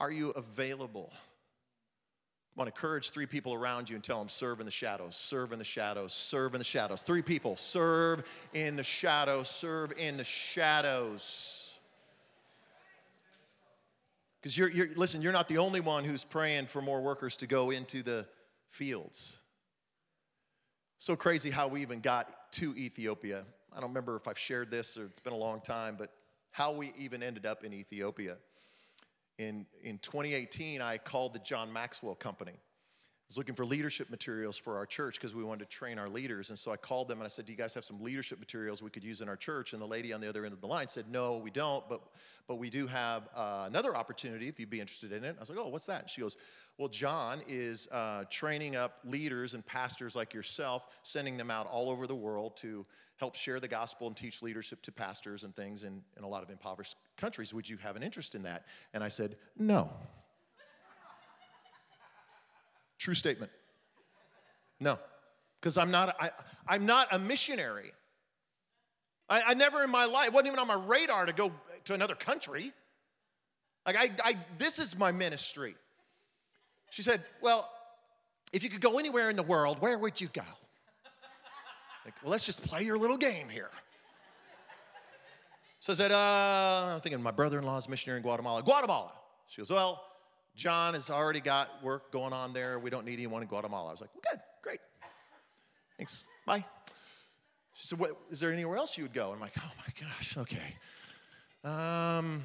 Are 0.00 0.10
you 0.10 0.30
available? 0.30 1.12
I 1.12 2.60
want 2.60 2.68
to 2.68 2.76
encourage 2.76 3.10
three 3.10 3.26
people 3.26 3.52
around 3.52 3.90
you 3.90 3.96
and 3.96 4.04
tell 4.04 4.18
them, 4.18 4.28
serve 4.28 4.60
in 4.60 4.66
the 4.66 4.72
shadows, 4.72 5.16
serve 5.16 5.52
in 5.52 5.58
the 5.58 5.64
shadows, 5.64 6.12
serve 6.12 6.54
in 6.54 6.60
the 6.60 6.64
shadows. 6.64 7.02
Three 7.02 7.22
people, 7.22 7.56
serve 7.56 8.24
in 8.52 8.76
the 8.76 8.84
shadows, 8.84 9.48
serve 9.48 9.92
in 9.96 10.16
the 10.16 10.24
shadows. 10.24 11.63
Because 14.44 14.58
you're, 14.58 14.68
you're, 14.68 14.88
listen, 14.94 15.22
you're 15.22 15.32
not 15.32 15.48
the 15.48 15.56
only 15.56 15.80
one 15.80 16.04
who's 16.04 16.22
praying 16.22 16.66
for 16.66 16.82
more 16.82 17.00
workers 17.00 17.38
to 17.38 17.46
go 17.46 17.70
into 17.70 18.02
the 18.02 18.26
fields. 18.68 19.40
So 20.98 21.16
crazy 21.16 21.48
how 21.48 21.66
we 21.66 21.80
even 21.80 22.00
got 22.00 22.52
to 22.52 22.76
Ethiopia. 22.76 23.44
I 23.72 23.80
don't 23.80 23.88
remember 23.88 24.16
if 24.16 24.28
I've 24.28 24.38
shared 24.38 24.70
this 24.70 24.98
or 24.98 25.06
it's 25.06 25.18
been 25.18 25.32
a 25.32 25.36
long 25.36 25.62
time, 25.62 25.96
but 25.98 26.10
how 26.50 26.72
we 26.72 26.92
even 26.98 27.22
ended 27.22 27.46
up 27.46 27.64
in 27.64 27.72
Ethiopia. 27.72 28.36
In, 29.38 29.64
in 29.82 29.96
2018, 30.00 30.82
I 30.82 30.98
called 30.98 31.32
the 31.32 31.38
John 31.38 31.72
Maxwell 31.72 32.14
Company 32.14 32.60
was 33.34 33.38
looking 33.38 33.56
for 33.56 33.66
leadership 33.66 34.10
materials 34.10 34.56
for 34.56 34.76
our 34.76 34.86
church 34.86 35.18
because 35.18 35.34
we 35.34 35.42
wanted 35.42 35.68
to 35.68 35.76
train 35.76 35.98
our 35.98 36.08
leaders. 36.08 36.50
And 36.50 36.58
so 36.58 36.70
I 36.70 36.76
called 36.76 37.08
them 37.08 37.18
and 37.18 37.24
I 37.24 37.28
said, 37.28 37.46
Do 37.46 37.52
you 37.52 37.58
guys 37.58 37.74
have 37.74 37.84
some 37.84 38.00
leadership 38.00 38.38
materials 38.38 38.80
we 38.80 38.90
could 38.90 39.02
use 39.02 39.22
in 39.22 39.28
our 39.28 39.34
church? 39.34 39.72
And 39.72 39.82
the 39.82 39.86
lady 39.86 40.12
on 40.12 40.20
the 40.20 40.28
other 40.28 40.44
end 40.44 40.54
of 40.54 40.60
the 40.60 40.68
line 40.68 40.86
said, 40.86 41.06
No, 41.10 41.38
we 41.38 41.50
don't, 41.50 41.88
but, 41.88 42.00
but 42.46 42.56
we 42.56 42.70
do 42.70 42.86
have 42.86 43.28
uh, 43.34 43.64
another 43.66 43.96
opportunity 43.96 44.46
if 44.46 44.60
you'd 44.60 44.70
be 44.70 44.80
interested 44.80 45.10
in 45.10 45.24
it. 45.24 45.34
I 45.36 45.40
was 45.40 45.50
like, 45.50 45.58
Oh, 45.58 45.66
what's 45.66 45.86
that? 45.86 46.02
And 46.02 46.10
she 46.10 46.20
goes, 46.20 46.36
Well, 46.78 46.86
John 46.86 47.42
is 47.48 47.88
uh, 47.90 48.22
training 48.30 48.76
up 48.76 49.00
leaders 49.04 49.54
and 49.54 49.66
pastors 49.66 50.14
like 50.14 50.32
yourself, 50.32 50.86
sending 51.02 51.36
them 51.36 51.50
out 51.50 51.66
all 51.66 51.90
over 51.90 52.06
the 52.06 52.14
world 52.14 52.56
to 52.58 52.86
help 53.16 53.34
share 53.34 53.58
the 53.58 53.66
gospel 53.66 54.06
and 54.06 54.16
teach 54.16 54.42
leadership 54.42 54.80
to 54.82 54.92
pastors 54.92 55.42
and 55.42 55.56
things 55.56 55.82
in, 55.82 56.02
in 56.16 56.22
a 56.22 56.28
lot 56.28 56.44
of 56.44 56.50
impoverished 56.50 56.94
countries. 57.16 57.52
Would 57.52 57.68
you 57.68 57.78
have 57.78 57.96
an 57.96 58.04
interest 58.04 58.36
in 58.36 58.44
that? 58.44 58.64
And 58.92 59.02
I 59.02 59.08
said, 59.08 59.34
No. 59.58 59.90
True 62.98 63.14
statement. 63.14 63.50
No, 64.80 64.98
because 65.60 65.78
I'm 65.78 65.90
not, 65.90 66.16
I, 66.20 66.30
I'm 66.66 66.86
not 66.86 67.08
a 67.12 67.18
missionary. 67.18 67.92
I, 69.28 69.42
I 69.48 69.54
never 69.54 69.82
in 69.82 69.90
my 69.90 70.04
life, 70.04 70.32
wasn't 70.32 70.48
even 70.48 70.58
on 70.58 70.66
my 70.66 70.74
radar 70.74 71.26
to 71.26 71.32
go 71.32 71.52
to 71.84 71.94
another 71.94 72.14
country. 72.14 72.72
Like, 73.86 73.96
I, 73.96 74.10
I, 74.24 74.36
this 74.58 74.78
is 74.78 74.96
my 74.96 75.12
ministry. 75.12 75.76
She 76.90 77.02
said, 77.02 77.22
Well, 77.40 77.70
if 78.52 78.62
you 78.62 78.70
could 78.70 78.80
go 78.80 78.98
anywhere 78.98 79.30
in 79.30 79.36
the 79.36 79.42
world, 79.42 79.80
where 79.80 79.98
would 79.98 80.20
you 80.20 80.28
go? 80.32 80.42
Like, 82.04 82.14
well, 82.22 82.30
let's 82.30 82.44
just 82.44 82.62
play 82.62 82.82
your 82.82 82.98
little 82.98 83.16
game 83.16 83.48
here. 83.48 83.70
So 85.80 85.92
I 85.92 85.96
said, 85.96 86.12
uh, 86.12 86.92
I'm 86.94 87.00
thinking 87.00 87.22
my 87.22 87.30
brother 87.30 87.58
in 87.58 87.64
law's 87.64 87.88
missionary 87.88 88.18
in 88.18 88.22
Guatemala. 88.22 88.62
Guatemala. 88.62 89.12
She 89.48 89.60
goes, 89.60 89.70
Well, 89.70 90.02
John 90.56 90.94
has 90.94 91.10
already 91.10 91.40
got 91.40 91.82
work 91.82 92.12
going 92.12 92.32
on 92.32 92.52
there. 92.52 92.78
We 92.78 92.90
don't 92.90 93.04
need 93.04 93.14
anyone 93.14 93.42
in 93.42 93.48
Guatemala. 93.48 93.88
I 93.88 93.92
was 93.92 94.00
like, 94.00 94.10
well, 94.14 94.22
good, 94.30 94.40
great. 94.62 94.80
Thanks. 95.96 96.24
Bye. 96.46 96.64
She 97.74 97.86
said, 97.88 97.98
what, 97.98 98.12
is 98.30 98.38
there 98.40 98.52
anywhere 98.52 98.76
else 98.76 98.96
you 98.96 99.04
would 99.04 99.12
go? 99.12 99.32
I'm 99.32 99.40
like, 99.40 99.54
oh 99.58 99.72
my 99.78 100.06
gosh, 100.08 100.36
okay. 100.36 100.76
Um, 101.64 102.44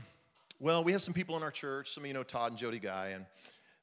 Well, 0.62 0.84
we 0.84 0.92
have 0.92 1.02
some 1.02 1.14
people 1.14 1.38
in 1.38 1.44
our 1.44 1.52
church. 1.52 1.92
Some 1.94 2.04
of 2.04 2.08
you 2.08 2.14
know 2.14 2.24
Todd 2.24 2.52
and 2.52 2.58
Jody 2.58 2.80
Guy, 2.80 3.10
and 3.10 3.26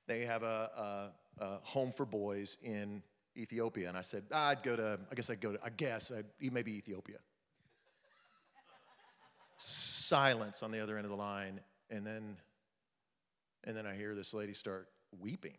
they 0.07 0.27
have 0.27 0.43
a, 0.43 1.13
a, 1.41 1.45
a 1.45 1.59
home 1.63 1.91
for 1.91 2.05
boys 2.05 2.59
in 2.63 3.03
Ethiopia. 3.35 3.89
And 3.89 3.97
I 3.97 4.03
said, 4.03 4.25
I'd 4.31 4.63
go 4.63 4.77
to, 4.77 4.99
I 5.11 5.15
guess 5.15 5.31
I'd 5.31 5.41
go 5.41 5.53
to, 5.53 5.59
I 5.65 5.71
guess, 5.71 6.13
I'd, 6.13 6.27
maybe 6.53 6.77
Ethiopia. 6.77 7.17
Silence 9.57 10.63
on 10.63 10.71
the 10.71 10.81
other 10.81 10.99
end 10.99 11.07
of 11.07 11.11
the 11.11 11.17
line. 11.17 11.61
And 11.89 12.07
then, 12.07 12.37
and 13.67 13.77
then 13.77 13.87
I 13.87 13.95
hear 13.95 14.15
this 14.15 14.33
lady 14.33 14.55
start 14.55 14.89
weeping, 15.21 15.59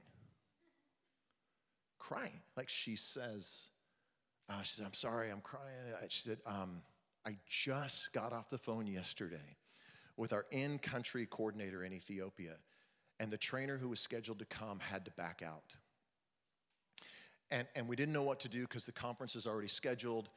crying. 1.99 2.41
Like 2.55 2.70
she 2.70 2.95
says, 2.95 3.70
uh, 4.49 4.62
she 4.62 4.76
said, 4.76 4.86
I'm 4.86 4.93
sorry, 4.93 5.30
I'm 5.30 5.41
crying. 5.41 5.66
She 6.08 6.22
said, 6.22 6.39
um, 6.45 6.82
I 7.26 7.36
just 7.45 8.14
got 8.14 8.32
off 8.32 8.49
the 8.49 8.58
phone 8.58 8.88
yesterday 8.88 9.58
with 10.16 10.32
our 10.32 10.45
in 10.51 10.80
country 10.80 11.26
coordinator 11.26 11.84
in 11.84 11.91
Ethiopia, 11.91 12.55
and 13.20 13.30
the 13.30 13.38
trainer 13.38 13.78
who 13.78 13.89
was 13.89 13.99
scheduled 13.99 14.39
to 14.39 14.45
come 14.45 14.80
had 14.80 15.03
to 15.05 15.12
back 15.12 15.43
out. 15.45 15.76
And, 17.51 17.68
and 17.76 17.88
we 17.88 17.95
didn't 17.95 18.14
know 18.14 18.24
what 18.24 18.39
to 18.41 18.49
do 18.49 18.62
because 18.62 18.86
the 18.86 18.91
conference 18.91 19.36
is 19.36 19.47
already 19.47 19.68
scheduled. 19.68 20.30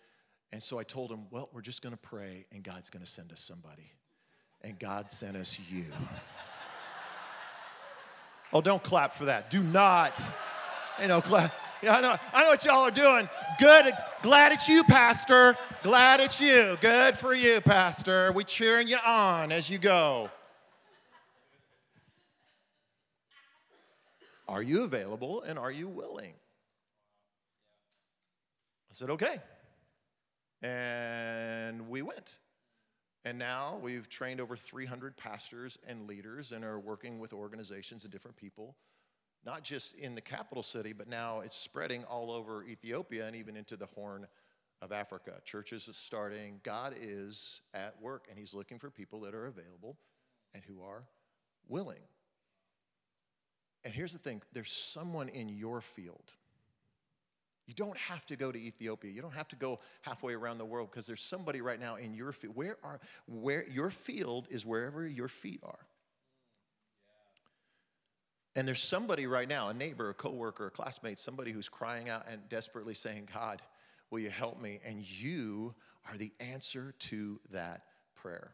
And 0.53 0.63
so 0.63 0.79
I 0.79 0.85
told 0.85 1.11
him, 1.11 1.27
Well, 1.31 1.49
we're 1.53 1.61
just 1.61 1.83
going 1.83 1.93
to 1.93 1.99
pray, 1.99 2.47
and 2.53 2.63
God's 2.63 2.91
going 2.91 3.05
to 3.05 3.11
send 3.11 3.33
us 3.33 3.41
somebody. 3.41 3.93
And 4.63 4.79
God 4.79 5.11
sent 5.11 5.37
us 5.37 5.59
you. 5.71 5.85
Oh, 8.53 8.61
don't 8.61 8.83
clap 8.83 9.13
for 9.13 9.27
that. 9.27 9.51
Do 9.51 9.63
not. 9.63 10.21
You 11.01 11.09
know, 11.09 11.21
clap. 11.21 11.53
Yeah, 11.83 11.97
I 11.97 12.01
know, 12.03 12.17
I 12.35 12.43
know 12.43 12.51
what 12.51 12.65
y'all 12.65 12.83
are 12.83 12.91
doing. 12.91 13.29
Good. 13.59 13.93
Glad 14.23 14.53
it's 14.53 14.69
you, 14.69 14.85
Pastor. 14.85 15.57
Glad 15.83 16.21
it's 16.21 16.39
you. 16.41 16.77
Good 16.81 17.17
for 17.17 17.35
you, 17.35 17.63
Pastor. 17.63 18.33
We 18.33 18.45
cheering 18.45 18.87
you 18.87 18.99
on 18.99 19.51
as 19.51 19.71
you 19.71 19.79
go. 19.79 20.29
Are 24.47 24.63
you 24.63 24.83
available 24.83 25.43
and 25.43 25.59
are 25.59 25.71
you 25.71 25.89
willing? 25.89 26.35
I 28.91 28.93
said, 28.93 29.11
okay. 29.11 29.41
And 30.63 31.89
we 31.89 32.03
went. 32.03 32.37
And 33.25 33.39
now 33.39 33.79
we've 33.83 34.09
trained 34.09 34.41
over 34.41 34.57
300 34.57 35.17
pastors 35.17 35.79
and 35.87 36.07
leaders 36.07 36.53
and 36.53 36.65
are 36.65 36.81
working 36.81 37.19
with 37.19 37.33
organizations 37.33 38.05
and 38.05 38.13
different 38.13 38.37
people 38.37 38.77
not 39.45 39.63
just 39.63 39.95
in 39.95 40.15
the 40.15 40.21
capital 40.21 40.63
city, 40.63 40.93
but 40.93 41.09
now 41.09 41.41
it's 41.41 41.57
spreading 41.57 42.05
all 42.05 42.31
over 42.31 42.65
Ethiopia 42.65 43.27
and 43.27 43.35
even 43.35 43.57
into 43.57 43.77
the 43.77 43.87
Horn 43.87 44.27
of 44.83 44.93
Africa. 44.93 45.35
Churches 45.45 45.89
are 45.89 45.95
starting. 45.95 46.61
God 46.63 46.95
is 47.01 47.61
at 47.75 48.01
work, 48.01 48.27
and 48.29 48.39
He's 48.39 48.55
looking 48.55 48.79
for 48.79 48.91
people 48.91 49.21
that 49.21 49.35
are 49.35 49.47
available 49.47 49.97
and 50.55 50.63
who 50.65 50.83
are 50.83 51.05
willing. 51.69 52.03
And 53.85 53.95
here's 53.95 54.13
the 54.13 54.19
thing 54.19 54.43
there's 54.53 54.73
someone 54.73 55.29
in 55.29 55.49
your 55.49 55.81
field. 55.81 56.35
You 57.67 57.75
don't 57.75 57.97
have 57.97 58.27
to 58.27 58.37
go 58.37 58.51
to 58.51 58.59
Ethiopia. 58.59 59.13
You 59.13 59.23
don't 59.23 59.35
have 59.35 59.49
to 59.49 59.57
go 59.57 59.81
halfway 60.03 60.35
around 60.35 60.59
the 60.59 60.65
world 60.65 60.91
because 60.91 61.07
there's 61.07 61.23
somebody 61.23 61.61
right 61.61 61.79
now 61.79 61.97
in 61.97 62.15
your 62.15 62.33
field. 62.33 62.57
Where 62.57 62.77
are 62.83 63.01
where 63.27 63.69
your 63.69 63.91
field 63.91 64.49
is 64.51 64.67
wherever 64.67 65.07
your 65.07 65.29
feet 65.29 65.61
are. 65.63 65.87
And 68.57 68.67
there's 68.67 68.83
somebody 68.83 69.27
right 69.27 69.49
now, 69.49 69.69
a 69.69 69.75
neighbor, 69.75 70.11
a 70.11 70.15
coworker, 70.15 70.67
a 70.67 70.71
classmate, 70.71 71.19
somebody 71.19 71.53
who's 71.53 71.69
crying 71.69 72.09
out 72.09 72.27
and 72.29 72.49
desperately 72.49 72.95
saying, 72.95 73.29
God, 73.33 73.63
will 74.11 74.19
you 74.19 74.31
help 74.31 74.61
me? 74.61 74.81
And 74.85 75.01
you 75.09 75.75
are 76.11 76.17
the 76.17 76.33
answer 76.41 76.95
to 76.99 77.41
that 77.53 77.83
prayer. 78.17 78.53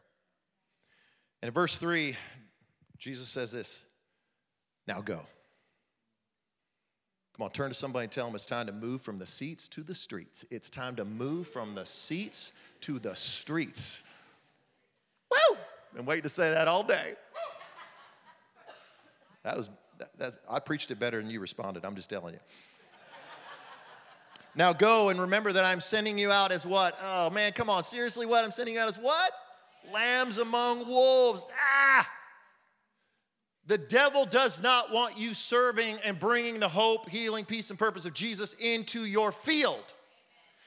And 1.41 1.47
in 1.47 1.53
verse 1.53 1.77
3, 1.77 2.15
Jesus 2.97 3.29
says 3.29 3.51
this 3.51 3.83
Now 4.87 5.01
go. 5.01 5.21
Come 7.37 7.45
on, 7.45 7.51
turn 7.51 7.69
to 7.69 7.75
somebody 7.75 8.05
and 8.05 8.11
tell 8.11 8.25
them 8.25 8.33
it's 8.33 8.47
time 8.47 8.65
to 8.65 8.73
move 8.73 9.01
from 9.01 9.19
the 9.19 9.25
seats 9.27 9.69
to 9.69 9.83
the 9.83 9.93
streets. 9.93 10.43
It's 10.49 10.71
time 10.71 10.95
to 10.95 11.05
move 11.05 11.47
from 11.47 11.75
the 11.75 11.85
seats 11.85 12.53
to 12.81 12.97
the 12.97 13.15
streets. 13.15 14.01
Woo! 15.29 15.57
Been 15.93 16.05
waiting 16.05 16.23
to 16.23 16.29
say 16.29 16.49
that 16.49 16.67
all 16.67 16.81
day. 16.81 17.13
That 19.43 19.55
was 19.55 19.69
that, 20.17 20.39
I 20.49 20.59
preached 20.59 20.89
it 20.91 20.99
better 20.99 21.21
than 21.21 21.29
you 21.29 21.39
responded. 21.39 21.85
I'm 21.85 21.95
just 21.95 22.09
telling 22.09 22.33
you. 22.33 22.39
now 24.55 24.73
go 24.73 25.09
and 25.09 25.21
remember 25.21 25.53
that 25.53 25.63
I'm 25.63 25.79
sending 25.79 26.17
you 26.17 26.31
out 26.31 26.51
as 26.51 26.65
what? 26.65 26.97
Oh 27.03 27.29
man, 27.29 27.53
come 27.53 27.69
on. 27.69 27.83
Seriously, 27.83 28.25
what? 28.25 28.43
I'm 28.43 28.51
sending 28.51 28.75
you 28.75 28.81
out 28.81 28.89
as 28.89 28.97
what? 28.97 29.31
Lambs 29.93 30.39
among 30.39 30.87
wolves. 30.87 31.47
Ah! 31.53 32.07
The 33.67 33.77
devil 33.77 34.25
does 34.25 34.61
not 34.61 34.93
want 34.93 35.17
you 35.17 35.33
serving 35.33 35.97
and 36.05 36.17
bringing 36.17 36.59
the 36.59 36.69
hope, 36.69 37.09
healing, 37.09 37.43
peace, 37.43 37.69
and 37.69 37.77
purpose 37.77 38.05
of 38.05 38.13
Jesus 38.13 38.53
into 38.53 39.03
your 39.03 39.33
field. 39.33 39.93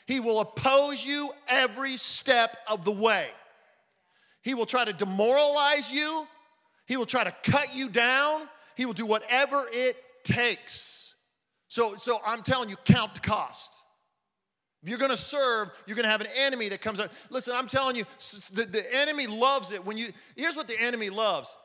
He 0.07 0.21
will 0.21 0.41
oppose 0.41 1.05
you 1.05 1.31
every 1.49 1.97
step 1.97 2.59
of 2.69 2.85
the 2.85 2.93
way. 2.93 3.29
He 4.43 4.53
will 4.53 4.67
try 4.67 4.85
to 4.85 4.93
demoralize 4.93 5.91
you. 5.91 6.27
He 6.87 6.99
will 6.99 7.07
try 7.07 7.25
to 7.25 7.35
cut 7.43 7.75
you 7.75 7.89
down. 7.89 8.43
He 8.77 8.85
will 8.85 8.93
do 8.93 9.07
whatever 9.07 9.67
it 9.73 9.97
takes. 10.23 11.15
So, 11.69 11.95
so 11.95 12.21
I'm 12.27 12.43
telling 12.43 12.69
you, 12.69 12.77
count 12.85 13.15
the 13.15 13.21
cost. 13.21 13.77
If 14.83 14.89
you're 14.89 14.99
gonna 14.99 15.17
serve, 15.17 15.71
you're 15.87 15.97
gonna 15.97 16.09
have 16.09 16.23
an 16.23 16.29
enemy 16.37 16.69
that 16.71 16.83
comes 16.83 17.01
up. 17.01 17.13
Listen, 17.31 17.55
I'm 17.57 17.69
telling 17.69 17.97
you, 17.97 18.05
the, 18.53 18.65
the 18.65 18.95
enemy 18.95 19.27
loves 19.27 19.73
it 19.73 19.85
when 19.85 19.97
you, 19.97 20.09
here's 20.37 20.57
what 20.57 20.69
the 20.69 20.79
enemy 20.81 21.09
loves. 21.09 21.57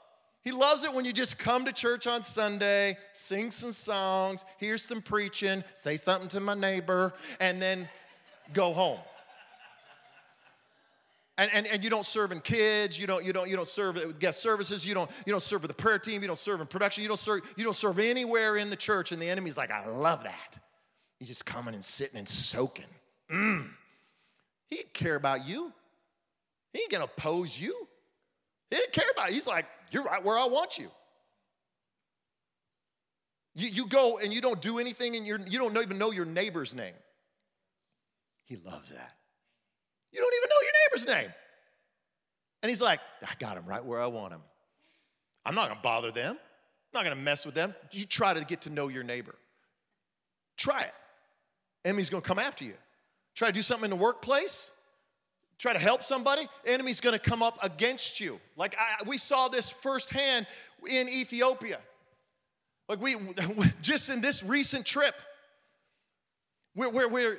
He 0.45 0.51
loves 0.51 0.83
it 0.83 0.93
when 0.93 1.05
you 1.05 1.11
just 1.11 1.39
come 1.39 1.65
to 1.65 1.73
church 1.73 2.05
on 2.05 2.21
Sunday, 2.21 2.99
sing 3.13 3.49
some 3.49 3.71
songs, 3.71 4.45
hear 4.59 4.77
some 4.77 5.01
preaching, 5.01 5.63
say 5.73 5.97
something 5.97 6.29
to 6.29 6.39
my 6.39 6.53
neighbor, 6.53 7.13
and 7.39 7.59
then 7.59 7.89
go 8.53 8.71
home. 8.71 8.99
And, 11.39 11.49
and, 11.51 11.65
and 11.65 11.83
you 11.83 11.89
don't 11.89 12.05
serve 12.05 12.31
in 12.31 12.39
kids 12.39 12.97
you 12.97 13.07
don't 13.07 13.25
you 13.25 13.33
don't 13.33 13.49
you 13.49 13.57
don't 13.57 13.67
serve 13.67 13.95
with 13.95 14.21
guest 14.21 14.41
services 14.41 14.85
you 14.85 14.93
don't 14.93 15.11
you 15.25 15.33
don't 15.33 15.43
serve 15.43 15.63
with 15.63 15.69
the 15.69 15.75
prayer 15.75 15.99
team 15.99 16.21
you 16.21 16.27
don't 16.29 16.39
serve 16.39 16.61
in 16.61 16.67
production 16.67 17.01
you 17.01 17.09
don't 17.09 17.19
serve 17.19 17.41
you 17.57 17.65
don't 17.65 17.75
serve 17.75 17.99
anywhere 17.99 18.55
in 18.55 18.69
the 18.69 18.75
church 18.77 19.11
and 19.11 19.21
the 19.21 19.27
enemy's 19.27 19.57
like 19.57 19.69
i 19.69 19.85
love 19.85 20.23
that. 20.23 20.57
He's 21.19 21.27
just 21.27 21.45
coming 21.45 21.73
and 21.73 21.83
sitting 21.83 22.17
and 22.17 22.29
soaking. 22.29 22.85
Mm. 23.29 23.67
he 24.67 24.77
didn't 24.77 24.93
care 24.93 25.15
about 25.15 25.45
you. 25.45 25.73
He 26.71 26.79
ain't 26.79 26.91
gonna 26.91 27.03
oppose 27.03 27.59
you. 27.59 27.85
He 28.69 28.77
didn't 28.77 28.93
care 28.93 29.09
about 29.13 29.27
you. 29.27 29.33
He's 29.33 29.47
like 29.47 29.65
you're 29.91 30.03
right 30.03 30.23
where 30.23 30.38
i 30.38 30.45
want 30.45 30.77
you 30.77 30.89
you, 33.57 33.69
you 33.69 33.88
go 33.88 34.17
and 34.17 34.33
you 34.33 34.41
don't 34.41 34.61
do 34.61 34.79
anything 34.79 35.15
and 35.15 35.25
you're, 35.25 35.39
you 35.39 35.57
don't 35.57 35.77
even 35.77 35.97
know 35.97 36.11
your 36.11 36.25
neighbor's 36.25 36.73
name 36.73 36.93
he 38.45 38.57
loves 38.57 38.89
that 38.89 39.15
you 40.15 40.21
don't 40.21 40.33
even 40.33 40.49
know 40.49 40.61
your 40.63 40.71
neighbor's 40.88 41.23
name. 41.23 41.33
And 42.63 42.69
he's 42.69 42.81
like, 42.81 43.01
I 43.21 43.33
got 43.38 43.57
him 43.57 43.65
right 43.65 43.83
where 43.83 44.01
I 44.01 44.07
want 44.07 44.33
him. 44.33 44.41
I'm 45.45 45.53
not 45.53 45.67
gonna 45.67 45.81
bother 45.83 46.09
them. 46.09 46.38
I'm 46.38 46.93
not 46.93 47.03
gonna 47.03 47.21
mess 47.21 47.45
with 47.45 47.53
them. 47.53 47.75
You 47.91 48.05
try 48.05 48.33
to 48.33 48.45
get 48.45 48.61
to 48.61 48.69
know 48.69 48.88
your 48.88 49.03
neighbor. 49.03 49.36
Try 50.55 50.83
it. 50.83 50.93
Enemy's 51.83 52.09
gonna 52.09 52.21
come 52.21 52.39
after 52.39 52.63
you. 52.63 52.75
Try 53.36 53.49
to 53.49 53.51
do 53.51 53.61
something 53.61 53.83
in 53.83 53.89
the 53.89 54.01
workplace. 54.01 54.71
Try 55.57 55.73
to 55.73 55.79
help 55.79 56.03
somebody. 56.03 56.47
Enemy's 56.65 56.99
gonna 56.99 57.19
come 57.19 57.41
up 57.41 57.57
against 57.63 58.19
you. 58.19 58.39
Like 58.57 58.75
I, 58.77 59.03
we 59.07 59.17
saw 59.17 59.47
this 59.47 59.69
firsthand 59.69 60.47
in 60.87 61.07
Ethiopia. 61.07 61.79
Like 62.89 63.01
we 63.01 63.15
just 63.81 64.09
in 64.09 64.21
this 64.21 64.43
recent 64.43 64.85
trip, 64.85 65.15
we're, 66.75 66.89
we're, 66.89 67.07
we're 67.07 67.37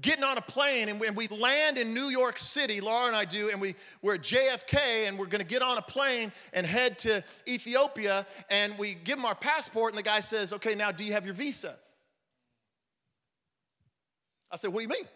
getting 0.00 0.24
on 0.24 0.36
a 0.36 0.42
plane 0.42 0.88
and 0.88 1.00
we, 1.00 1.06
and 1.06 1.16
we, 1.16 1.26
land 1.28 1.78
in 1.78 1.94
New 1.94 2.08
York 2.08 2.38
City, 2.38 2.80
Laura 2.80 3.06
and 3.06 3.16
I 3.16 3.24
do, 3.24 3.50
and 3.50 3.60
we, 3.60 3.74
we're 4.02 4.14
at 4.14 4.22
JFK 4.22 5.08
and 5.08 5.18
we're 5.18 5.26
gonna 5.26 5.44
get 5.44 5.62
on 5.62 5.78
a 5.78 5.82
plane 5.82 6.32
and 6.52 6.66
head 6.66 6.98
to 7.00 7.24
Ethiopia. 7.48 8.26
And 8.50 8.78
we 8.78 8.94
give 8.94 9.18
him 9.18 9.24
our 9.24 9.34
passport, 9.34 9.92
and 9.92 9.98
the 9.98 10.02
guy 10.02 10.20
says, 10.20 10.52
Okay, 10.52 10.74
now 10.74 10.90
do 10.90 11.02
you 11.02 11.12
have 11.12 11.24
your 11.24 11.34
visa? 11.34 11.76
I 14.50 14.56
said, 14.56 14.72
What 14.72 14.80
do 14.80 14.82
you 14.82 14.88
mean? 14.88 15.08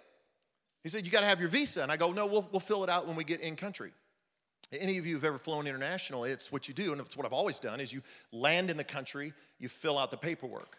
He 0.89 0.91
said, 0.91 1.05
You 1.05 1.13
gotta 1.13 1.27
have 1.27 1.39
your 1.39 1.51
visa. 1.51 1.83
And 1.83 1.93
I 1.93 1.99
go, 1.99 2.13
No, 2.13 2.25
we'll, 2.25 2.49
we'll 2.51 2.61
fill 2.61 2.83
it 2.83 2.89
out 2.89 3.07
when 3.07 3.15
we 3.15 3.23
get 3.23 3.43
in 3.43 3.57
country. 3.57 3.93
Any 4.73 4.97
of 4.97 5.05
you 5.05 5.17
who've 5.17 5.25
ever 5.27 5.37
flown 5.37 5.67
international, 5.67 6.25
it's 6.25 6.51
what 6.51 6.67
you 6.67 6.73
do, 6.73 6.93
and 6.93 7.01
it's 7.03 7.15
what 7.15 7.27
I've 7.27 7.33
always 7.35 7.61
done, 7.61 7.79
is 7.79 7.93
you 7.93 8.01
land 8.33 8.71
in 8.71 8.79
the 8.79 8.85
country, 8.85 9.35
you 9.59 9.69
fill 9.69 9.99
out 9.99 10.11
the 10.11 10.17
paperwork. 10.17 10.79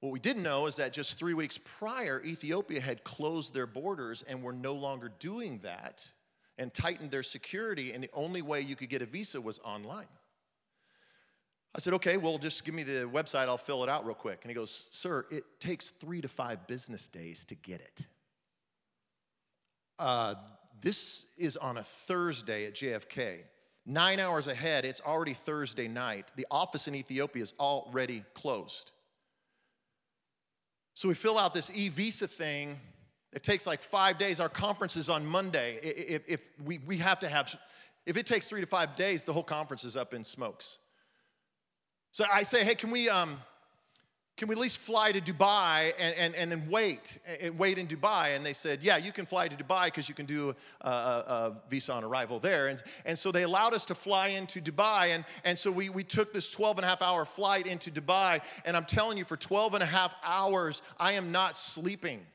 What 0.00 0.12
we 0.12 0.18
didn't 0.18 0.42
know 0.42 0.66
is 0.66 0.76
that 0.76 0.92
just 0.92 1.18
three 1.18 1.32
weeks 1.32 1.56
prior, 1.56 2.20
Ethiopia 2.22 2.82
had 2.82 3.04
closed 3.04 3.54
their 3.54 3.66
borders 3.66 4.20
and 4.20 4.42
were 4.42 4.52
no 4.52 4.74
longer 4.74 5.10
doing 5.18 5.60
that 5.62 6.06
and 6.58 6.74
tightened 6.74 7.10
their 7.10 7.22
security, 7.22 7.94
and 7.94 8.04
the 8.04 8.10
only 8.12 8.42
way 8.42 8.60
you 8.60 8.76
could 8.76 8.90
get 8.90 9.00
a 9.00 9.06
visa 9.06 9.40
was 9.40 9.60
online. 9.60 10.08
I 11.74 11.78
said, 11.78 11.94
okay, 11.94 12.18
well, 12.18 12.36
just 12.36 12.66
give 12.66 12.74
me 12.74 12.82
the 12.82 13.08
website, 13.10 13.48
I'll 13.48 13.56
fill 13.56 13.82
it 13.82 13.88
out 13.88 14.04
real 14.04 14.14
quick. 14.14 14.40
And 14.42 14.50
he 14.50 14.54
goes, 14.54 14.88
sir, 14.90 15.24
it 15.30 15.44
takes 15.58 15.88
three 15.88 16.20
to 16.20 16.28
five 16.28 16.66
business 16.66 17.08
days 17.08 17.46
to 17.46 17.54
get 17.54 17.80
it. 17.80 18.06
Uh, 19.98 20.34
this 20.80 21.26
is 21.38 21.56
on 21.56 21.78
a 21.78 21.82
Thursday 21.82 22.66
at 22.66 22.74
JFK. 22.74 23.40
Nine 23.84 24.20
hours 24.20 24.46
ahead, 24.46 24.84
it's 24.84 25.00
already 25.00 25.34
Thursday 25.34 25.88
night. 25.88 26.30
The 26.36 26.46
office 26.50 26.86
in 26.86 26.94
Ethiopia 26.94 27.42
is 27.42 27.54
already 27.58 28.24
closed. 28.34 28.92
So 30.94 31.08
we 31.08 31.14
fill 31.14 31.38
out 31.38 31.54
this 31.54 31.70
e 31.74 31.88
visa 31.88 32.28
thing. 32.28 32.78
It 33.32 33.42
takes 33.42 33.66
like 33.66 33.82
five 33.82 34.18
days. 34.18 34.40
Our 34.40 34.48
conference 34.48 34.96
is 34.96 35.08
on 35.08 35.24
Monday. 35.24 35.78
If, 35.82 36.22
if 36.28 36.40
we, 36.64 36.78
we 36.78 36.98
have 36.98 37.18
to 37.20 37.28
have, 37.28 37.54
if 38.06 38.16
it 38.16 38.26
takes 38.26 38.48
three 38.48 38.60
to 38.60 38.66
five 38.66 38.94
days, 38.94 39.24
the 39.24 39.32
whole 39.32 39.42
conference 39.42 39.84
is 39.84 39.96
up 39.96 40.12
in 40.12 40.22
smokes. 40.22 40.78
So 42.12 42.24
I 42.32 42.42
say, 42.42 42.62
hey, 42.62 42.74
can 42.74 42.90
we, 42.90 43.08
um, 43.08 43.38
can 44.42 44.48
we 44.48 44.56
at 44.56 44.60
least 44.60 44.78
fly 44.78 45.12
to 45.12 45.20
Dubai 45.20 45.92
and, 46.00 46.16
and, 46.16 46.34
and 46.34 46.50
then 46.50 46.68
wait 46.68 47.20
and 47.40 47.56
wait 47.56 47.78
in 47.78 47.86
Dubai? 47.86 48.34
And 48.34 48.44
they 48.44 48.54
said, 48.54 48.82
yeah, 48.82 48.96
you 48.96 49.12
can 49.12 49.24
fly 49.24 49.46
to 49.46 49.54
Dubai 49.54 49.84
because 49.84 50.08
you 50.08 50.16
can 50.16 50.26
do 50.26 50.52
a, 50.80 50.88
a, 50.88 51.56
visa 51.70 51.92
on 51.92 52.02
arrival 52.02 52.40
there. 52.40 52.66
And, 52.66 52.82
and 53.04 53.16
so 53.16 53.30
they 53.30 53.44
allowed 53.44 53.72
us 53.72 53.86
to 53.86 53.94
fly 53.94 54.28
into 54.28 54.60
Dubai. 54.60 55.14
And, 55.14 55.24
and 55.44 55.56
so 55.56 55.70
we, 55.70 55.90
we 55.90 56.02
took 56.02 56.34
this 56.34 56.50
12 56.50 56.78
and 56.78 56.84
a 56.84 56.88
half 56.88 57.02
hour 57.02 57.24
flight 57.24 57.68
into 57.68 57.92
Dubai. 57.92 58.40
And 58.64 58.76
I'm 58.76 58.84
telling 58.84 59.16
you, 59.16 59.24
for 59.24 59.36
12 59.36 59.74
and 59.74 59.82
a 59.84 59.86
half 59.86 60.12
hours, 60.24 60.82
I 60.98 61.12
am 61.12 61.30
not 61.30 61.56
sleeping. 61.56 62.26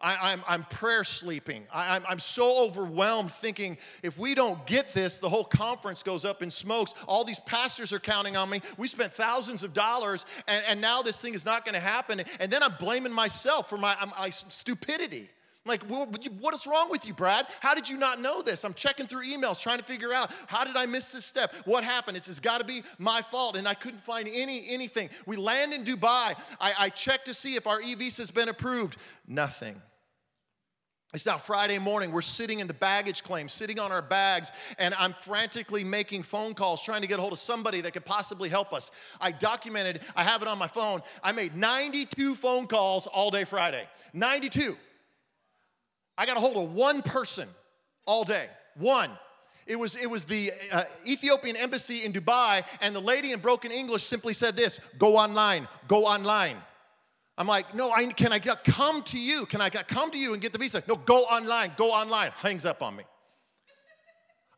I, 0.00 0.12
am 0.12 0.18
I'm, 0.22 0.44
I'm 0.48 0.64
prayer 0.64 1.04
sleeping. 1.04 1.66
I, 1.72 1.96
I'm, 1.96 2.04
I'm 2.08 2.18
so 2.18 2.64
overwhelmed 2.64 3.32
thinking 3.32 3.78
if 4.02 4.18
we 4.18 4.34
don't 4.34 4.64
get 4.66 4.92
this, 4.92 5.18
the 5.18 5.28
whole 5.28 5.44
conference 5.44 6.02
goes 6.02 6.24
up 6.24 6.42
in 6.42 6.50
smokes. 6.50 6.94
All 7.06 7.24
these 7.24 7.40
pastors 7.40 7.92
are 7.92 8.00
counting 8.00 8.36
on 8.36 8.50
me. 8.50 8.60
We 8.76 8.88
spent 8.88 9.14
thousands 9.14 9.64
of 9.64 9.72
dollars, 9.72 10.26
and, 10.46 10.64
and 10.68 10.80
now 10.80 11.02
this 11.02 11.20
thing 11.20 11.34
is 11.34 11.44
not 11.44 11.64
going 11.64 11.74
to 11.74 11.80
happen. 11.80 12.22
And 12.40 12.52
then 12.52 12.62
I'm 12.62 12.74
blaming 12.78 13.12
myself 13.12 13.68
for 13.68 13.78
my, 13.78 13.96
my 14.18 14.30
stupidity. 14.30 15.30
Like, 15.66 15.82
what 15.84 16.54
is 16.54 16.66
wrong 16.66 16.90
with 16.90 17.06
you, 17.06 17.14
Brad? 17.14 17.46
How 17.60 17.74
did 17.74 17.88
you 17.88 17.96
not 17.96 18.20
know 18.20 18.42
this? 18.42 18.64
I'm 18.64 18.74
checking 18.74 19.06
through 19.06 19.24
emails 19.24 19.60
trying 19.60 19.78
to 19.78 19.84
figure 19.84 20.12
out 20.12 20.30
how 20.46 20.64
did 20.64 20.76
I 20.76 20.86
miss 20.86 21.12
this 21.12 21.24
step? 21.24 21.52
What 21.64 21.84
happened? 21.84 22.16
It's, 22.16 22.28
it's 22.28 22.40
got 22.40 22.58
to 22.58 22.64
be 22.64 22.82
my 22.98 23.22
fault, 23.22 23.56
and 23.56 23.66
I 23.66 23.74
couldn't 23.74 24.02
find 24.02 24.28
any 24.32 24.68
anything. 24.68 25.10
We 25.26 25.36
land 25.36 25.72
in 25.72 25.84
Dubai. 25.84 26.34
I, 26.60 26.74
I 26.78 26.88
to 27.24 27.34
see 27.34 27.54
if 27.54 27.66
our 27.66 27.80
e 27.80 27.94
visa 27.94 28.22
has 28.22 28.30
been 28.30 28.48
approved. 28.48 28.96
Nothing. 29.26 29.80
It's 31.14 31.24
now 31.24 31.38
Friday 31.38 31.78
morning. 31.78 32.10
We're 32.10 32.20
sitting 32.20 32.60
in 32.60 32.66
the 32.66 32.74
baggage 32.74 33.22
claim, 33.22 33.48
sitting 33.48 33.78
on 33.78 33.92
our 33.92 34.02
bags, 34.02 34.50
and 34.76 34.92
I'm 34.94 35.14
frantically 35.14 35.84
making 35.84 36.24
phone 36.24 36.52
calls, 36.52 36.82
trying 36.82 37.00
to 37.02 37.06
get 37.06 37.18
a 37.18 37.22
hold 37.22 37.32
of 37.32 37.38
somebody 37.38 37.80
that 37.82 37.92
could 37.92 38.04
possibly 38.04 38.48
help 38.48 38.72
us. 38.72 38.90
I 39.20 39.30
documented, 39.30 40.00
I 40.16 40.24
have 40.24 40.42
it 40.42 40.48
on 40.48 40.58
my 40.58 40.66
phone. 40.66 41.02
I 41.22 41.32
made 41.32 41.54
92 41.54 42.34
phone 42.34 42.66
calls 42.66 43.06
all 43.06 43.30
day 43.30 43.44
Friday. 43.44 43.88
92. 44.12 44.76
I 46.18 46.26
got 46.26 46.36
a 46.36 46.40
hold 46.40 46.56
of 46.56 46.72
one 46.72 47.02
person 47.02 47.48
all 48.06 48.24
day. 48.24 48.48
One. 48.76 49.10
It 49.66 49.76
was, 49.76 49.96
it 49.96 50.08
was 50.08 50.24
the 50.24 50.52
uh, 50.72 50.84
Ethiopian 51.06 51.56
embassy 51.56 52.04
in 52.04 52.12
Dubai, 52.12 52.64
and 52.80 52.94
the 52.94 53.00
lady 53.00 53.32
in 53.32 53.40
broken 53.40 53.72
English 53.72 54.04
simply 54.04 54.32
said 54.32 54.56
this 54.56 54.78
go 54.98 55.16
online, 55.16 55.66
go 55.88 56.06
online. 56.06 56.56
I'm 57.38 57.46
like, 57.46 57.74
no, 57.74 57.92
I, 57.92 58.06
can 58.06 58.32
I 58.32 58.38
come 58.38 59.02
to 59.02 59.18
you? 59.18 59.44
Can 59.44 59.60
I 59.60 59.68
come 59.68 60.10
to 60.10 60.16
you 60.18 60.32
and 60.32 60.40
get 60.40 60.52
the 60.52 60.58
visa? 60.58 60.82
No, 60.88 60.96
go 60.96 61.24
online, 61.24 61.72
go 61.76 61.90
online. 61.90 62.30
Hangs 62.36 62.64
up 62.64 62.80
on 62.80 62.96
me. 62.96 63.04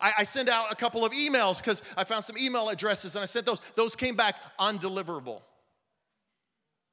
I, 0.01 0.13
I 0.19 0.25
send 0.25 0.49
out 0.49 0.71
a 0.71 0.77
couple 0.77 1.05
of 1.05 1.13
emails 1.13 1.59
because 1.59 1.83
I 1.97 2.05
found 2.05 2.25
some 2.25 2.39
email 2.39 2.69
addresses 2.69 3.17
and 3.17 3.23
I 3.23 3.27
sent 3.27 3.47
those. 3.47 3.61
Those 3.75 3.97
came 3.97 4.15
back 4.15 4.37
undeliverable. 4.61 5.43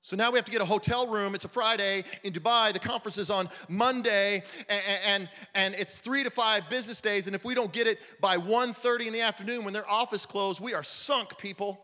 So 0.06 0.16
now 0.16 0.30
we 0.30 0.38
have 0.38 0.46
to 0.46 0.52
get 0.52 0.62
a 0.62 0.66
hotel 0.66 1.08
room. 1.08 1.34
It's 1.34 1.46
a 1.46 1.48
Friday 1.48 2.04
in 2.22 2.32
Dubai. 2.32 2.72
The 2.72 2.78
conference 2.78 3.18
is 3.18 3.32
on 3.32 3.50
Monday, 3.68 4.44
and, 4.70 5.00
and, 5.04 5.30
and 5.56 5.74
it's 5.74 5.98
three 5.98 6.24
to 6.24 6.30
five 6.30 6.70
business 6.70 7.02
days. 7.02 7.26
And 7.26 7.36
if 7.36 7.44
we 7.44 7.56
don't 7.56 7.74
get 7.74 7.88
it 7.88 7.98
by 8.22 8.38
1.30 8.38 9.08
in 9.08 9.14
the 9.14 9.22
afternoon 9.22 9.66
when 9.66 9.74
their 9.74 9.90
office 9.90 10.28
closed, 10.28 10.62
we 10.62 10.76
are 10.76 10.84
sunk, 10.84 11.40
people. 11.40 11.84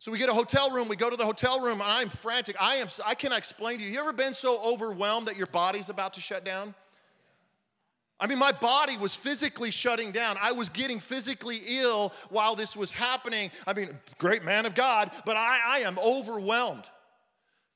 So 0.00 0.12
we 0.12 0.18
get 0.18 0.28
a 0.28 0.34
hotel 0.34 0.70
room, 0.70 0.86
we 0.86 0.96
go 0.96 1.08
to 1.08 1.16
the 1.16 1.24
hotel 1.24 1.60
room, 1.60 1.80
and 1.80 1.90
I'm 1.90 2.10
frantic. 2.10 2.60
I 2.60 2.74
am 2.74 2.88
I 3.06 3.14
cannot 3.14 3.38
explain 3.38 3.78
to 3.78 3.84
you. 3.84 3.90
You 3.90 4.00
ever 4.00 4.12
been 4.12 4.34
so 4.34 4.60
overwhelmed 4.60 5.28
that 5.28 5.38
your 5.38 5.46
body's 5.46 5.88
about 5.88 6.12
to 6.14 6.20
shut 6.20 6.44
down? 6.44 6.74
I 8.20 8.26
mean, 8.26 8.38
my 8.38 8.52
body 8.52 8.98
was 8.98 9.14
physically 9.14 9.70
shutting 9.70 10.12
down. 10.12 10.36
I 10.42 10.52
was 10.52 10.68
getting 10.68 11.00
physically 11.00 11.62
ill 11.68 12.12
while 12.28 12.54
this 12.54 12.76
was 12.76 12.92
happening. 12.92 13.50
I 13.66 13.72
mean, 13.72 13.98
great 14.18 14.44
man 14.44 14.66
of 14.66 14.74
God, 14.74 15.10
but 15.24 15.38
I, 15.38 15.58
I 15.66 15.78
am 15.78 15.98
overwhelmed. 15.98 16.90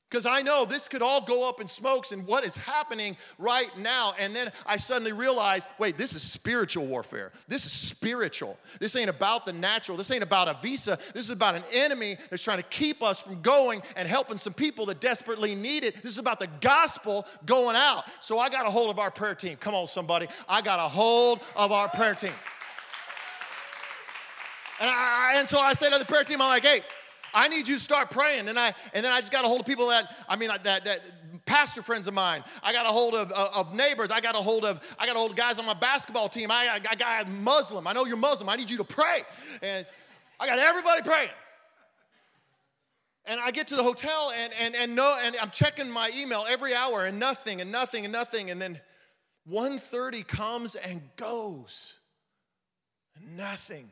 Because 0.09 0.25
I 0.25 0.41
know 0.41 0.65
this 0.65 0.87
could 0.87 1.03
all 1.03 1.21
go 1.21 1.47
up 1.47 1.61
in 1.61 1.67
smokes 1.67 2.11
and 2.11 2.25
what 2.25 2.43
is 2.43 2.55
happening 2.55 3.15
right 3.37 3.69
now. 3.77 4.13
And 4.17 4.35
then 4.35 4.51
I 4.65 4.77
suddenly 4.77 5.11
realized 5.11 5.67
wait, 5.77 5.97
this 5.97 6.13
is 6.13 6.23
spiritual 6.23 6.87
warfare. 6.87 7.31
This 7.47 7.65
is 7.67 7.71
spiritual. 7.71 8.57
This 8.79 8.95
ain't 8.95 9.09
about 9.09 9.45
the 9.45 9.53
natural. 9.53 9.97
This 9.97 10.09
ain't 10.09 10.23
about 10.23 10.47
a 10.47 10.57
visa. 10.61 10.97
This 11.13 11.25
is 11.25 11.29
about 11.29 11.53
an 11.53 11.63
enemy 11.71 12.17
that's 12.31 12.41
trying 12.41 12.57
to 12.57 12.63
keep 12.63 13.03
us 13.03 13.21
from 13.21 13.41
going 13.41 13.83
and 13.95 14.07
helping 14.07 14.39
some 14.39 14.53
people 14.53 14.87
that 14.87 14.99
desperately 14.99 15.53
need 15.53 15.83
it. 15.83 16.01
This 16.01 16.13
is 16.13 16.17
about 16.17 16.39
the 16.39 16.49
gospel 16.59 17.27
going 17.45 17.75
out. 17.75 18.05
So 18.19 18.39
I 18.39 18.49
got 18.49 18.65
a 18.65 18.71
hold 18.71 18.89
of 18.89 18.97
our 18.97 19.11
prayer 19.11 19.35
team. 19.35 19.57
Come 19.57 19.75
on, 19.75 19.85
somebody. 19.85 20.27
I 20.47 20.61
got 20.61 20.79
a 20.79 20.89
hold 20.89 21.39
of 21.55 21.71
our 21.71 21.87
prayer 21.87 22.15
team. 22.15 22.33
And, 24.81 24.89
I, 24.89 25.33
and 25.35 25.47
so 25.47 25.59
I 25.59 25.73
say 25.73 25.91
to 25.91 25.99
the 25.99 26.05
prayer 26.05 26.23
team, 26.23 26.41
I'm 26.41 26.47
like, 26.47 26.63
hey, 26.63 26.81
I 27.33 27.47
need 27.47 27.67
you 27.67 27.75
to 27.75 27.81
start 27.81 28.11
praying. 28.11 28.47
And 28.47 28.59
I 28.59 28.73
and 28.93 29.03
then 29.03 29.11
I 29.11 29.19
just 29.19 29.31
got 29.31 29.45
a 29.45 29.47
hold 29.47 29.61
of 29.61 29.65
people 29.65 29.87
that 29.89 30.15
I 30.27 30.35
mean 30.35 30.49
that 30.49 30.85
that 30.85 31.01
pastor 31.45 31.81
friends 31.81 32.07
of 32.07 32.13
mine. 32.13 32.43
I 32.63 32.73
got 32.73 32.85
a 32.85 32.89
hold 32.89 33.15
of, 33.15 33.31
of, 33.31 33.67
of 33.67 33.73
neighbors. 33.73 34.11
I 34.11 34.21
got 34.21 34.35
a 34.35 34.41
hold 34.41 34.65
of 34.65 34.81
I 34.99 35.05
got 35.05 35.15
a 35.15 35.19
hold 35.19 35.31
of 35.31 35.37
guys 35.37 35.59
on 35.59 35.65
my 35.65 35.73
basketball 35.73 36.29
team. 36.29 36.51
I, 36.51 36.79
got 36.79 37.29
Muslim. 37.29 37.87
I 37.87 37.93
know 37.93 38.05
you're 38.05 38.17
Muslim. 38.17 38.49
I 38.49 38.55
need 38.55 38.69
you 38.69 38.77
to 38.77 38.83
pray. 38.83 39.23
And 39.61 39.89
I 40.39 40.47
got 40.47 40.59
everybody 40.59 41.01
praying. 41.03 41.29
And 43.25 43.39
I 43.39 43.51
get 43.51 43.67
to 43.67 43.75
the 43.75 43.83
hotel 43.83 44.31
and 44.35 44.53
and 44.59 44.75
and 44.75 44.95
no 44.95 45.17
and 45.23 45.35
I'm 45.41 45.51
checking 45.51 45.89
my 45.89 46.11
email 46.15 46.45
every 46.47 46.73
hour 46.73 47.05
and 47.05 47.19
nothing 47.19 47.61
and 47.61 47.71
nothing 47.71 48.05
and 48.05 48.11
nothing 48.11 48.49
and 48.49 48.61
then 48.61 48.79
1:30 49.49 50.27
comes 50.27 50.75
and 50.75 51.01
goes. 51.15 51.95
Nothing. 53.21 53.91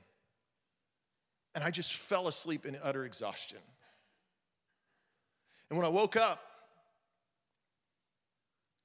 And 1.58 1.64
I 1.64 1.72
just 1.72 1.94
fell 1.94 2.28
asleep 2.28 2.68
in 2.68 2.78
utter 2.84 3.04
exhaustion. 3.04 3.58
And 5.72 5.78
when 5.80 5.88
I 5.88 5.90
woke 5.90 6.16
up, 6.16 6.40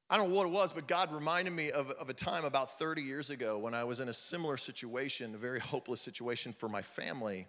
I 0.08 0.16
don't 0.16 0.30
know 0.30 0.36
what 0.36 0.46
it 0.46 0.52
was, 0.52 0.72
but 0.72 0.88
God 0.88 1.12
reminded 1.12 1.52
me 1.52 1.70
of, 1.70 1.90
of 1.90 2.08
a 2.08 2.14
time 2.14 2.46
about 2.46 2.78
30 2.78 3.02
years 3.02 3.28
ago 3.28 3.58
when 3.58 3.74
I 3.74 3.84
was 3.84 4.00
in 4.00 4.08
a 4.08 4.12
similar 4.14 4.56
situation, 4.56 5.34
a 5.34 5.36
very 5.36 5.60
hopeless 5.60 6.00
situation 6.00 6.54
for 6.54 6.66
my 6.66 6.80
family, 6.80 7.46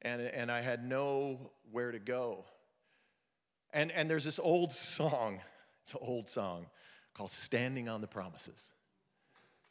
and, 0.00 0.22
and 0.22 0.50
I 0.50 0.62
had 0.62 0.88
nowhere 0.88 1.92
to 1.92 1.98
go. 1.98 2.46
And, 3.74 3.92
and 3.92 4.10
there's 4.10 4.24
this 4.24 4.38
old 4.38 4.72
song, 4.72 5.42
it's 5.82 5.92
an 5.92 6.00
old 6.00 6.30
song 6.30 6.64
called 7.12 7.30
Standing 7.30 7.90
on 7.90 8.00
the 8.00 8.06
Promises. 8.06 8.72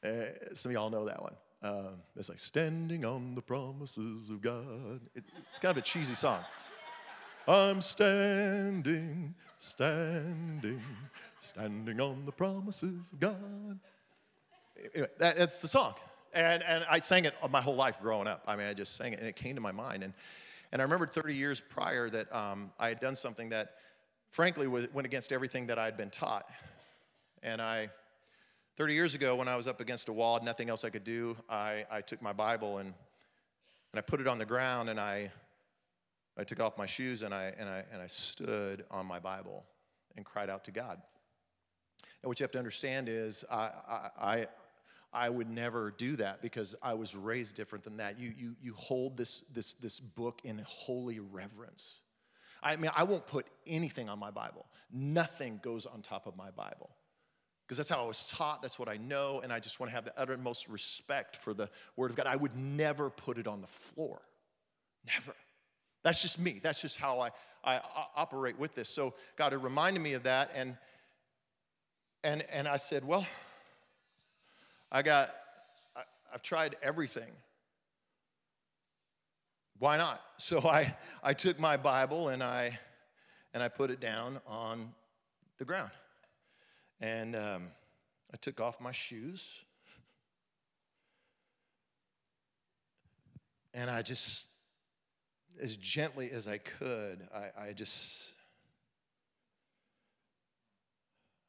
Uh, 0.05 0.25
some 0.53 0.69
of 0.69 0.73
y'all 0.73 0.91
know 0.91 1.05
that 1.05 1.23
one. 1.23 1.33
Um, 1.61 1.95
it's 2.15 2.29
like 2.29 2.39
standing 2.39 3.05
on 3.05 3.35
the 3.35 3.41
promises 3.41 4.29
of 4.29 4.41
God. 4.41 5.01
It, 5.15 5.23
it's 5.49 5.59
kind 5.59 5.71
of 5.71 5.77
a 5.77 5.85
cheesy 5.85 6.15
song. 6.15 6.41
I'm 7.47 7.81
standing, 7.81 9.35
standing, 9.57 10.81
standing 11.39 12.01
on 12.01 12.25
the 12.25 12.31
promises 12.31 13.11
of 13.11 13.19
God. 13.19 13.79
Anyway, 14.93 15.09
that, 15.19 15.37
that's 15.37 15.61
the 15.61 15.67
song. 15.67 15.93
And, 16.33 16.63
and 16.63 16.83
I 16.89 16.99
sang 16.99 17.25
it 17.25 17.35
my 17.49 17.61
whole 17.61 17.75
life 17.75 17.99
growing 18.01 18.27
up. 18.27 18.43
I 18.47 18.55
mean, 18.55 18.67
I 18.67 18.73
just 18.73 18.97
sang 18.97 19.13
it 19.13 19.19
and 19.19 19.27
it 19.27 19.35
came 19.35 19.55
to 19.55 19.61
my 19.61 19.71
mind. 19.71 20.03
And, 20.03 20.13
and 20.71 20.81
I 20.81 20.83
remembered 20.83 21.11
30 21.11 21.33
years 21.33 21.61
prior 21.61 22.09
that 22.09 22.33
um, 22.35 22.71
I 22.79 22.89
had 22.89 22.99
done 22.99 23.15
something 23.15 23.49
that, 23.49 23.75
frankly, 24.29 24.67
was, 24.67 24.91
went 24.93 25.05
against 25.05 25.31
everything 25.31 25.67
that 25.67 25.79
I 25.79 25.85
had 25.85 25.97
been 25.97 26.09
taught. 26.09 26.49
And 27.43 27.61
I 27.61 27.89
30 28.77 28.93
years 28.93 29.15
ago, 29.15 29.37
when 29.37 29.47
I 29.47 29.55
was 29.55 29.67
up 29.67 29.79
against 29.79 30.09
a 30.09 30.13
wall, 30.13 30.35
and 30.35 30.45
nothing 30.45 30.69
else 30.69 30.83
I 30.83 30.89
could 30.89 31.05
do, 31.05 31.37
I, 31.49 31.85
I 31.89 32.01
took 32.01 32.21
my 32.21 32.33
Bible 32.33 32.79
and, 32.79 32.87
and 32.89 33.97
I 33.97 34.01
put 34.01 34.19
it 34.19 34.27
on 34.27 34.37
the 34.37 34.45
ground 34.45 34.89
and 34.89 34.99
I, 34.99 35.31
I 36.37 36.43
took 36.43 36.59
off 36.59 36.77
my 36.77 36.85
shoes 36.85 37.21
and 37.21 37.33
I, 37.33 37.53
and, 37.57 37.69
I, 37.69 37.85
and 37.93 38.01
I 38.01 38.07
stood 38.07 38.83
on 38.91 39.05
my 39.05 39.17
Bible 39.17 39.63
and 40.17 40.25
cried 40.25 40.49
out 40.49 40.65
to 40.65 40.71
God. 40.71 41.01
Now, 42.21 42.27
what 42.27 42.37
you 42.37 42.43
have 42.43 42.51
to 42.51 42.57
understand 42.57 43.07
is 43.07 43.45
I, 43.49 43.69
I, 44.19 44.47
I 45.13 45.29
would 45.29 45.49
never 45.49 45.91
do 45.97 46.17
that 46.17 46.41
because 46.41 46.75
I 46.83 46.95
was 46.95 47.15
raised 47.15 47.55
different 47.55 47.85
than 47.85 47.95
that. 47.97 48.19
You, 48.19 48.33
you, 48.37 48.55
you 48.61 48.73
hold 48.73 49.15
this, 49.15 49.45
this, 49.53 49.75
this 49.75 50.01
book 50.01 50.41
in 50.43 50.61
holy 50.65 51.21
reverence. 51.21 52.01
I 52.61 52.75
mean, 52.75 52.91
I 52.93 53.03
won't 53.03 53.25
put 53.25 53.45
anything 53.65 54.09
on 54.09 54.19
my 54.19 54.31
Bible, 54.31 54.65
nothing 54.91 55.61
goes 55.63 55.85
on 55.85 56.01
top 56.01 56.27
of 56.27 56.35
my 56.35 56.51
Bible 56.51 56.89
because 57.65 57.77
that's 57.77 57.89
how 57.89 58.03
I 58.03 58.07
was 58.07 58.27
taught, 58.27 58.61
that's 58.61 58.77
what 58.77 58.87
I 58.87 58.97
know, 58.97 59.41
and 59.43 59.51
I 59.51 59.59
just 59.59 59.79
want 59.79 59.91
to 59.91 59.95
have 59.95 60.05
the 60.05 60.13
uttermost 60.19 60.69
respect 60.69 61.35
for 61.35 61.53
the 61.53 61.69
Word 61.95 62.11
of 62.11 62.15
God. 62.15 62.27
I 62.27 62.35
would 62.35 62.55
never 62.55 63.09
put 63.09 63.39
it 63.39 63.47
on 63.47 63.61
the 63.61 63.67
floor. 63.67 64.21
Never. 65.05 65.35
That's 66.03 66.21
just 66.21 66.37
me. 66.39 66.59
That's 66.61 66.81
just 66.81 66.97
how 66.97 67.19
I, 67.19 67.31
I, 67.63 67.81
operate 68.15 68.59
with 68.59 68.75
this. 68.75 68.87
So 68.87 69.15
God 69.35 69.53
had 69.53 69.63
reminded 69.63 70.01
me 70.01 70.13
of 70.13 70.23
that, 70.23 70.51
and 70.55 70.77
and 72.23 72.43
and 72.51 72.67
I 72.67 72.77
said, 72.77 73.03
well, 73.03 73.25
I 74.91 75.01
got 75.01 75.31
I, 75.95 76.01
I've 76.33 76.43
tried 76.43 76.75
everything. 76.83 77.31
why 79.79 79.97
not? 79.97 80.21
So 80.37 80.59
I, 80.61 80.95
I 81.23 81.33
took 81.33 81.59
my 81.59 81.77
Bible 81.77 82.29
and 82.29 82.43
I, 82.43 82.77
and 83.53 83.63
I 83.63 83.67
put 83.69 83.89
it 83.89 83.99
down 83.99 84.39
on 84.45 84.93
the 85.57 85.65
ground. 85.65 85.91
And 87.01 87.35
um, 87.35 87.67
I 88.33 88.37
took 88.37 88.59
off 88.59 88.79
my 88.79 88.91
shoes. 88.91 89.63
And 93.73 93.89
I 93.89 94.01
just, 94.01 94.47
as 95.61 95.75
gently 95.75 96.31
as 96.31 96.47
I 96.47 96.57
could, 96.57 97.27
I, 97.33 97.67
I 97.67 97.73
just, 97.73 98.33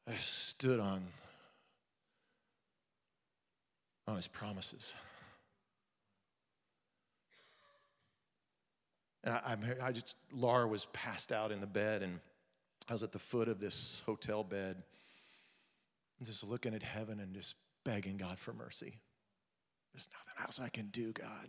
I 0.07 0.15
stood 0.17 0.79
on, 0.79 1.03
on 4.07 4.17
his 4.17 4.27
promises. 4.27 4.93
And 9.23 9.33
I, 9.33 9.57
I, 9.81 9.91
just, 9.91 10.15
Laura 10.31 10.67
was 10.67 10.85
passed 10.93 11.33
out 11.33 11.51
in 11.51 11.59
the 11.59 11.67
bed, 11.67 12.01
and 12.01 12.19
I 12.87 12.93
was 12.93 13.03
at 13.03 13.11
the 13.11 13.19
foot 13.19 13.49
of 13.49 13.59
this 13.59 14.01
hotel 14.05 14.43
bed, 14.43 14.83
just 16.23 16.43
looking 16.43 16.73
at 16.73 16.83
heaven 16.83 17.19
and 17.19 17.33
just 17.33 17.55
begging 17.85 18.17
God 18.17 18.39
for 18.39 18.53
mercy. 18.53 18.99
There's 19.93 20.07
nothing 20.11 20.43
else 20.43 20.59
I 20.59 20.69
can 20.69 20.87
do, 20.87 21.13
God. 21.13 21.47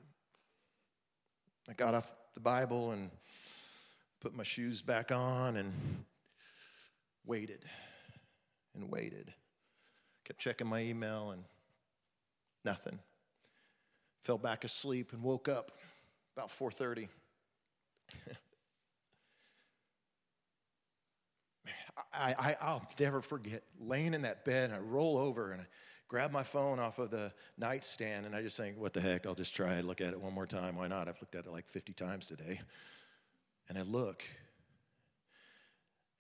I 1.68 1.74
got 1.74 1.94
off 1.94 2.10
the 2.34 2.40
Bible 2.40 2.92
and 2.92 3.10
put 4.20 4.34
my 4.34 4.42
shoes 4.42 4.80
back 4.82 5.12
on 5.12 5.56
and 5.56 6.04
waited 7.26 7.64
and 8.74 8.90
waited. 8.90 9.32
Kept 10.24 10.38
checking 10.40 10.66
my 10.66 10.80
email 10.80 11.30
and 11.30 11.44
nothing. 12.64 12.98
Fell 14.20 14.38
back 14.38 14.64
asleep 14.64 15.12
and 15.12 15.22
woke 15.22 15.48
up 15.48 15.72
about 16.36 16.50
4:30. 16.50 17.08
I, 22.12 22.34
I, 22.38 22.56
I'll 22.60 22.86
never 22.98 23.20
forget 23.20 23.62
laying 23.80 24.14
in 24.14 24.22
that 24.22 24.44
bed 24.44 24.70
and 24.70 24.74
I 24.74 24.78
roll 24.78 25.18
over 25.18 25.52
and 25.52 25.62
I 25.62 25.66
grab 26.08 26.32
my 26.32 26.42
phone 26.42 26.78
off 26.78 26.98
of 26.98 27.10
the 27.10 27.32
nightstand 27.58 28.26
and 28.26 28.34
I 28.34 28.42
just 28.42 28.56
think, 28.56 28.78
what 28.78 28.92
the 28.92 29.00
heck, 29.00 29.26
I'll 29.26 29.34
just 29.34 29.54
try 29.54 29.74
and 29.74 29.86
look 29.86 30.00
at 30.00 30.08
it 30.08 30.20
one 30.20 30.32
more 30.32 30.46
time. 30.46 30.76
Why 30.76 30.88
not? 30.88 31.08
I've 31.08 31.20
looked 31.20 31.34
at 31.34 31.46
it 31.46 31.52
like 31.52 31.68
50 31.68 31.92
times 31.92 32.26
today. 32.26 32.60
And 33.68 33.76
I 33.78 33.82
look 33.82 34.24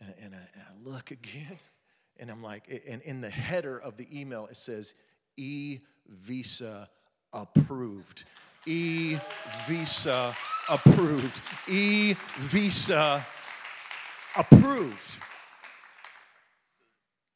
and, 0.00 0.14
and, 0.22 0.34
I, 0.34 0.38
and 0.54 0.62
I 0.62 0.88
look 0.88 1.10
again 1.10 1.58
and 2.18 2.30
I'm 2.30 2.42
like, 2.42 2.82
and 2.88 3.02
in 3.02 3.20
the 3.20 3.30
header 3.30 3.78
of 3.78 3.96
the 3.96 4.08
email, 4.12 4.46
it 4.46 4.56
says 4.56 4.94
e 5.36 5.80
visa 6.08 6.88
approved. 7.32 8.24
E 8.66 9.18
visa 9.66 10.36
approved. 10.68 11.40
E 11.68 12.14
visa 12.38 13.24
approved. 14.36 15.18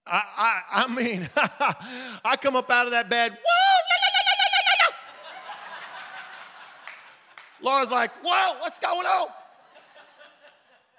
I, 0.07 0.23
I, 0.37 0.63
I 0.85 0.95
mean, 0.95 1.29
I 1.37 2.37
come 2.37 2.57
up 2.57 2.71
out 2.71 2.87
of 2.87 2.93
that 2.93 3.09
bed, 3.09 3.31
whoa, 3.31 3.37
la, 3.39 3.97
la, 4.03 4.09
la, 7.69 7.73
Laura's 7.73 7.91
like, 7.93 8.11
whoa, 8.25 8.59
what's 8.61 8.79
going 8.81 9.07
on? 9.07 9.29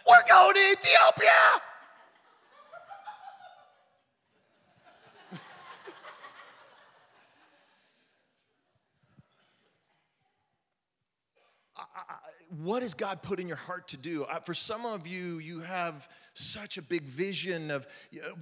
We're 0.08 0.24
going 0.28 0.54
to 0.54 0.72
Ethiopia. 0.72 1.30
what 12.64 12.82
has 12.82 12.94
God 12.94 13.22
put 13.22 13.40
in 13.42 13.48
your 13.48 13.58
heart 13.58 13.90
to 13.90 13.98
do? 13.98 14.26
For 14.46 14.54
some 14.54 14.86
of 14.86 15.06
you, 15.08 15.40
you 15.40 15.60
have 15.62 16.08
such 16.34 16.78
a 16.78 16.82
big 16.82 17.04
vision 17.04 17.70
of 17.70 17.86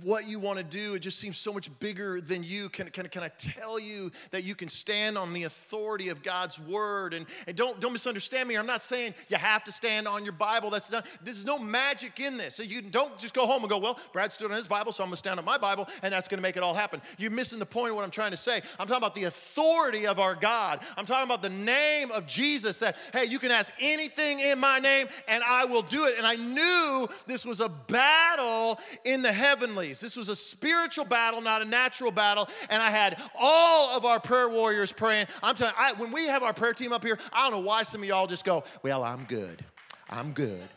what 0.03 0.27
you 0.27 0.39
want 0.39 0.57
to 0.57 0.63
do. 0.63 0.95
It 0.95 0.99
just 0.99 1.19
seems 1.19 1.37
so 1.37 1.51
much 1.51 1.69
bigger 1.79 2.21
than 2.21 2.43
you. 2.43 2.69
Can, 2.69 2.89
can, 2.89 3.07
can 3.07 3.23
I 3.23 3.29
tell 3.37 3.79
you 3.79 4.11
that 4.31 4.43
you 4.43 4.55
can 4.55 4.69
stand 4.69 5.17
on 5.17 5.33
the 5.33 5.43
authority 5.43 6.09
of 6.09 6.23
God's 6.23 6.59
word? 6.59 7.13
And, 7.13 7.25
and 7.47 7.55
don't, 7.55 7.79
don't 7.79 7.93
misunderstand 7.93 8.47
me. 8.47 8.55
I'm 8.55 8.65
not 8.65 8.81
saying 8.81 9.13
you 9.27 9.37
have 9.37 9.63
to 9.65 9.71
stand 9.71 10.07
on 10.07 10.23
your 10.23 10.33
Bible. 10.33 10.69
That's 10.69 10.91
not, 10.91 11.05
there's 11.23 11.45
no 11.45 11.59
magic 11.59 12.19
in 12.19 12.37
this. 12.37 12.55
So 12.55 12.63
you 12.63 12.81
don't 12.81 13.17
just 13.17 13.33
go 13.33 13.45
home 13.45 13.61
and 13.63 13.69
go, 13.69 13.77
well, 13.77 13.99
Brad 14.13 14.31
stood 14.31 14.51
on 14.51 14.57
his 14.57 14.67
Bible, 14.67 14.91
so 14.91 15.03
I'm 15.03 15.09
going 15.09 15.15
to 15.15 15.17
stand 15.17 15.39
on 15.39 15.45
my 15.45 15.57
Bible, 15.57 15.87
and 16.01 16.13
that's 16.13 16.27
going 16.27 16.37
to 16.37 16.41
make 16.41 16.57
it 16.57 16.63
all 16.63 16.73
happen. 16.73 17.01
You're 17.17 17.31
missing 17.31 17.59
the 17.59 17.65
point 17.65 17.89
of 17.89 17.95
what 17.95 18.05
I'm 18.05 18.11
trying 18.11 18.31
to 18.31 18.37
say. 18.37 18.61
I'm 18.79 18.87
talking 18.87 18.95
about 18.95 19.15
the 19.15 19.25
authority 19.25 20.07
of 20.07 20.19
our 20.19 20.35
God. 20.35 20.79
I'm 20.97 21.05
talking 21.05 21.25
about 21.25 21.41
the 21.41 21.49
name 21.49 22.11
of 22.11 22.25
Jesus 22.25 22.79
that, 22.79 22.95
hey, 23.13 23.25
you 23.25 23.39
can 23.39 23.51
ask 23.51 23.73
anything 23.79 24.39
in 24.39 24.59
my 24.59 24.79
name, 24.79 25.07
and 25.27 25.43
I 25.43 25.65
will 25.65 25.81
do 25.81 26.05
it. 26.05 26.15
And 26.17 26.25
I 26.25 26.35
knew 26.35 27.09
this 27.27 27.45
was 27.45 27.59
a 27.59 27.69
battle 27.87 28.79
in 29.03 29.21
the 29.21 29.31
heavenlies. 29.31 29.99
This 29.99 30.15
was 30.15 30.29
a 30.29 30.35
spiritual 30.35 31.05
battle, 31.05 31.41
not 31.41 31.61
a 31.61 31.65
natural 31.65 32.11
battle. 32.11 32.49
And 32.69 32.81
I 32.81 32.89
had 32.89 33.21
all 33.39 33.95
of 33.95 34.05
our 34.05 34.19
prayer 34.19 34.49
warriors 34.49 34.91
praying. 34.91 35.27
I'm 35.43 35.55
telling 35.55 35.73
you, 35.77 35.83
I, 35.83 35.93
when 35.93 36.11
we 36.11 36.27
have 36.27 36.43
our 36.43 36.53
prayer 36.53 36.73
team 36.73 36.93
up 36.93 37.03
here, 37.03 37.19
I 37.31 37.49
don't 37.49 37.59
know 37.59 37.67
why 37.67 37.83
some 37.83 38.01
of 38.01 38.07
y'all 38.07 38.27
just 38.27 38.45
go, 38.45 38.63
Well, 38.83 39.03
I'm 39.03 39.25
good. 39.25 39.63
I'm 40.09 40.33
good. 40.33 40.67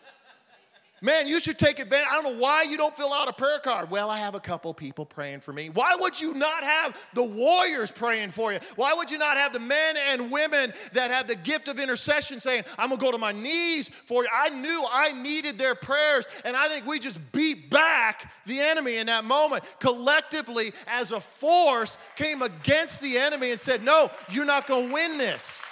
Man, 1.05 1.26
you 1.26 1.38
should 1.38 1.59
take 1.59 1.80
advantage. 1.80 2.09
I 2.11 2.22
don't 2.22 2.32
know 2.32 2.40
why 2.40 2.62
you 2.62 2.78
don't 2.78 2.96
fill 2.96 3.12
out 3.12 3.28
a 3.28 3.32
prayer 3.34 3.59
card. 3.59 3.90
Well, 3.90 4.09
I 4.09 4.20
have 4.20 4.34
a 4.34 4.40
couple 4.40 4.72
people 4.72 5.05
praying 5.05 5.40
for 5.40 5.52
me. 5.52 5.68
Why 5.68 5.94
would 5.96 6.18
you 6.18 6.32
not 6.32 6.64
have 6.64 6.98
the 7.12 7.22
warriors 7.22 7.90
praying 7.90 8.30
for 8.30 8.55
you? 8.55 8.59
Why 8.76 8.94
would 8.94 9.11
you 9.11 9.18
not 9.18 9.36
have 9.36 9.52
the 9.52 9.61
men 9.61 9.98
and 9.98 10.30
women 10.30 10.72
that 10.94 11.11
have 11.11 11.28
the 11.28 11.36
gift 11.36 11.68
of 11.68 11.78
intercession 11.78 12.40
saying, 12.40 12.64
I'm 12.78 12.88
going 12.88 12.98
to 12.98 13.05
go 13.05 13.12
to 13.12 13.18
my 13.18 13.32
knees 13.32 13.90
for 13.90 14.22
you? 14.22 14.30
I 14.34 14.48
knew 14.48 14.82
I 14.90 15.12
needed 15.12 15.59
their 15.59 15.74
prayers, 15.74 16.26
and 16.42 16.57
I 16.57 16.68
think 16.68 16.86
we 16.86 16.98
just 16.98 17.20
beat 17.32 17.68
back 17.68 18.32
the 18.46 18.61
enemy 18.61 18.96
in 18.96 19.09
that 19.09 19.26
moment. 19.26 19.64
Collectively, 19.80 20.72
as 20.86 21.11
a 21.11 21.20
force, 21.20 21.98
came 22.16 22.40
against 22.40 23.02
the 23.02 23.18
enemy 23.18 23.50
and 23.50 23.61
said, 23.61 23.84
No, 23.84 24.11
you're 24.30 24.46
not 24.46 24.66
going 24.66 24.88
to 24.88 24.94
win 24.94 25.18
this. 25.18 25.70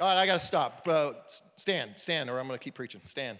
All 0.00 0.08
right, 0.08 0.18
I 0.18 0.26
got 0.26 0.40
to 0.40 0.44
stop. 0.44 0.82
Uh, 0.84 1.12
Stand, 1.58 1.90
stand, 1.96 2.30
or 2.30 2.38
I'm 2.38 2.46
going 2.46 2.56
to 2.56 2.62
keep 2.62 2.74
preaching. 2.74 3.00
Stand. 3.04 3.36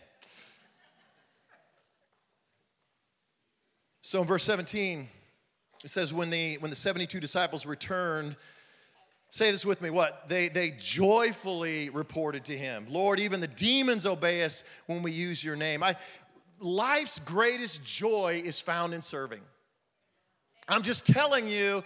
So 4.03 4.21
in 4.21 4.27
verse 4.27 4.43
17, 4.43 5.09
it 5.85 5.91
says, 5.93 6.13
when 6.13 6.29
the, 6.29 6.59
when 6.59 6.71
the 6.71 6.77
72 6.77 7.21
disciples 7.21 7.65
returned, 7.65 8.35
say 9.31 9.53
this 9.53 9.65
with 9.65 9.81
me, 9.81 9.91
what? 9.91 10.29
They, 10.29 10.49
they 10.49 10.75
joyfully 10.81 11.91
reported 11.91 12.45
to 12.47 12.59
him, 12.59 12.87
Lord, 12.91 13.21
even 13.21 13.39
the 13.39 13.47
demons 13.47 14.05
obey 14.05 14.43
us 14.43 14.65
when 14.87 15.05
we 15.05 15.13
use 15.13 15.45
your 15.45 15.55
name. 15.55 15.85
I, 15.85 15.95
life's 16.59 17.21
greatest 17.21 17.85
joy 17.85 18.43
is 18.45 18.61
found 18.61 18.95
in 18.95 19.03
serving. 19.03 19.43
I'm 20.69 20.83
just 20.83 21.07
telling 21.07 21.47
you, 21.47 21.85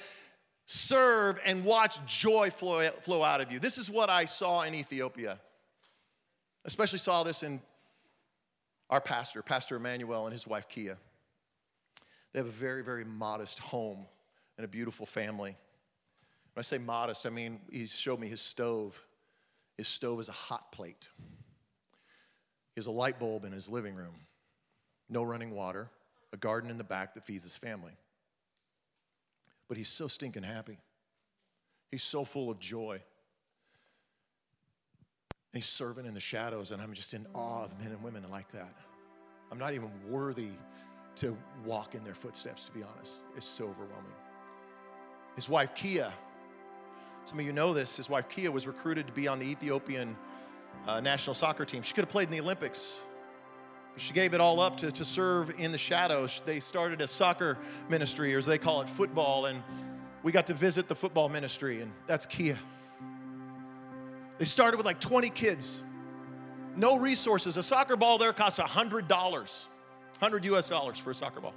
serve 0.64 1.38
and 1.44 1.62
watch 1.62 1.98
joy 2.06 2.48
flow, 2.48 2.88
flow 3.02 3.22
out 3.22 3.42
of 3.42 3.52
you. 3.52 3.58
This 3.58 3.76
is 3.76 3.90
what 3.90 4.08
I 4.08 4.24
saw 4.24 4.62
in 4.62 4.74
Ethiopia. 4.74 5.38
Especially 6.64 6.98
saw 6.98 7.22
this 7.22 7.42
in 7.42 7.60
our 8.90 9.00
pastor, 9.00 9.42
Pastor 9.42 9.76
Emmanuel, 9.76 10.26
and 10.26 10.32
his 10.32 10.46
wife 10.46 10.68
Kia. 10.68 10.96
They 12.32 12.38
have 12.38 12.46
a 12.46 12.50
very, 12.50 12.82
very 12.82 13.04
modest 13.04 13.58
home 13.58 14.06
and 14.56 14.64
a 14.64 14.68
beautiful 14.68 15.06
family. 15.06 15.56
When 16.54 16.60
I 16.60 16.62
say 16.62 16.78
modest, 16.78 17.26
I 17.26 17.30
mean 17.30 17.60
he 17.70 17.86
showed 17.86 18.20
me 18.20 18.28
his 18.28 18.40
stove. 18.40 19.02
His 19.76 19.88
stove 19.88 20.20
is 20.20 20.28
a 20.28 20.32
hot 20.32 20.70
plate. 20.72 21.08
He 22.74 22.78
has 22.78 22.86
a 22.86 22.92
light 22.92 23.18
bulb 23.18 23.44
in 23.44 23.52
his 23.52 23.68
living 23.68 23.94
room, 23.94 24.14
no 25.08 25.22
running 25.22 25.50
water, 25.50 25.90
a 26.32 26.36
garden 26.36 26.70
in 26.70 26.78
the 26.78 26.84
back 26.84 27.14
that 27.14 27.24
feeds 27.24 27.44
his 27.44 27.56
family. 27.56 27.92
But 29.68 29.76
he's 29.78 29.88
so 29.88 30.08
stinking 30.08 30.42
happy. 30.42 30.78
He's 31.90 32.02
so 32.02 32.24
full 32.24 32.50
of 32.50 32.58
joy. 32.58 33.02
He's 35.52 35.66
serving 35.66 36.06
in 36.06 36.14
the 36.14 36.20
shadows, 36.20 36.70
and 36.70 36.80
I'm 36.80 36.94
just 36.94 37.12
in 37.12 37.26
awe 37.34 37.64
of 37.64 37.78
men 37.78 37.90
and 37.92 38.02
women 38.02 38.24
like 38.30 38.50
that. 38.52 38.74
I'm 39.50 39.58
not 39.58 39.74
even 39.74 39.90
worthy 40.08 40.48
to 41.16 41.36
walk 41.66 41.94
in 41.94 42.02
their 42.04 42.14
footsteps, 42.14 42.64
to 42.64 42.72
be 42.72 42.82
honest. 42.82 43.16
It's 43.36 43.46
so 43.46 43.64
overwhelming. 43.64 44.12
His 45.36 45.48
wife, 45.48 45.74
Kia, 45.74 46.10
some 47.24 47.38
of 47.38 47.44
you 47.44 47.52
know 47.52 47.74
this, 47.74 47.96
his 47.96 48.08
wife, 48.08 48.28
Kia, 48.28 48.50
was 48.50 48.66
recruited 48.66 49.06
to 49.06 49.12
be 49.12 49.28
on 49.28 49.38
the 49.38 49.46
Ethiopian 49.46 50.16
uh, 50.86 51.00
national 51.00 51.34
soccer 51.34 51.66
team. 51.66 51.82
She 51.82 51.92
could 51.92 52.04
have 52.04 52.10
played 52.10 52.28
in 52.28 52.32
the 52.32 52.40
Olympics. 52.40 53.00
She 53.98 54.14
gave 54.14 54.32
it 54.32 54.40
all 54.40 54.58
up 54.58 54.78
to, 54.78 54.90
to 54.90 55.04
serve 55.04 55.52
in 55.58 55.70
the 55.70 55.78
shadows. 55.78 56.42
They 56.46 56.60
started 56.60 57.02
a 57.02 57.06
soccer 57.06 57.58
ministry, 57.90 58.34
or 58.34 58.38
as 58.38 58.46
they 58.46 58.56
call 58.56 58.80
it, 58.80 58.88
football, 58.88 59.46
and 59.46 59.62
we 60.22 60.32
got 60.32 60.46
to 60.46 60.54
visit 60.54 60.88
the 60.88 60.94
football 60.94 61.28
ministry, 61.28 61.82
and 61.82 61.92
that's 62.06 62.24
Kia. 62.24 62.58
They 64.42 64.46
started 64.46 64.76
with 64.76 64.86
like 64.86 64.98
20 64.98 65.30
kids, 65.30 65.84
no 66.74 66.98
resources. 66.98 67.56
A 67.56 67.62
soccer 67.62 67.94
ball 67.94 68.18
there 68.18 68.32
costs 68.32 68.58
$100, 68.58 69.08
100 69.08 70.44
US 70.46 70.68
dollars 70.68 70.98
for 70.98 71.12
a 71.12 71.14
soccer 71.14 71.40
ball. 71.40 71.54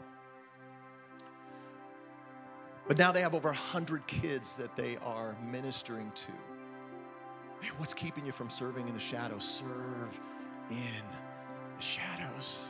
But 2.87 2.99
now 2.99 3.11
they 3.11 3.21
have 3.21 3.33
over 3.33 3.47
100 3.47 4.05
kids 4.05 4.53
that 4.57 4.75
they 4.75 4.97
are 4.97 5.35
ministering 5.49 6.11
to. 6.13 6.31
what's 7.79 7.95
keeping 7.95 8.23
you 8.23 8.31
from 8.31 8.51
serving 8.51 8.87
in 8.87 8.93
the 8.93 8.99
shadows? 8.99 9.43
Serve 9.43 10.21
in 10.69 11.03
the 11.77 11.83
shadows 11.83 12.67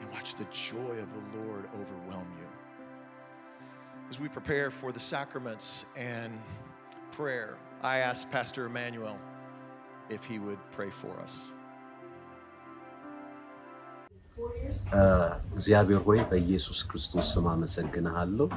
and 0.00 0.10
watch 0.12 0.36
the 0.36 0.46
joy 0.50 0.98
of 0.98 1.08
the 1.12 1.38
Lord 1.40 1.68
overwhelm 1.74 2.26
you. 2.40 2.48
As 4.08 4.18
we 4.18 4.28
prepare 4.30 4.70
for 4.70 4.92
the 4.92 5.00
sacraments 5.00 5.84
and 5.94 6.40
prayer, 7.12 7.58
I 7.82 7.98
asked 7.98 8.30
Pastor 8.30 8.66
Emmanuel 8.66 9.18
if 10.08 10.24
he 10.24 10.38
would 10.38 10.58
pray 10.72 10.90
for 10.90 11.18
us. 11.20 11.52
እግዚአብሔር 15.56 16.00
ሆይ 16.06 16.18
በኢየሱስ 16.30 16.78
ክርስቶስ 16.88 17.28
ስም 17.34 17.46
አመሰግንሃለሁ። 17.48 18.48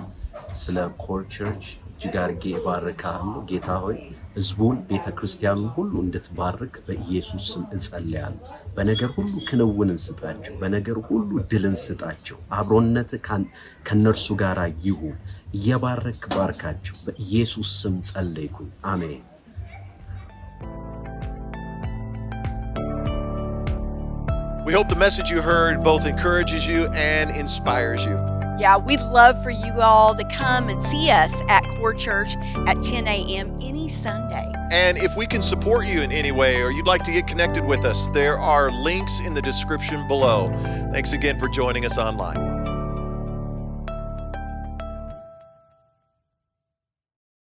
ስለ 0.62 0.78
ኮር 1.04 1.22
ቸርች 1.34 1.66
እጅግ 1.94 2.16
እባርክሃለሁ። 2.52 3.40
ጌታ 3.50 3.70
ሆይ 3.84 3.98
ህዝቡን 4.34 4.78
ቤተ 4.90 5.06
ክርስቲያኑን 5.18 5.70
ሁሉ 5.76 5.94
እንድትባርክ 6.04 6.74
በኢየሱስ 6.86 7.46
ስም 7.52 7.64
እጸልያለሁ። 7.76 8.44
በነገር 8.76 9.10
ሁሉ 9.18 9.34
ክንውንን 9.50 10.00
ስጣቸው፣ 10.06 10.54
በነገር 10.62 11.00
ሁሉ 11.08 11.30
ድልን 11.52 11.76
ስጣቸው። 11.86 12.38
አብሮነት 12.58 13.12
ከነርሱ 13.88 14.28
ጋር 14.42 14.60
ይሁን። 14.86 15.18
እየባረክ 15.54 16.24
ባርካቸው። 16.36 16.96
በኢየሱስ 17.06 17.72
ስም 17.82 17.98
ጸለይኩኝ። 18.10 18.72
አሜን። 18.90 19.20
We 24.70 24.76
hope 24.76 24.88
the 24.88 24.96
message 24.96 25.32
you 25.32 25.42
heard 25.42 25.84
both 25.84 26.06
encourages 26.06 26.68
you 26.68 26.90
and 26.90 27.36
inspires 27.36 28.06
you. 28.06 28.12
Yeah, 28.60 28.78
we'd 28.78 29.02
love 29.02 29.42
for 29.42 29.50
you 29.50 29.82
all 29.82 30.14
to 30.14 30.24
come 30.26 30.70
and 30.70 30.80
see 30.80 31.10
us 31.10 31.42
at 31.50 31.64
Core 31.70 31.96
Church 31.96 32.36
at 32.68 32.80
10 32.80 33.08
a.m. 33.08 33.58
any 33.64 33.90
Sunday. 33.90 34.48
And 34.70 35.00
if 35.00 35.18
we 35.18 35.26
can 35.26 35.42
support 35.42 35.88
you 35.88 36.04
in 36.04 36.12
any 36.12 36.32
way 36.32 36.62
or 36.62 36.70
you'd 36.70 36.86
like 36.86 37.02
to 37.06 37.12
get 37.12 37.26
connected 37.26 37.66
with 37.66 37.84
us, 37.84 38.10
there 38.10 38.38
are 38.38 38.70
links 38.70 39.20
in 39.22 39.34
the 39.34 39.42
description 39.42 40.08
below. 40.08 40.52
Thanks 40.92 41.14
again 41.14 41.40
for 41.40 41.50
joining 41.50 41.84
us 41.84 41.98
online. 41.98 42.59